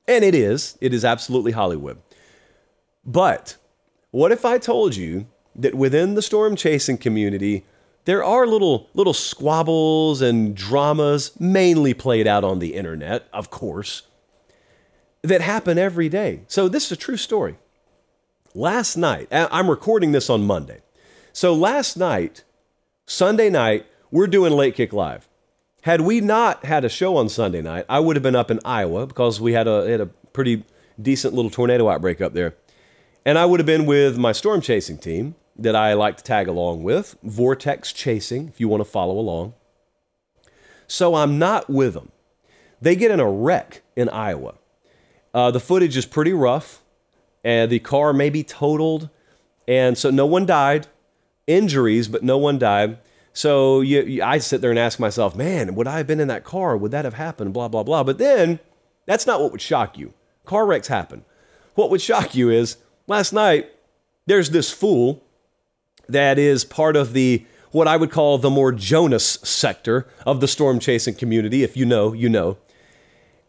And 0.09 0.25
it 0.25 0.35
is. 0.35 0.77
It 0.81 0.93
is 0.93 1.05
absolutely 1.05 1.53
Hollywood. 1.53 1.99
But 3.05 3.57
what 4.11 4.33
if 4.33 4.45
I 4.45 4.59
told 4.59 4.97
you 4.97 5.27
that 5.55 5.75
within 5.75 6.15
the 6.15 6.23
storm 6.23 6.57
chasing 6.57 6.99
community, 6.99 7.65
there 8.05 8.25
are 8.25 8.47
little 8.47 8.89
little 8.95 9.15
squabbles 9.15 10.21
and 10.21 10.57
dramas 10.57 11.39
mainly 11.39 11.95
played 11.95 12.27
out 12.27 12.45
on 12.45 12.59
the 12.59 12.75
internet, 12.75 13.29
of 13.33 13.51
course, 13.51 14.03
that 15.23 15.41
happen 15.41 15.79
every 15.79 16.09
day. 16.09 16.41
So 16.49 16.69
this 16.69 16.87
is 16.87 16.93
a 16.93 16.97
true 16.97 17.17
story. 17.17 17.57
Last 18.55 18.97
night, 18.97 19.29
I'm 19.31 19.71
recording 19.71 20.13
this 20.13 20.29
on 20.29 20.45
Monday. 20.45 20.83
So 21.33 21.55
last 21.55 21.97
night, 21.97 22.45
Sunday 23.07 23.49
night, 23.49 23.87
we're 24.11 24.27
doing 24.27 24.53
Late 24.53 24.75
Kick 24.75 24.93
Live. 24.93 25.29
Had 25.83 26.03
we 26.03 26.21
not 26.21 26.65
had 26.65 26.85
a 26.85 26.89
show 26.89 27.17
on 27.17 27.29
Sunday 27.29 27.63
night, 27.63 27.87
I 27.89 27.99
would 27.99 28.15
have 28.15 28.23
been 28.23 28.37
up 28.37 28.51
in 28.51 28.61
Iowa 28.65 29.07
because 29.07 29.41
we 29.41 29.55
had 29.55 29.67
a, 29.67 29.89
had 29.89 30.01
a 30.01 30.07
pretty 30.07 30.65
decent 31.01 31.35
little 31.35 31.51
tornado 31.51 31.89
outbreak 31.89 32.21
up 32.21 32.35
there. 32.35 32.55
And 33.25 33.39
I 33.39 33.47
would 33.47 33.59
have 33.59 33.67
been 33.67 33.87
with 33.87 34.19
my 34.19 34.33
storm 34.33 34.61
chasing 34.61 34.99
team 34.99 35.35
that 35.57 35.77
I 35.77 35.95
like 35.95 36.17
to 36.17 36.25
tag 36.25 36.49
along 36.49 36.83
with, 36.83 37.17
Vortex 37.23 37.93
Chasing, 37.93 38.49
if 38.49 38.61
you 38.61 38.69
want 38.69 38.81
to 38.81 38.89
follow 38.89 39.19
along. 39.19 39.55
So 40.87 41.15
I'm 41.15 41.39
not 41.39 41.69
with 41.71 41.95
them. 41.95 42.11
They 42.81 42.97
get 42.97 43.11
in 43.11 43.21
a 43.21 43.31
wreck 43.31 43.83
in 43.97 44.09
Iowa. 44.09 44.55
Uh, 45.33 45.51
the 45.51 45.61
footage 45.61 45.97
is 45.97 46.07
pretty 46.07 46.33
rough, 46.33 46.83
and 47.45 47.71
the 47.71 47.79
car 47.79 48.13
may 48.13 48.29
be 48.29 48.43
totaled, 48.43 49.09
and 49.67 49.97
so 49.97 50.11
no 50.11 50.27
one 50.27 50.47
died. 50.47 50.87
Injuries, 51.47 52.09
but 52.09 52.23
no 52.23 52.39
one 52.39 52.59
died. 52.59 52.99
So 53.33 53.81
you, 53.81 54.03
you, 54.03 54.23
I 54.23 54.39
sit 54.39 54.61
there 54.61 54.71
and 54.71 54.79
ask 54.79 55.01
myself, 55.01 55.35
man, 55.35 55.75
would 55.75 55.87
I 55.87 55.97
have 55.99 56.07
been 56.07 56.21
in 56.21 56.29
that 56.29 56.45
car? 56.45 56.77
Would 56.77 56.91
that 56.93 57.05
have 57.05 57.15
happened? 57.15 57.55
Blah, 57.55 57.69
blah, 57.69 57.83
blah. 57.83 58.05
But 58.05 58.19
then 58.19 58.61
that's 59.07 59.27
not 59.27 59.41
what 59.41 59.53
would 59.53 59.61
shock 59.61 59.99
you. 59.99 60.13
Car 60.45 60.67
wrecks 60.67 60.89
happen. 60.89 61.25
What 61.75 61.91
would 61.91 62.01
shock 62.01 62.35
you 62.35 62.51
is 62.51 62.77
last 63.07 63.33
night, 63.33 63.71
there's 64.27 64.51
this 64.51 64.71
fool 64.71 65.25
that 66.13 66.39
is 66.39 66.65
part 66.65 66.97
of 66.97 67.13
the 67.13 67.45
what 67.71 67.89
I 67.89 67.97
would 67.97 68.11
call 68.11 68.39
the 68.39 68.51
more 68.51 68.71
Jonas 68.71 69.25
sector 69.25 70.07
of 70.27 70.41
the 70.41 70.49
storm 70.49 70.79
chasing 70.79 71.15
community. 71.15 71.63
If 71.63 71.77
you 71.77 71.85
know, 71.85 72.13
you 72.13 72.29
know. 72.29 72.59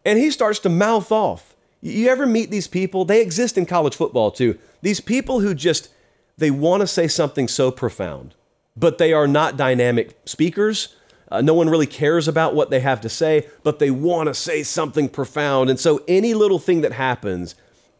And 0.04 0.18
he 0.18 0.30
starts 0.30 0.58
to 0.60 0.68
mouth 0.68 1.12
off. 1.12 1.54
You 1.80 2.08
ever 2.08 2.26
meet 2.26 2.50
these 2.50 2.66
people? 2.66 3.04
They 3.04 3.20
exist 3.20 3.58
in 3.58 3.66
college 3.66 3.94
football 3.94 4.30
too. 4.30 4.58
These 4.82 5.00
people 5.00 5.40
who 5.40 5.54
just 5.54 5.90
they 6.36 6.50
want 6.50 6.80
to 6.80 6.86
say 6.86 7.06
something 7.06 7.46
so 7.46 7.70
profound, 7.70 8.34
but 8.76 8.98
they 8.98 9.12
are 9.12 9.28
not 9.28 9.56
dynamic 9.56 10.16
speakers. 10.24 10.96
Uh, 11.30 11.40
no 11.40 11.54
one 11.54 11.70
really 11.70 11.86
cares 11.86 12.28
about 12.28 12.54
what 12.54 12.70
they 12.70 12.80
have 12.80 13.00
to 13.00 13.08
say, 13.08 13.48
but 13.62 13.78
they 13.78 13.90
want 13.90 14.28
to 14.28 14.34
say 14.34 14.62
something 14.62 15.08
profound. 15.08 15.70
And 15.70 15.78
so 15.78 16.02
any 16.06 16.34
little 16.34 16.58
thing 16.58 16.80
that 16.82 16.92
happens 16.92 17.54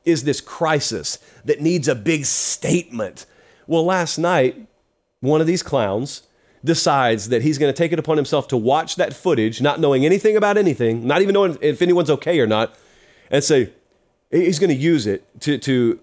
is 0.04 0.24
this 0.24 0.40
crisis 0.40 1.18
that 1.44 1.60
needs 1.60 1.88
a 1.88 1.94
big 1.94 2.26
statement 2.26 3.26
well, 3.66 3.84
last 3.84 4.18
night, 4.18 4.66
one 5.20 5.40
of 5.40 5.46
these 5.46 5.62
clowns 5.62 6.22
decides 6.64 7.28
that 7.28 7.42
he's 7.42 7.58
going 7.58 7.72
to 7.72 7.76
take 7.76 7.92
it 7.92 7.98
upon 7.98 8.16
himself 8.16 8.48
to 8.48 8.56
watch 8.56 8.96
that 8.96 9.12
footage, 9.12 9.60
not 9.60 9.80
knowing 9.80 10.04
anything 10.04 10.36
about 10.36 10.56
anything, 10.56 11.06
not 11.06 11.20
even 11.20 11.34
knowing 11.34 11.58
if 11.60 11.82
anyone's 11.82 12.10
okay 12.10 12.40
or 12.40 12.46
not, 12.46 12.74
and 13.30 13.44
say 13.44 13.70
he's 14.30 14.58
going 14.58 14.70
to 14.70 14.76
use 14.76 15.06
it 15.06 15.24
to, 15.40 15.58
to 15.58 16.00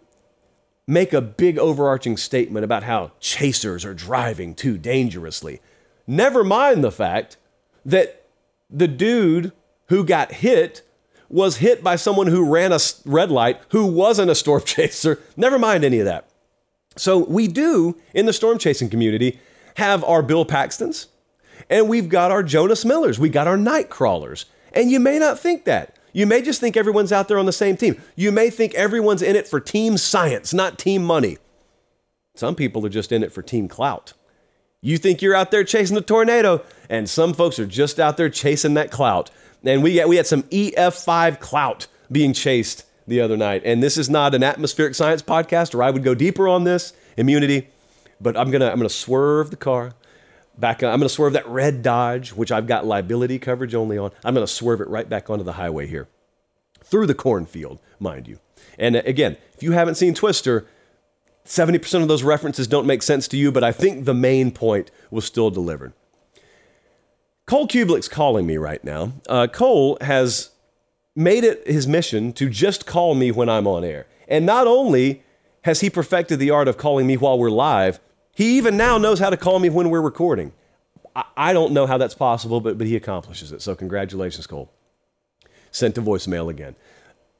make 0.87 1.13
a 1.13 1.21
big 1.21 1.57
overarching 1.57 2.17
statement 2.17 2.63
about 2.63 2.83
how 2.83 3.11
chasers 3.19 3.83
are 3.83 3.93
driving 3.93 4.53
too 4.53 4.77
dangerously. 4.77 5.61
Never 6.05 6.43
mind 6.43 6.83
the 6.83 6.91
fact 6.91 7.37
that 7.85 8.25
the 8.69 8.87
dude 8.87 9.51
who 9.87 10.05
got 10.05 10.31
hit 10.31 10.83
was 11.29 11.57
hit 11.57 11.83
by 11.83 11.95
someone 11.95 12.27
who 12.27 12.49
ran 12.49 12.71
a 12.71 12.79
red 13.05 13.31
light 13.31 13.61
who 13.69 13.85
wasn't 13.85 14.29
a 14.29 14.35
storm 14.35 14.61
chaser. 14.65 15.19
Never 15.35 15.57
mind 15.57 15.83
any 15.83 15.99
of 15.99 16.05
that. 16.05 16.27
So 16.97 17.19
we 17.19 17.47
do 17.47 17.97
in 18.13 18.25
the 18.25 18.33
storm 18.33 18.57
chasing 18.57 18.89
community 18.89 19.39
have 19.75 20.03
our 20.03 20.21
Bill 20.21 20.45
Paxtons, 20.45 21.07
And 21.69 21.87
we've 21.87 22.09
got 22.09 22.31
our 22.31 22.43
Jonas 22.43 22.83
Millers, 22.83 23.19
we 23.19 23.29
got 23.29 23.47
our 23.47 23.57
night 23.57 23.89
crawlers. 23.89 24.45
And 24.73 24.91
you 24.91 24.99
may 24.99 25.19
not 25.19 25.39
think 25.39 25.65
that. 25.65 25.97
You 26.13 26.25
may 26.25 26.41
just 26.41 26.59
think 26.59 26.75
everyone's 26.75 27.11
out 27.11 27.27
there 27.27 27.39
on 27.39 27.45
the 27.45 27.53
same 27.53 27.77
team. 27.77 28.01
You 28.15 28.31
may 28.31 28.49
think 28.49 28.73
everyone's 28.73 29.21
in 29.21 29.35
it 29.35 29.47
for 29.47 29.59
team 29.59 29.97
science, 29.97 30.53
not 30.53 30.77
team 30.77 31.03
money. 31.03 31.37
Some 32.35 32.55
people 32.55 32.85
are 32.85 32.89
just 32.89 33.11
in 33.11 33.23
it 33.23 33.31
for 33.31 33.41
team 33.41 33.67
clout. 33.67 34.13
You 34.81 34.97
think 34.97 35.21
you're 35.21 35.35
out 35.35 35.51
there 35.51 35.63
chasing 35.63 35.95
the 35.95 36.01
tornado, 36.01 36.63
and 36.89 37.09
some 37.09 37.33
folks 37.33 37.59
are 37.59 37.67
just 37.67 37.99
out 37.99 38.17
there 38.17 38.29
chasing 38.29 38.73
that 38.73 38.91
clout. 38.91 39.29
And 39.63 39.83
we, 39.83 40.03
we 40.05 40.15
had 40.15 40.27
some 40.27 40.43
EF5 40.43 41.39
clout 41.39 41.87
being 42.11 42.33
chased 42.33 42.85
the 43.07 43.21
other 43.21 43.37
night. 43.37 43.61
And 43.65 43.81
this 43.81 43.97
is 43.97 44.09
not 44.09 44.35
an 44.35 44.43
atmospheric 44.43 44.95
science 44.95 45.21
podcast, 45.21 45.75
or 45.75 45.83
I 45.83 45.89
would 45.89 46.03
go 46.03 46.15
deeper 46.15 46.47
on 46.47 46.63
this 46.63 46.93
immunity. 47.17 47.67
But 48.19 48.37
I'm 48.37 48.51
gonna 48.51 48.69
I'm 48.69 48.77
gonna 48.77 48.89
swerve 48.89 49.49
the 49.49 49.57
car 49.57 49.93
back. 50.57 50.83
I'm 50.83 50.99
gonna 50.99 51.09
swerve 51.09 51.33
that 51.33 51.47
red 51.47 51.81
Dodge, 51.81 52.33
which 52.33 52.51
I've 52.51 52.67
got 52.67 52.85
liability 52.85 53.39
coverage 53.39 53.73
only 53.73 53.97
on. 53.97 54.11
I'm 54.23 54.33
gonna 54.33 54.47
swerve 54.47 54.81
it 54.81 54.87
right 54.87 55.09
back 55.09 55.29
onto 55.29 55.43
the 55.43 55.53
highway 55.53 55.87
here, 55.87 56.07
through 56.83 57.07
the 57.07 57.15
cornfield, 57.15 57.79
mind 57.99 58.27
you. 58.27 58.39
And 58.77 58.95
uh, 58.95 59.01
again, 59.05 59.37
if 59.55 59.63
you 59.63 59.71
haven't 59.71 59.95
seen 59.95 60.13
Twister, 60.13 60.67
70% 61.45 62.01
of 62.01 62.07
those 62.07 62.23
references 62.23 62.67
don't 62.67 62.85
make 62.85 63.01
sense 63.01 63.27
to 63.29 63.37
you, 63.37 63.51
but 63.51 63.63
I 63.63 63.71
think 63.71 64.05
the 64.05 64.13
main 64.13 64.51
point 64.51 64.91
was 65.09 65.25
still 65.25 65.49
delivered. 65.49 65.93
Cole 67.47 67.67
Cubelic's 67.67 68.07
calling 68.07 68.45
me 68.45 68.57
right 68.57 68.83
now. 68.83 69.13
Uh, 69.27 69.47
Cole 69.47 69.97
has 70.01 70.51
made 71.15 71.43
it 71.43 71.65
his 71.67 71.87
mission 71.87 72.33
to 72.33 72.49
just 72.49 72.85
call 72.85 73.15
me 73.15 73.31
when 73.31 73.49
I'm 73.49 73.67
on 73.67 73.83
air. 73.83 74.07
And 74.27 74.45
not 74.45 74.67
only 74.67 75.23
has 75.63 75.81
he 75.81 75.89
perfected 75.89 76.39
the 76.39 76.51
art 76.51 76.67
of 76.67 76.77
calling 76.77 77.05
me 77.05 77.17
while 77.17 77.37
we're 77.37 77.49
live, 77.49 77.99
he 78.33 78.57
even 78.57 78.77
now 78.77 78.97
knows 78.97 79.19
how 79.19 79.29
to 79.29 79.37
call 79.37 79.59
me 79.59 79.69
when 79.69 79.89
we're 79.89 80.01
recording. 80.01 80.53
I, 81.35 81.51
don't 81.51 81.73
know 81.73 81.85
how 81.85 81.97
that's 81.97 82.13
possible, 82.13 82.61
but, 82.61 82.77
but 82.77 82.87
he 82.87 82.95
accomplishes 82.95 83.51
it. 83.51 83.61
So, 83.61 83.75
congratulations, 83.75 84.47
Cole. 84.47 84.71
Sent 85.69 85.95
to 85.95 86.01
voicemail 86.01 86.49
again. 86.49 86.75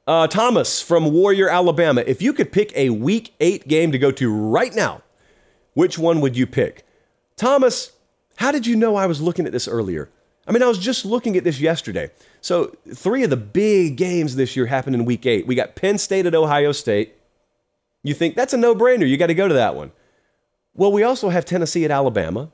Uh, 0.06 0.26
Thomas 0.26 0.82
from 0.82 1.10
Warrior, 1.12 1.48
Alabama. 1.48 2.04
If 2.06 2.20
you 2.20 2.34
could 2.34 2.52
pick 2.52 2.72
a 2.76 2.90
week 2.90 3.34
eight 3.40 3.66
game 3.68 3.90
to 3.92 3.98
go 3.98 4.10
to 4.10 4.30
right 4.30 4.74
now, 4.74 5.02
which 5.72 5.98
one 5.98 6.20
would 6.20 6.36
you 6.36 6.46
pick? 6.46 6.84
Thomas, 7.36 7.92
how 8.36 8.52
did 8.52 8.66
you 8.66 8.76
know 8.76 8.96
I 8.96 9.06
was 9.06 9.22
looking 9.22 9.46
at 9.46 9.52
this 9.52 9.66
earlier? 9.66 10.10
I 10.46 10.52
mean, 10.52 10.62
I 10.62 10.68
was 10.68 10.78
just 10.78 11.04
looking 11.04 11.36
at 11.36 11.44
this 11.44 11.60
yesterday. 11.60 12.10
So, 12.40 12.76
three 12.92 13.22
of 13.22 13.30
the 13.30 13.36
big 13.36 13.96
games 13.96 14.34
this 14.34 14.56
year 14.56 14.66
happened 14.66 14.96
in 14.96 15.04
week 15.04 15.24
eight. 15.24 15.46
We 15.46 15.54
got 15.54 15.76
Penn 15.76 15.98
State 15.98 16.26
at 16.26 16.34
Ohio 16.34 16.72
State. 16.72 17.14
You 18.02 18.14
think 18.14 18.34
that's 18.34 18.52
a 18.52 18.56
no 18.56 18.74
brainer. 18.74 19.08
You 19.08 19.16
got 19.16 19.28
to 19.28 19.34
go 19.34 19.46
to 19.46 19.54
that 19.54 19.76
one. 19.76 19.92
Well, 20.74 20.90
we 20.90 21.04
also 21.04 21.28
have 21.28 21.44
Tennessee 21.44 21.84
at 21.84 21.90
Alabama, 21.90 22.50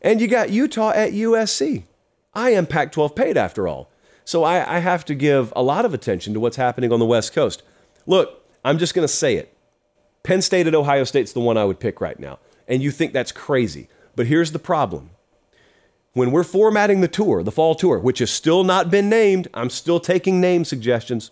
and 0.00 0.20
you 0.20 0.26
got 0.26 0.50
Utah 0.50 0.90
at 0.90 1.12
USC. 1.12 1.84
I 2.34 2.50
am 2.50 2.66
Pac 2.66 2.90
12 2.90 3.14
paid 3.14 3.36
after 3.36 3.68
all. 3.68 3.88
So, 4.24 4.42
I, 4.42 4.76
I 4.76 4.78
have 4.80 5.04
to 5.04 5.14
give 5.14 5.52
a 5.54 5.62
lot 5.62 5.84
of 5.84 5.94
attention 5.94 6.34
to 6.34 6.40
what's 6.40 6.56
happening 6.56 6.92
on 6.92 6.98
the 6.98 7.06
West 7.06 7.32
Coast. 7.32 7.62
Look, 8.04 8.44
I'm 8.64 8.78
just 8.78 8.94
going 8.94 9.06
to 9.06 9.12
say 9.12 9.36
it. 9.36 9.56
Penn 10.24 10.42
State 10.42 10.66
at 10.66 10.74
Ohio 10.74 11.04
State's 11.04 11.32
the 11.32 11.40
one 11.40 11.56
I 11.56 11.64
would 11.64 11.80
pick 11.80 12.00
right 12.00 12.18
now. 12.18 12.38
And 12.68 12.82
you 12.82 12.90
think 12.90 13.12
that's 13.12 13.32
crazy. 13.32 13.88
But 14.14 14.26
here's 14.26 14.52
the 14.52 14.58
problem 14.58 15.10
when 16.14 16.30
we're 16.30 16.44
formatting 16.44 17.00
the 17.00 17.08
tour, 17.08 17.42
the 17.42 17.52
fall 17.52 17.74
tour, 17.74 17.98
which 17.98 18.18
has 18.18 18.30
still 18.30 18.64
not 18.64 18.90
been 18.90 19.08
named, 19.08 19.48
I'm 19.54 19.70
still 19.70 20.00
taking 20.00 20.40
name 20.40 20.64
suggestions. 20.64 21.30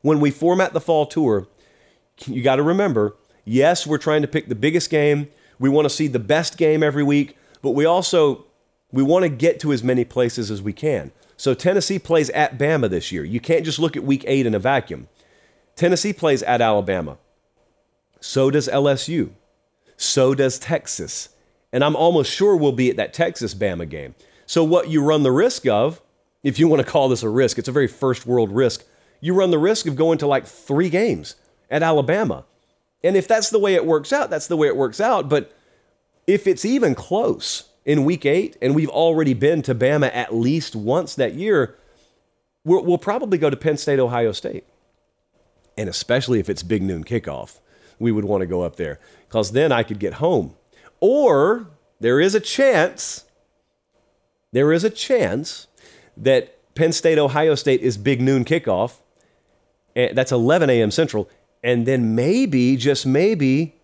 When 0.00 0.20
we 0.20 0.30
format 0.30 0.72
the 0.72 0.80
fall 0.80 1.06
tour, 1.06 1.46
you 2.26 2.42
got 2.42 2.56
to 2.56 2.62
remember 2.62 3.14
yes, 3.48 3.86
we're 3.86 3.98
trying 3.98 4.22
to 4.22 4.28
pick 4.28 4.48
the 4.48 4.54
biggest 4.54 4.90
game. 4.90 5.28
We 5.58 5.68
want 5.68 5.86
to 5.86 5.90
see 5.90 6.06
the 6.06 6.18
best 6.18 6.58
game 6.58 6.82
every 6.82 7.02
week, 7.02 7.36
but 7.62 7.70
we 7.70 7.84
also 7.84 8.44
we 8.92 9.02
want 9.02 9.24
to 9.24 9.28
get 9.28 9.60
to 9.60 9.72
as 9.72 9.82
many 9.82 10.04
places 10.04 10.50
as 10.50 10.62
we 10.62 10.72
can. 10.72 11.10
So 11.36 11.54
Tennessee 11.54 11.98
plays 11.98 12.30
at 12.30 12.58
Bama 12.58 12.88
this 12.90 13.12
year. 13.12 13.24
You 13.24 13.40
can't 13.40 13.64
just 13.64 13.78
look 13.78 13.96
at 13.96 14.02
week 14.04 14.24
8 14.26 14.46
in 14.46 14.54
a 14.54 14.58
vacuum. 14.58 15.08
Tennessee 15.76 16.12
plays 16.12 16.42
at 16.42 16.60
Alabama. 16.60 17.18
So 18.20 18.50
does 18.50 18.68
LSU. 18.68 19.30
So 19.96 20.34
does 20.34 20.58
Texas 20.58 21.28
and 21.72 21.84
I'm 21.84 21.96
almost 21.96 22.32
sure 22.32 22.56
we'll 22.56 22.72
be 22.72 22.90
at 22.90 22.96
that 22.96 23.12
Texas 23.12 23.54
Bama 23.54 23.88
game. 23.88 24.14
So, 24.46 24.64
what 24.64 24.88
you 24.88 25.02
run 25.02 25.22
the 25.22 25.32
risk 25.32 25.66
of, 25.66 26.00
if 26.42 26.58
you 26.58 26.68
want 26.68 26.84
to 26.84 26.90
call 26.90 27.08
this 27.08 27.22
a 27.22 27.28
risk, 27.28 27.58
it's 27.58 27.68
a 27.68 27.72
very 27.72 27.88
first 27.88 28.26
world 28.26 28.50
risk. 28.50 28.84
You 29.20 29.34
run 29.34 29.50
the 29.50 29.58
risk 29.58 29.86
of 29.86 29.96
going 29.96 30.18
to 30.18 30.26
like 30.26 30.46
three 30.46 30.88
games 30.88 31.36
at 31.70 31.82
Alabama. 31.82 32.44
And 33.02 33.16
if 33.16 33.28
that's 33.28 33.50
the 33.50 33.58
way 33.58 33.74
it 33.74 33.84
works 33.84 34.12
out, 34.12 34.30
that's 34.30 34.46
the 34.46 34.56
way 34.56 34.68
it 34.68 34.76
works 34.76 35.00
out. 35.00 35.28
But 35.28 35.54
if 36.26 36.46
it's 36.46 36.64
even 36.64 36.94
close 36.94 37.68
in 37.84 38.04
week 38.04 38.26
eight, 38.26 38.56
and 38.60 38.74
we've 38.74 38.88
already 38.88 39.34
been 39.34 39.62
to 39.62 39.74
Bama 39.74 40.10
at 40.14 40.34
least 40.34 40.74
once 40.74 41.14
that 41.14 41.34
year, 41.34 41.76
we'll, 42.64 42.84
we'll 42.84 42.98
probably 42.98 43.38
go 43.38 43.50
to 43.50 43.56
Penn 43.56 43.76
State, 43.76 43.98
Ohio 43.98 44.32
State. 44.32 44.64
And 45.76 45.88
especially 45.88 46.40
if 46.40 46.48
it's 46.48 46.62
big 46.62 46.82
noon 46.82 47.04
kickoff, 47.04 47.60
we 47.98 48.12
would 48.12 48.24
want 48.24 48.42
to 48.42 48.46
go 48.46 48.62
up 48.62 48.76
there 48.76 48.98
because 49.28 49.52
then 49.52 49.72
I 49.72 49.82
could 49.82 49.98
get 49.98 50.14
home 50.14 50.54
or 51.00 51.68
there 52.00 52.20
is 52.20 52.34
a 52.34 52.40
chance, 52.40 53.24
there 54.52 54.72
is 54.72 54.84
a 54.84 54.90
chance 54.90 55.66
that 56.16 56.54
Penn 56.74 56.92
State, 56.92 57.18
Ohio 57.18 57.54
State 57.54 57.80
is 57.80 57.96
big 57.96 58.20
noon 58.20 58.44
kickoff. 58.44 59.00
And 59.96 60.16
that's 60.16 60.30
11 60.30 60.70
a.m. 60.70 60.90
Central. 60.90 61.28
And 61.62 61.86
then 61.86 62.14
maybe, 62.14 62.76
just 62.76 63.04
maybe, 63.04 63.74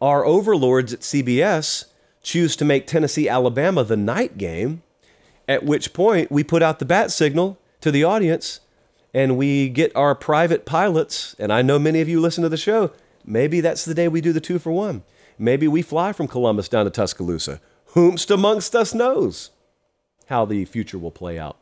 our 0.00 0.24
overlords 0.24 0.92
at 0.92 1.00
CBS 1.00 1.84
choose 2.22 2.56
to 2.56 2.64
make 2.64 2.86
Tennessee, 2.86 3.28
Alabama 3.28 3.84
the 3.84 3.96
night 3.96 4.38
game, 4.38 4.82
at 5.46 5.64
which 5.64 5.92
point 5.92 6.30
we 6.30 6.42
put 6.42 6.62
out 6.62 6.78
the 6.78 6.84
bat 6.84 7.10
signal 7.10 7.58
to 7.80 7.90
the 7.90 8.02
audience 8.02 8.60
and 9.12 9.36
we 9.36 9.68
get 9.68 9.94
our 9.94 10.14
private 10.14 10.64
pilots. 10.64 11.36
And 11.38 11.52
I 11.52 11.62
know 11.62 11.78
many 11.78 12.00
of 12.00 12.08
you 12.08 12.20
listen 12.20 12.42
to 12.42 12.48
the 12.48 12.56
show. 12.56 12.92
Maybe 13.24 13.60
that's 13.60 13.84
the 13.84 13.94
day 13.94 14.08
we 14.08 14.20
do 14.20 14.32
the 14.32 14.40
two 14.40 14.58
for 14.58 14.72
one. 14.72 15.02
Maybe 15.42 15.66
we 15.66 15.82
fly 15.82 16.12
from 16.12 16.28
Columbus 16.28 16.68
down 16.68 16.84
to 16.84 16.90
Tuscaloosa. 16.92 17.60
Whomst 17.94 18.32
amongst 18.32 18.76
us 18.76 18.94
knows 18.94 19.50
how 20.26 20.44
the 20.44 20.64
future 20.66 20.98
will 20.98 21.10
play 21.10 21.36
out. 21.36 21.56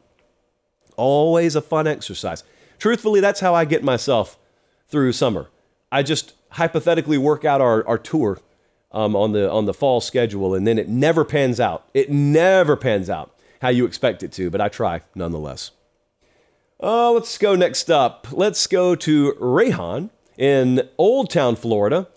Always 0.98 1.56
a 1.56 1.62
fun 1.62 1.86
exercise. 1.86 2.44
Truthfully, 2.78 3.20
that's 3.20 3.40
how 3.40 3.54
I 3.54 3.64
get 3.64 3.82
myself 3.82 4.38
through 4.86 5.12
summer. 5.12 5.48
I 5.90 6.02
just 6.02 6.34
hypothetically 6.50 7.16
work 7.16 7.46
out 7.46 7.62
our, 7.62 7.86
our 7.88 7.96
tour 7.96 8.40
um, 8.92 9.16
on, 9.16 9.32
the, 9.32 9.50
on 9.50 9.64
the 9.64 9.72
fall 9.72 10.02
schedule, 10.02 10.54
and 10.54 10.66
then 10.66 10.78
it 10.78 10.90
never 10.90 11.24
pans 11.24 11.58
out. 11.58 11.88
It 11.94 12.10
never 12.10 12.76
pans 12.76 13.08
out 13.08 13.34
how 13.62 13.70
you 13.70 13.86
expect 13.86 14.22
it 14.22 14.30
to, 14.32 14.50
but 14.50 14.60
I 14.60 14.68
try 14.68 15.00
nonetheless. 15.14 15.70
Uh, 16.82 17.12
let's 17.12 17.38
go 17.38 17.56
next 17.56 17.90
up. 17.90 18.26
Let's 18.30 18.66
go 18.66 18.94
to 18.96 19.32
Rayhan 19.40 20.10
in 20.36 20.86
Old 20.98 21.30
Town, 21.30 21.56
Florida. 21.56 22.08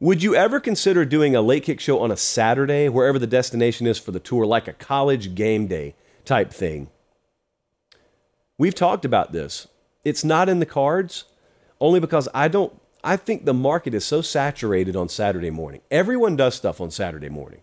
Would 0.00 0.22
you 0.22 0.36
ever 0.36 0.60
consider 0.60 1.04
doing 1.04 1.34
a 1.34 1.42
late 1.42 1.64
kick 1.64 1.80
show 1.80 1.98
on 1.98 2.12
a 2.12 2.16
Saturday, 2.16 2.88
wherever 2.88 3.18
the 3.18 3.26
destination 3.26 3.86
is 3.86 3.98
for 3.98 4.12
the 4.12 4.20
tour, 4.20 4.46
like 4.46 4.68
a 4.68 4.72
college 4.72 5.34
game 5.34 5.66
day 5.66 5.96
type 6.24 6.52
thing? 6.52 6.88
We've 8.56 8.76
talked 8.76 9.04
about 9.04 9.32
this. 9.32 9.66
It's 10.04 10.22
not 10.22 10.48
in 10.48 10.60
the 10.60 10.66
cards 10.66 11.24
only 11.80 11.98
because 11.98 12.28
I 12.32 12.48
don't 12.48 12.80
I 13.04 13.16
think 13.16 13.44
the 13.44 13.54
market 13.54 13.94
is 13.94 14.04
so 14.04 14.22
saturated 14.22 14.96
on 14.96 15.08
Saturday 15.08 15.50
morning. 15.50 15.80
Everyone 15.90 16.36
does 16.36 16.54
stuff 16.54 16.80
on 16.80 16.90
Saturday 16.90 17.28
morning. 17.28 17.62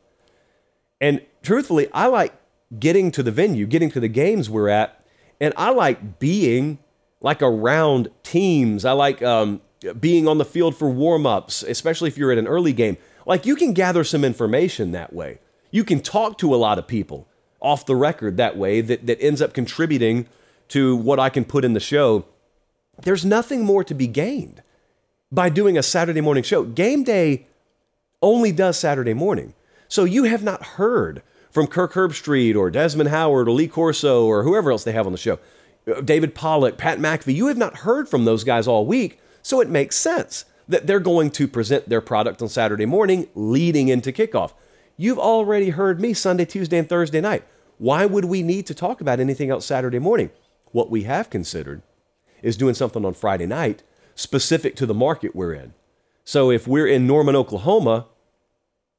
And 1.01 1.21
truthfully, 1.43 1.89
I 1.93 2.07
like 2.07 2.33
getting 2.79 3.11
to 3.11 3.23
the 3.23 3.31
venue, 3.31 3.65
getting 3.65 3.91
to 3.91 3.99
the 3.99 4.07
games 4.07 4.49
we're 4.49 4.69
at, 4.69 5.05
and 5.41 5.53
I 5.57 5.71
like 5.71 6.19
being 6.19 6.79
like 7.21 7.41
around 7.41 8.09
teams. 8.23 8.86
I 8.86 8.93
like 8.93 9.21
um, 9.21 9.61
being 9.93 10.27
on 10.27 10.38
the 10.38 10.45
field 10.45 10.75
for 10.75 10.89
warm-ups, 10.89 11.63
especially 11.63 12.07
if 12.07 12.17
you're 12.17 12.31
at 12.31 12.38
an 12.38 12.47
early 12.47 12.73
game. 12.73 12.97
Like 13.25 13.45
you 13.45 13.55
can 13.55 13.73
gather 13.73 14.03
some 14.03 14.23
information 14.23 14.91
that 14.91 15.13
way. 15.13 15.39
You 15.71 15.83
can 15.83 15.99
talk 16.01 16.38
to 16.39 16.53
a 16.53 16.57
lot 16.57 16.79
of 16.79 16.88
people 16.88 17.27
off 17.59 17.86
the 17.86 17.95
record 17.95 18.38
that 18.38 18.57
way 18.57 18.81
that, 18.81 19.05
that 19.07 19.19
ends 19.21 19.41
up 19.41 19.53
contributing 19.53 20.27
to 20.69 20.95
what 20.95 21.19
I 21.19 21.29
can 21.29 21.45
put 21.45 21.65
in 21.65 21.73
the 21.73 21.79
show. 21.79 22.25
There's 23.01 23.25
nothing 23.25 23.65
more 23.65 23.83
to 23.83 23.93
be 23.93 24.07
gained 24.07 24.61
by 25.31 25.49
doing 25.49 25.77
a 25.77 25.83
Saturday 25.83 26.21
morning 26.21 26.43
show. 26.43 26.63
Game 26.63 27.03
day 27.03 27.47
only 28.21 28.51
does 28.51 28.77
Saturday 28.77 29.13
morning. 29.13 29.53
So 29.88 30.03
you 30.03 30.23
have 30.23 30.43
not 30.43 30.63
heard 30.63 31.21
from 31.51 31.67
Kirk 31.67 31.93
Herbstreit 31.93 32.55
or 32.55 32.69
Desmond 32.69 33.09
Howard 33.09 33.47
or 33.47 33.51
Lee 33.51 33.67
Corso 33.67 34.25
or 34.25 34.43
whoever 34.43 34.71
else 34.71 34.83
they 34.83 34.91
have 34.91 35.05
on 35.05 35.11
the 35.11 35.17
show, 35.17 35.39
uh, 35.88 36.01
David 36.01 36.36
Pollack, 36.36 36.77
Pat 36.77 36.99
McAfee. 36.99 37.36
You 37.36 37.47
have 37.47 37.57
not 37.57 37.77
heard 37.77 38.09
from 38.09 38.25
those 38.25 38.43
guys 38.43 38.67
all 38.67 38.86
week 38.86 39.19
so 39.46 39.62
it 39.62 39.70
makes 39.70 39.96
sense 39.96 40.46
that 40.68 40.88
they're 40.88 41.00
going 41.00 41.30
to 41.30 41.48
present 41.48 41.88
their 41.88 42.02
product 42.02 42.41
on 42.41 42.50
Saturday 42.50 42.88
morning 42.88 43.28
leading 43.36 43.89
into 43.89 44.12
kickoff. 44.12 44.54
You've 44.98 45.20
already 45.20 45.70
heard 45.70 46.02
me 46.02 46.16
Sunday, 46.16 46.46
Tuesday, 46.46 46.80
and 46.80 46.89
Thursday 46.89 47.22
night. 47.22 47.43
Why 47.78 48.08
would 48.08 48.26
we 48.26 48.41
need 48.41 48.66
to 48.66 48.74
talk 48.74 49.02
about 49.02 49.20
anything 49.20 49.52
else 49.52 49.68
Saturday 49.68 50.00
morning? 50.00 50.32
What 50.72 50.89
we 50.89 51.04
have 51.04 51.30
considered 51.30 51.84
is 52.41 52.58
doing 52.58 52.74
something 52.74 53.06
on 53.06 53.14
Friday 53.14 53.46
night 53.46 53.84
specific 54.16 54.76
to 54.78 54.88
the 54.88 54.96
market 54.96 55.36
we're 55.36 55.54
in. 55.54 55.76
So 56.24 56.50
if 56.50 56.68
we're 56.68 56.88
in 56.88 57.06
Norman, 57.06 57.36
Oklahoma, 57.36 58.08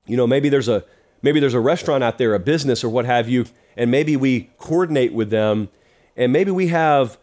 you 0.07 0.17
know, 0.17 0.29
maybe 0.29 0.49
there's 0.49 0.69
a 0.69 0.85
maybe 1.23 1.41
there's 1.41 1.55
a 1.55 1.61
restaurant 1.61 2.05
out 2.05 2.19
there, 2.19 2.35
a 2.35 2.39
business 2.39 2.85
or 2.85 2.89
what 2.89 3.05
have 3.05 3.29
you, 3.29 3.47
and 3.77 3.91
maybe 3.91 4.17
we 4.17 4.51
coordinate 4.59 5.13
with 5.13 5.31
them, 5.31 5.71
and 6.17 6.33
maybe 6.33 6.53
we 6.53 6.69
have 6.69 7.19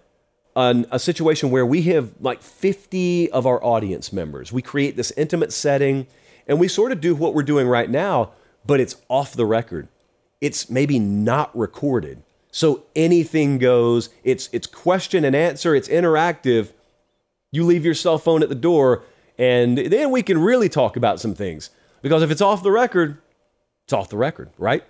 an, 0.56 0.86
a 0.92 1.00
situation 1.00 1.52
where 1.52 1.66
we 1.66 1.84
have 1.84 2.12
like 2.20 2.42
50 2.42 3.32
of 3.32 3.46
our 3.46 3.64
audience 3.64 4.14
members. 4.14 4.52
We 4.52 4.62
create 4.62 4.96
this 4.96 5.12
intimate 5.18 5.54
setting, 5.54 6.08
and 6.48 6.60
we 6.60 6.68
sort 6.68 6.92
of 6.92 7.02
do 7.02 7.16
what 7.16 7.34
we're 7.34 7.44
doing 7.44 7.68
right 7.68 7.90
now, 7.90 8.32
but 8.66 8.80
it's 8.80 8.98
off 9.10 9.34
the 9.34 9.46
record. 9.46 9.88
It's 10.42 10.70
maybe 10.70 11.00
not 11.00 11.56
recorded. 11.58 12.24
So 12.52 12.84
anything 12.96 13.58
goes. 13.58 14.10
It's 14.24 14.50
it's 14.52 14.68
question 14.68 15.26
and 15.26 15.36
answer, 15.36 15.76
it's 15.76 15.88
interactive. 15.88 16.72
You 17.52 17.66
leave 17.66 17.86
your 17.86 17.94
cell 17.94 18.18
phone 18.18 18.44
at 18.44 18.50
the 18.50 18.56
door 18.56 19.04
and 19.38 19.78
then 19.78 20.12
we 20.12 20.22
can 20.22 20.40
really 20.40 20.70
talk 20.70 20.96
about 20.96 21.20
some 21.20 21.34
things. 21.34 21.70
Because 22.02 22.22
if 22.22 22.32
it's 22.32 22.42
off 22.42 22.64
the 22.64 22.72
record, 22.72 23.18
it's 23.86 23.94
off 23.94 24.10
the 24.10 24.18
record, 24.18 24.50
right? 24.58 24.84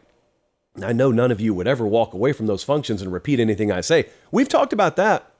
I 0.82 0.92
know 0.92 1.12
none 1.12 1.32
of 1.32 1.40
you 1.40 1.54
would 1.54 1.68
ever 1.68 1.86
walk 1.86 2.14
away 2.14 2.34
from 2.34 2.48
those 2.48 2.64
functions 2.64 3.02
and 3.02 3.14
repeat 3.14 3.40
anything 3.40 3.72
I 3.72 3.82
say. 3.82 4.10
We've 4.32 4.50
talked 4.50 4.74
about 4.74 4.96
that. 4.96 5.32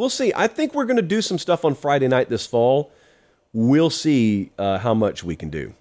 We'll 0.00 0.08
see. 0.08 0.32
I 0.34 0.46
think 0.46 0.74
we're 0.74 0.86
going 0.86 0.96
to 0.96 1.02
do 1.02 1.20
some 1.20 1.36
stuff 1.36 1.62
on 1.62 1.74
Friday 1.74 2.08
night 2.08 2.30
this 2.30 2.46
fall. 2.46 2.90
We'll 3.52 3.90
see 3.90 4.50
uh, 4.58 4.78
how 4.78 4.94
much 4.94 5.22
we 5.22 5.36
can 5.36 5.50
do. 5.50 5.74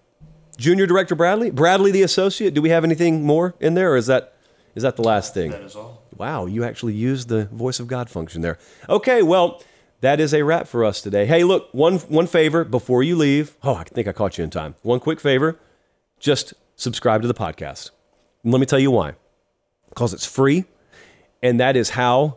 Junior 0.58 0.86
Director 0.86 1.16
Bradley, 1.16 1.52
Bradley 1.52 1.92
the 1.92 2.02
associate. 2.02 2.54
Do 2.54 2.62
we 2.62 2.68
have 2.68 2.84
anything 2.84 3.24
more 3.24 3.56
in 3.62 3.76
there, 3.76 3.94
or 3.94 3.96
is 3.96 4.08
that 4.08 4.34
is 4.76 4.84
that 4.84 4.98
the 4.98 5.04
last 5.04 5.34
thing? 5.34 5.52
That 5.52 5.62
is 5.62 5.74
all. 5.74 6.04
Wow, 6.18 6.48
you 6.48 6.66
actually 6.66 6.96
used 6.96 7.30
the 7.30 7.46
voice 7.46 7.80
of 7.80 7.88
God 7.88 8.10
function 8.10 8.42
there. 8.42 8.58
Okay, 8.90 9.22
well, 9.24 9.64
that 10.02 10.20
is 10.20 10.34
a 10.34 10.44
wrap 10.44 10.68
for 10.68 10.84
us 10.84 11.02
today. 11.02 11.26
Hey, 11.26 11.46
look, 11.46 11.70
one 11.72 12.00
one 12.00 12.28
favor 12.28 12.66
before 12.66 13.02
you 13.02 13.16
leave. 13.16 13.56
Oh, 13.64 13.76
I 13.76 13.86
think 13.86 14.06
I 14.06 14.12
caught 14.12 14.38
you 14.38 14.44
in 14.44 14.50
time. 14.50 14.76
One 14.82 15.00
quick 15.00 15.22
favor, 15.22 15.58
just 16.20 16.54
subscribe 16.76 17.22
to 17.22 17.28
the 17.30 17.34
podcast. 17.34 17.92
And 18.44 18.52
let 18.52 18.60
me 18.60 18.66
tell 18.66 18.80
you 18.80 18.92
why. 18.92 19.14
Because 19.88 20.14
it's 20.14 20.26
free, 20.26 20.66
and 21.42 21.58
that 21.62 21.78
is 21.78 21.92
how 21.92 22.36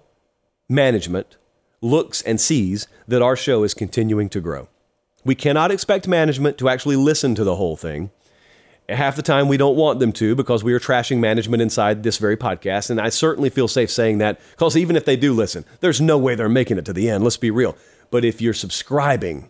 management 0.68 1.38
looks 1.82 2.22
and 2.22 2.40
sees 2.40 2.86
that 3.06 3.20
our 3.20 3.36
show 3.36 3.64
is 3.64 3.74
continuing 3.74 4.30
to 4.30 4.40
grow. 4.40 4.68
We 5.24 5.34
cannot 5.34 5.70
expect 5.70 6.08
management 6.08 6.56
to 6.58 6.68
actually 6.68 6.96
listen 6.96 7.34
to 7.34 7.44
the 7.44 7.56
whole 7.56 7.76
thing. 7.76 8.10
Half 8.88 9.16
the 9.16 9.22
time, 9.22 9.48
we 9.48 9.56
don't 9.56 9.76
want 9.76 10.00
them 10.00 10.12
to 10.12 10.34
because 10.34 10.64
we 10.64 10.72
are 10.72 10.80
trashing 10.80 11.18
management 11.18 11.62
inside 11.62 12.02
this 12.02 12.18
very 12.18 12.36
podcast. 12.36 12.90
And 12.90 13.00
I 13.00 13.10
certainly 13.10 13.48
feel 13.48 13.68
safe 13.68 13.90
saying 13.90 14.18
that 14.18 14.40
because 14.50 14.76
even 14.76 14.96
if 14.96 15.04
they 15.04 15.16
do 15.16 15.32
listen, 15.32 15.64
there's 15.80 16.00
no 16.00 16.18
way 16.18 16.34
they're 16.34 16.48
making 16.48 16.78
it 16.78 16.84
to 16.86 16.92
the 16.92 17.08
end. 17.08 17.22
Let's 17.22 17.36
be 17.36 17.50
real. 17.50 17.76
But 18.10 18.24
if 18.24 18.40
you're 18.40 18.54
subscribing, 18.54 19.48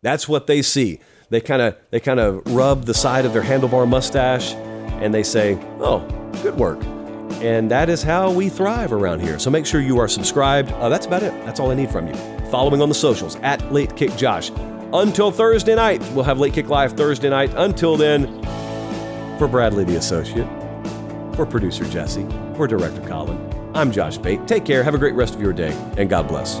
that's 0.00 0.28
what 0.28 0.46
they 0.46 0.62
see. 0.62 1.00
They 1.28 1.40
kind 1.40 1.62
of 1.62 1.76
they 1.90 2.00
kind 2.00 2.20
of 2.20 2.42
rub 2.52 2.84
the 2.84 2.94
side 2.94 3.24
of 3.24 3.32
their 3.32 3.42
handlebar 3.42 3.88
mustache 3.88 4.54
and 4.54 5.14
they 5.14 5.22
say, 5.22 5.58
"Oh, 5.80 6.00
good 6.42 6.56
work." 6.56 7.01
And 7.42 7.70
that 7.72 7.88
is 7.88 8.04
how 8.04 8.30
we 8.30 8.48
thrive 8.48 8.92
around 8.92 9.20
here. 9.20 9.38
So 9.38 9.50
make 9.50 9.66
sure 9.66 9.80
you 9.80 9.98
are 9.98 10.06
subscribed. 10.06 10.70
Uh, 10.72 10.88
that's 10.88 11.06
about 11.06 11.24
it. 11.24 11.32
That's 11.44 11.58
all 11.58 11.72
I 11.72 11.74
need 11.74 11.90
from 11.90 12.06
you. 12.06 12.14
Following 12.50 12.80
on 12.80 12.88
the 12.88 12.94
socials 12.94 13.34
at 13.36 13.72
Late 13.72 13.96
Kick 13.96 14.14
Josh. 14.16 14.52
Until 14.92 15.32
Thursday 15.32 15.74
night, 15.74 16.00
we'll 16.12 16.24
have 16.24 16.38
Late 16.38 16.52
Kick 16.52 16.68
Live 16.68 16.92
Thursday 16.92 17.30
night. 17.30 17.52
Until 17.56 17.96
then, 17.96 18.26
for 19.38 19.48
Bradley 19.48 19.84
the 19.84 19.96
Associate, 19.96 20.46
for 21.34 21.44
producer 21.44 21.84
Jesse, 21.86 22.26
for 22.54 22.68
director 22.68 23.00
Colin, 23.08 23.40
I'm 23.74 23.90
Josh 23.90 24.20
Pate. 24.22 24.46
Take 24.46 24.64
care, 24.64 24.84
have 24.84 24.94
a 24.94 24.98
great 24.98 25.14
rest 25.14 25.34
of 25.34 25.40
your 25.40 25.52
day, 25.52 25.72
and 25.96 26.08
God 26.08 26.28
bless. 26.28 26.60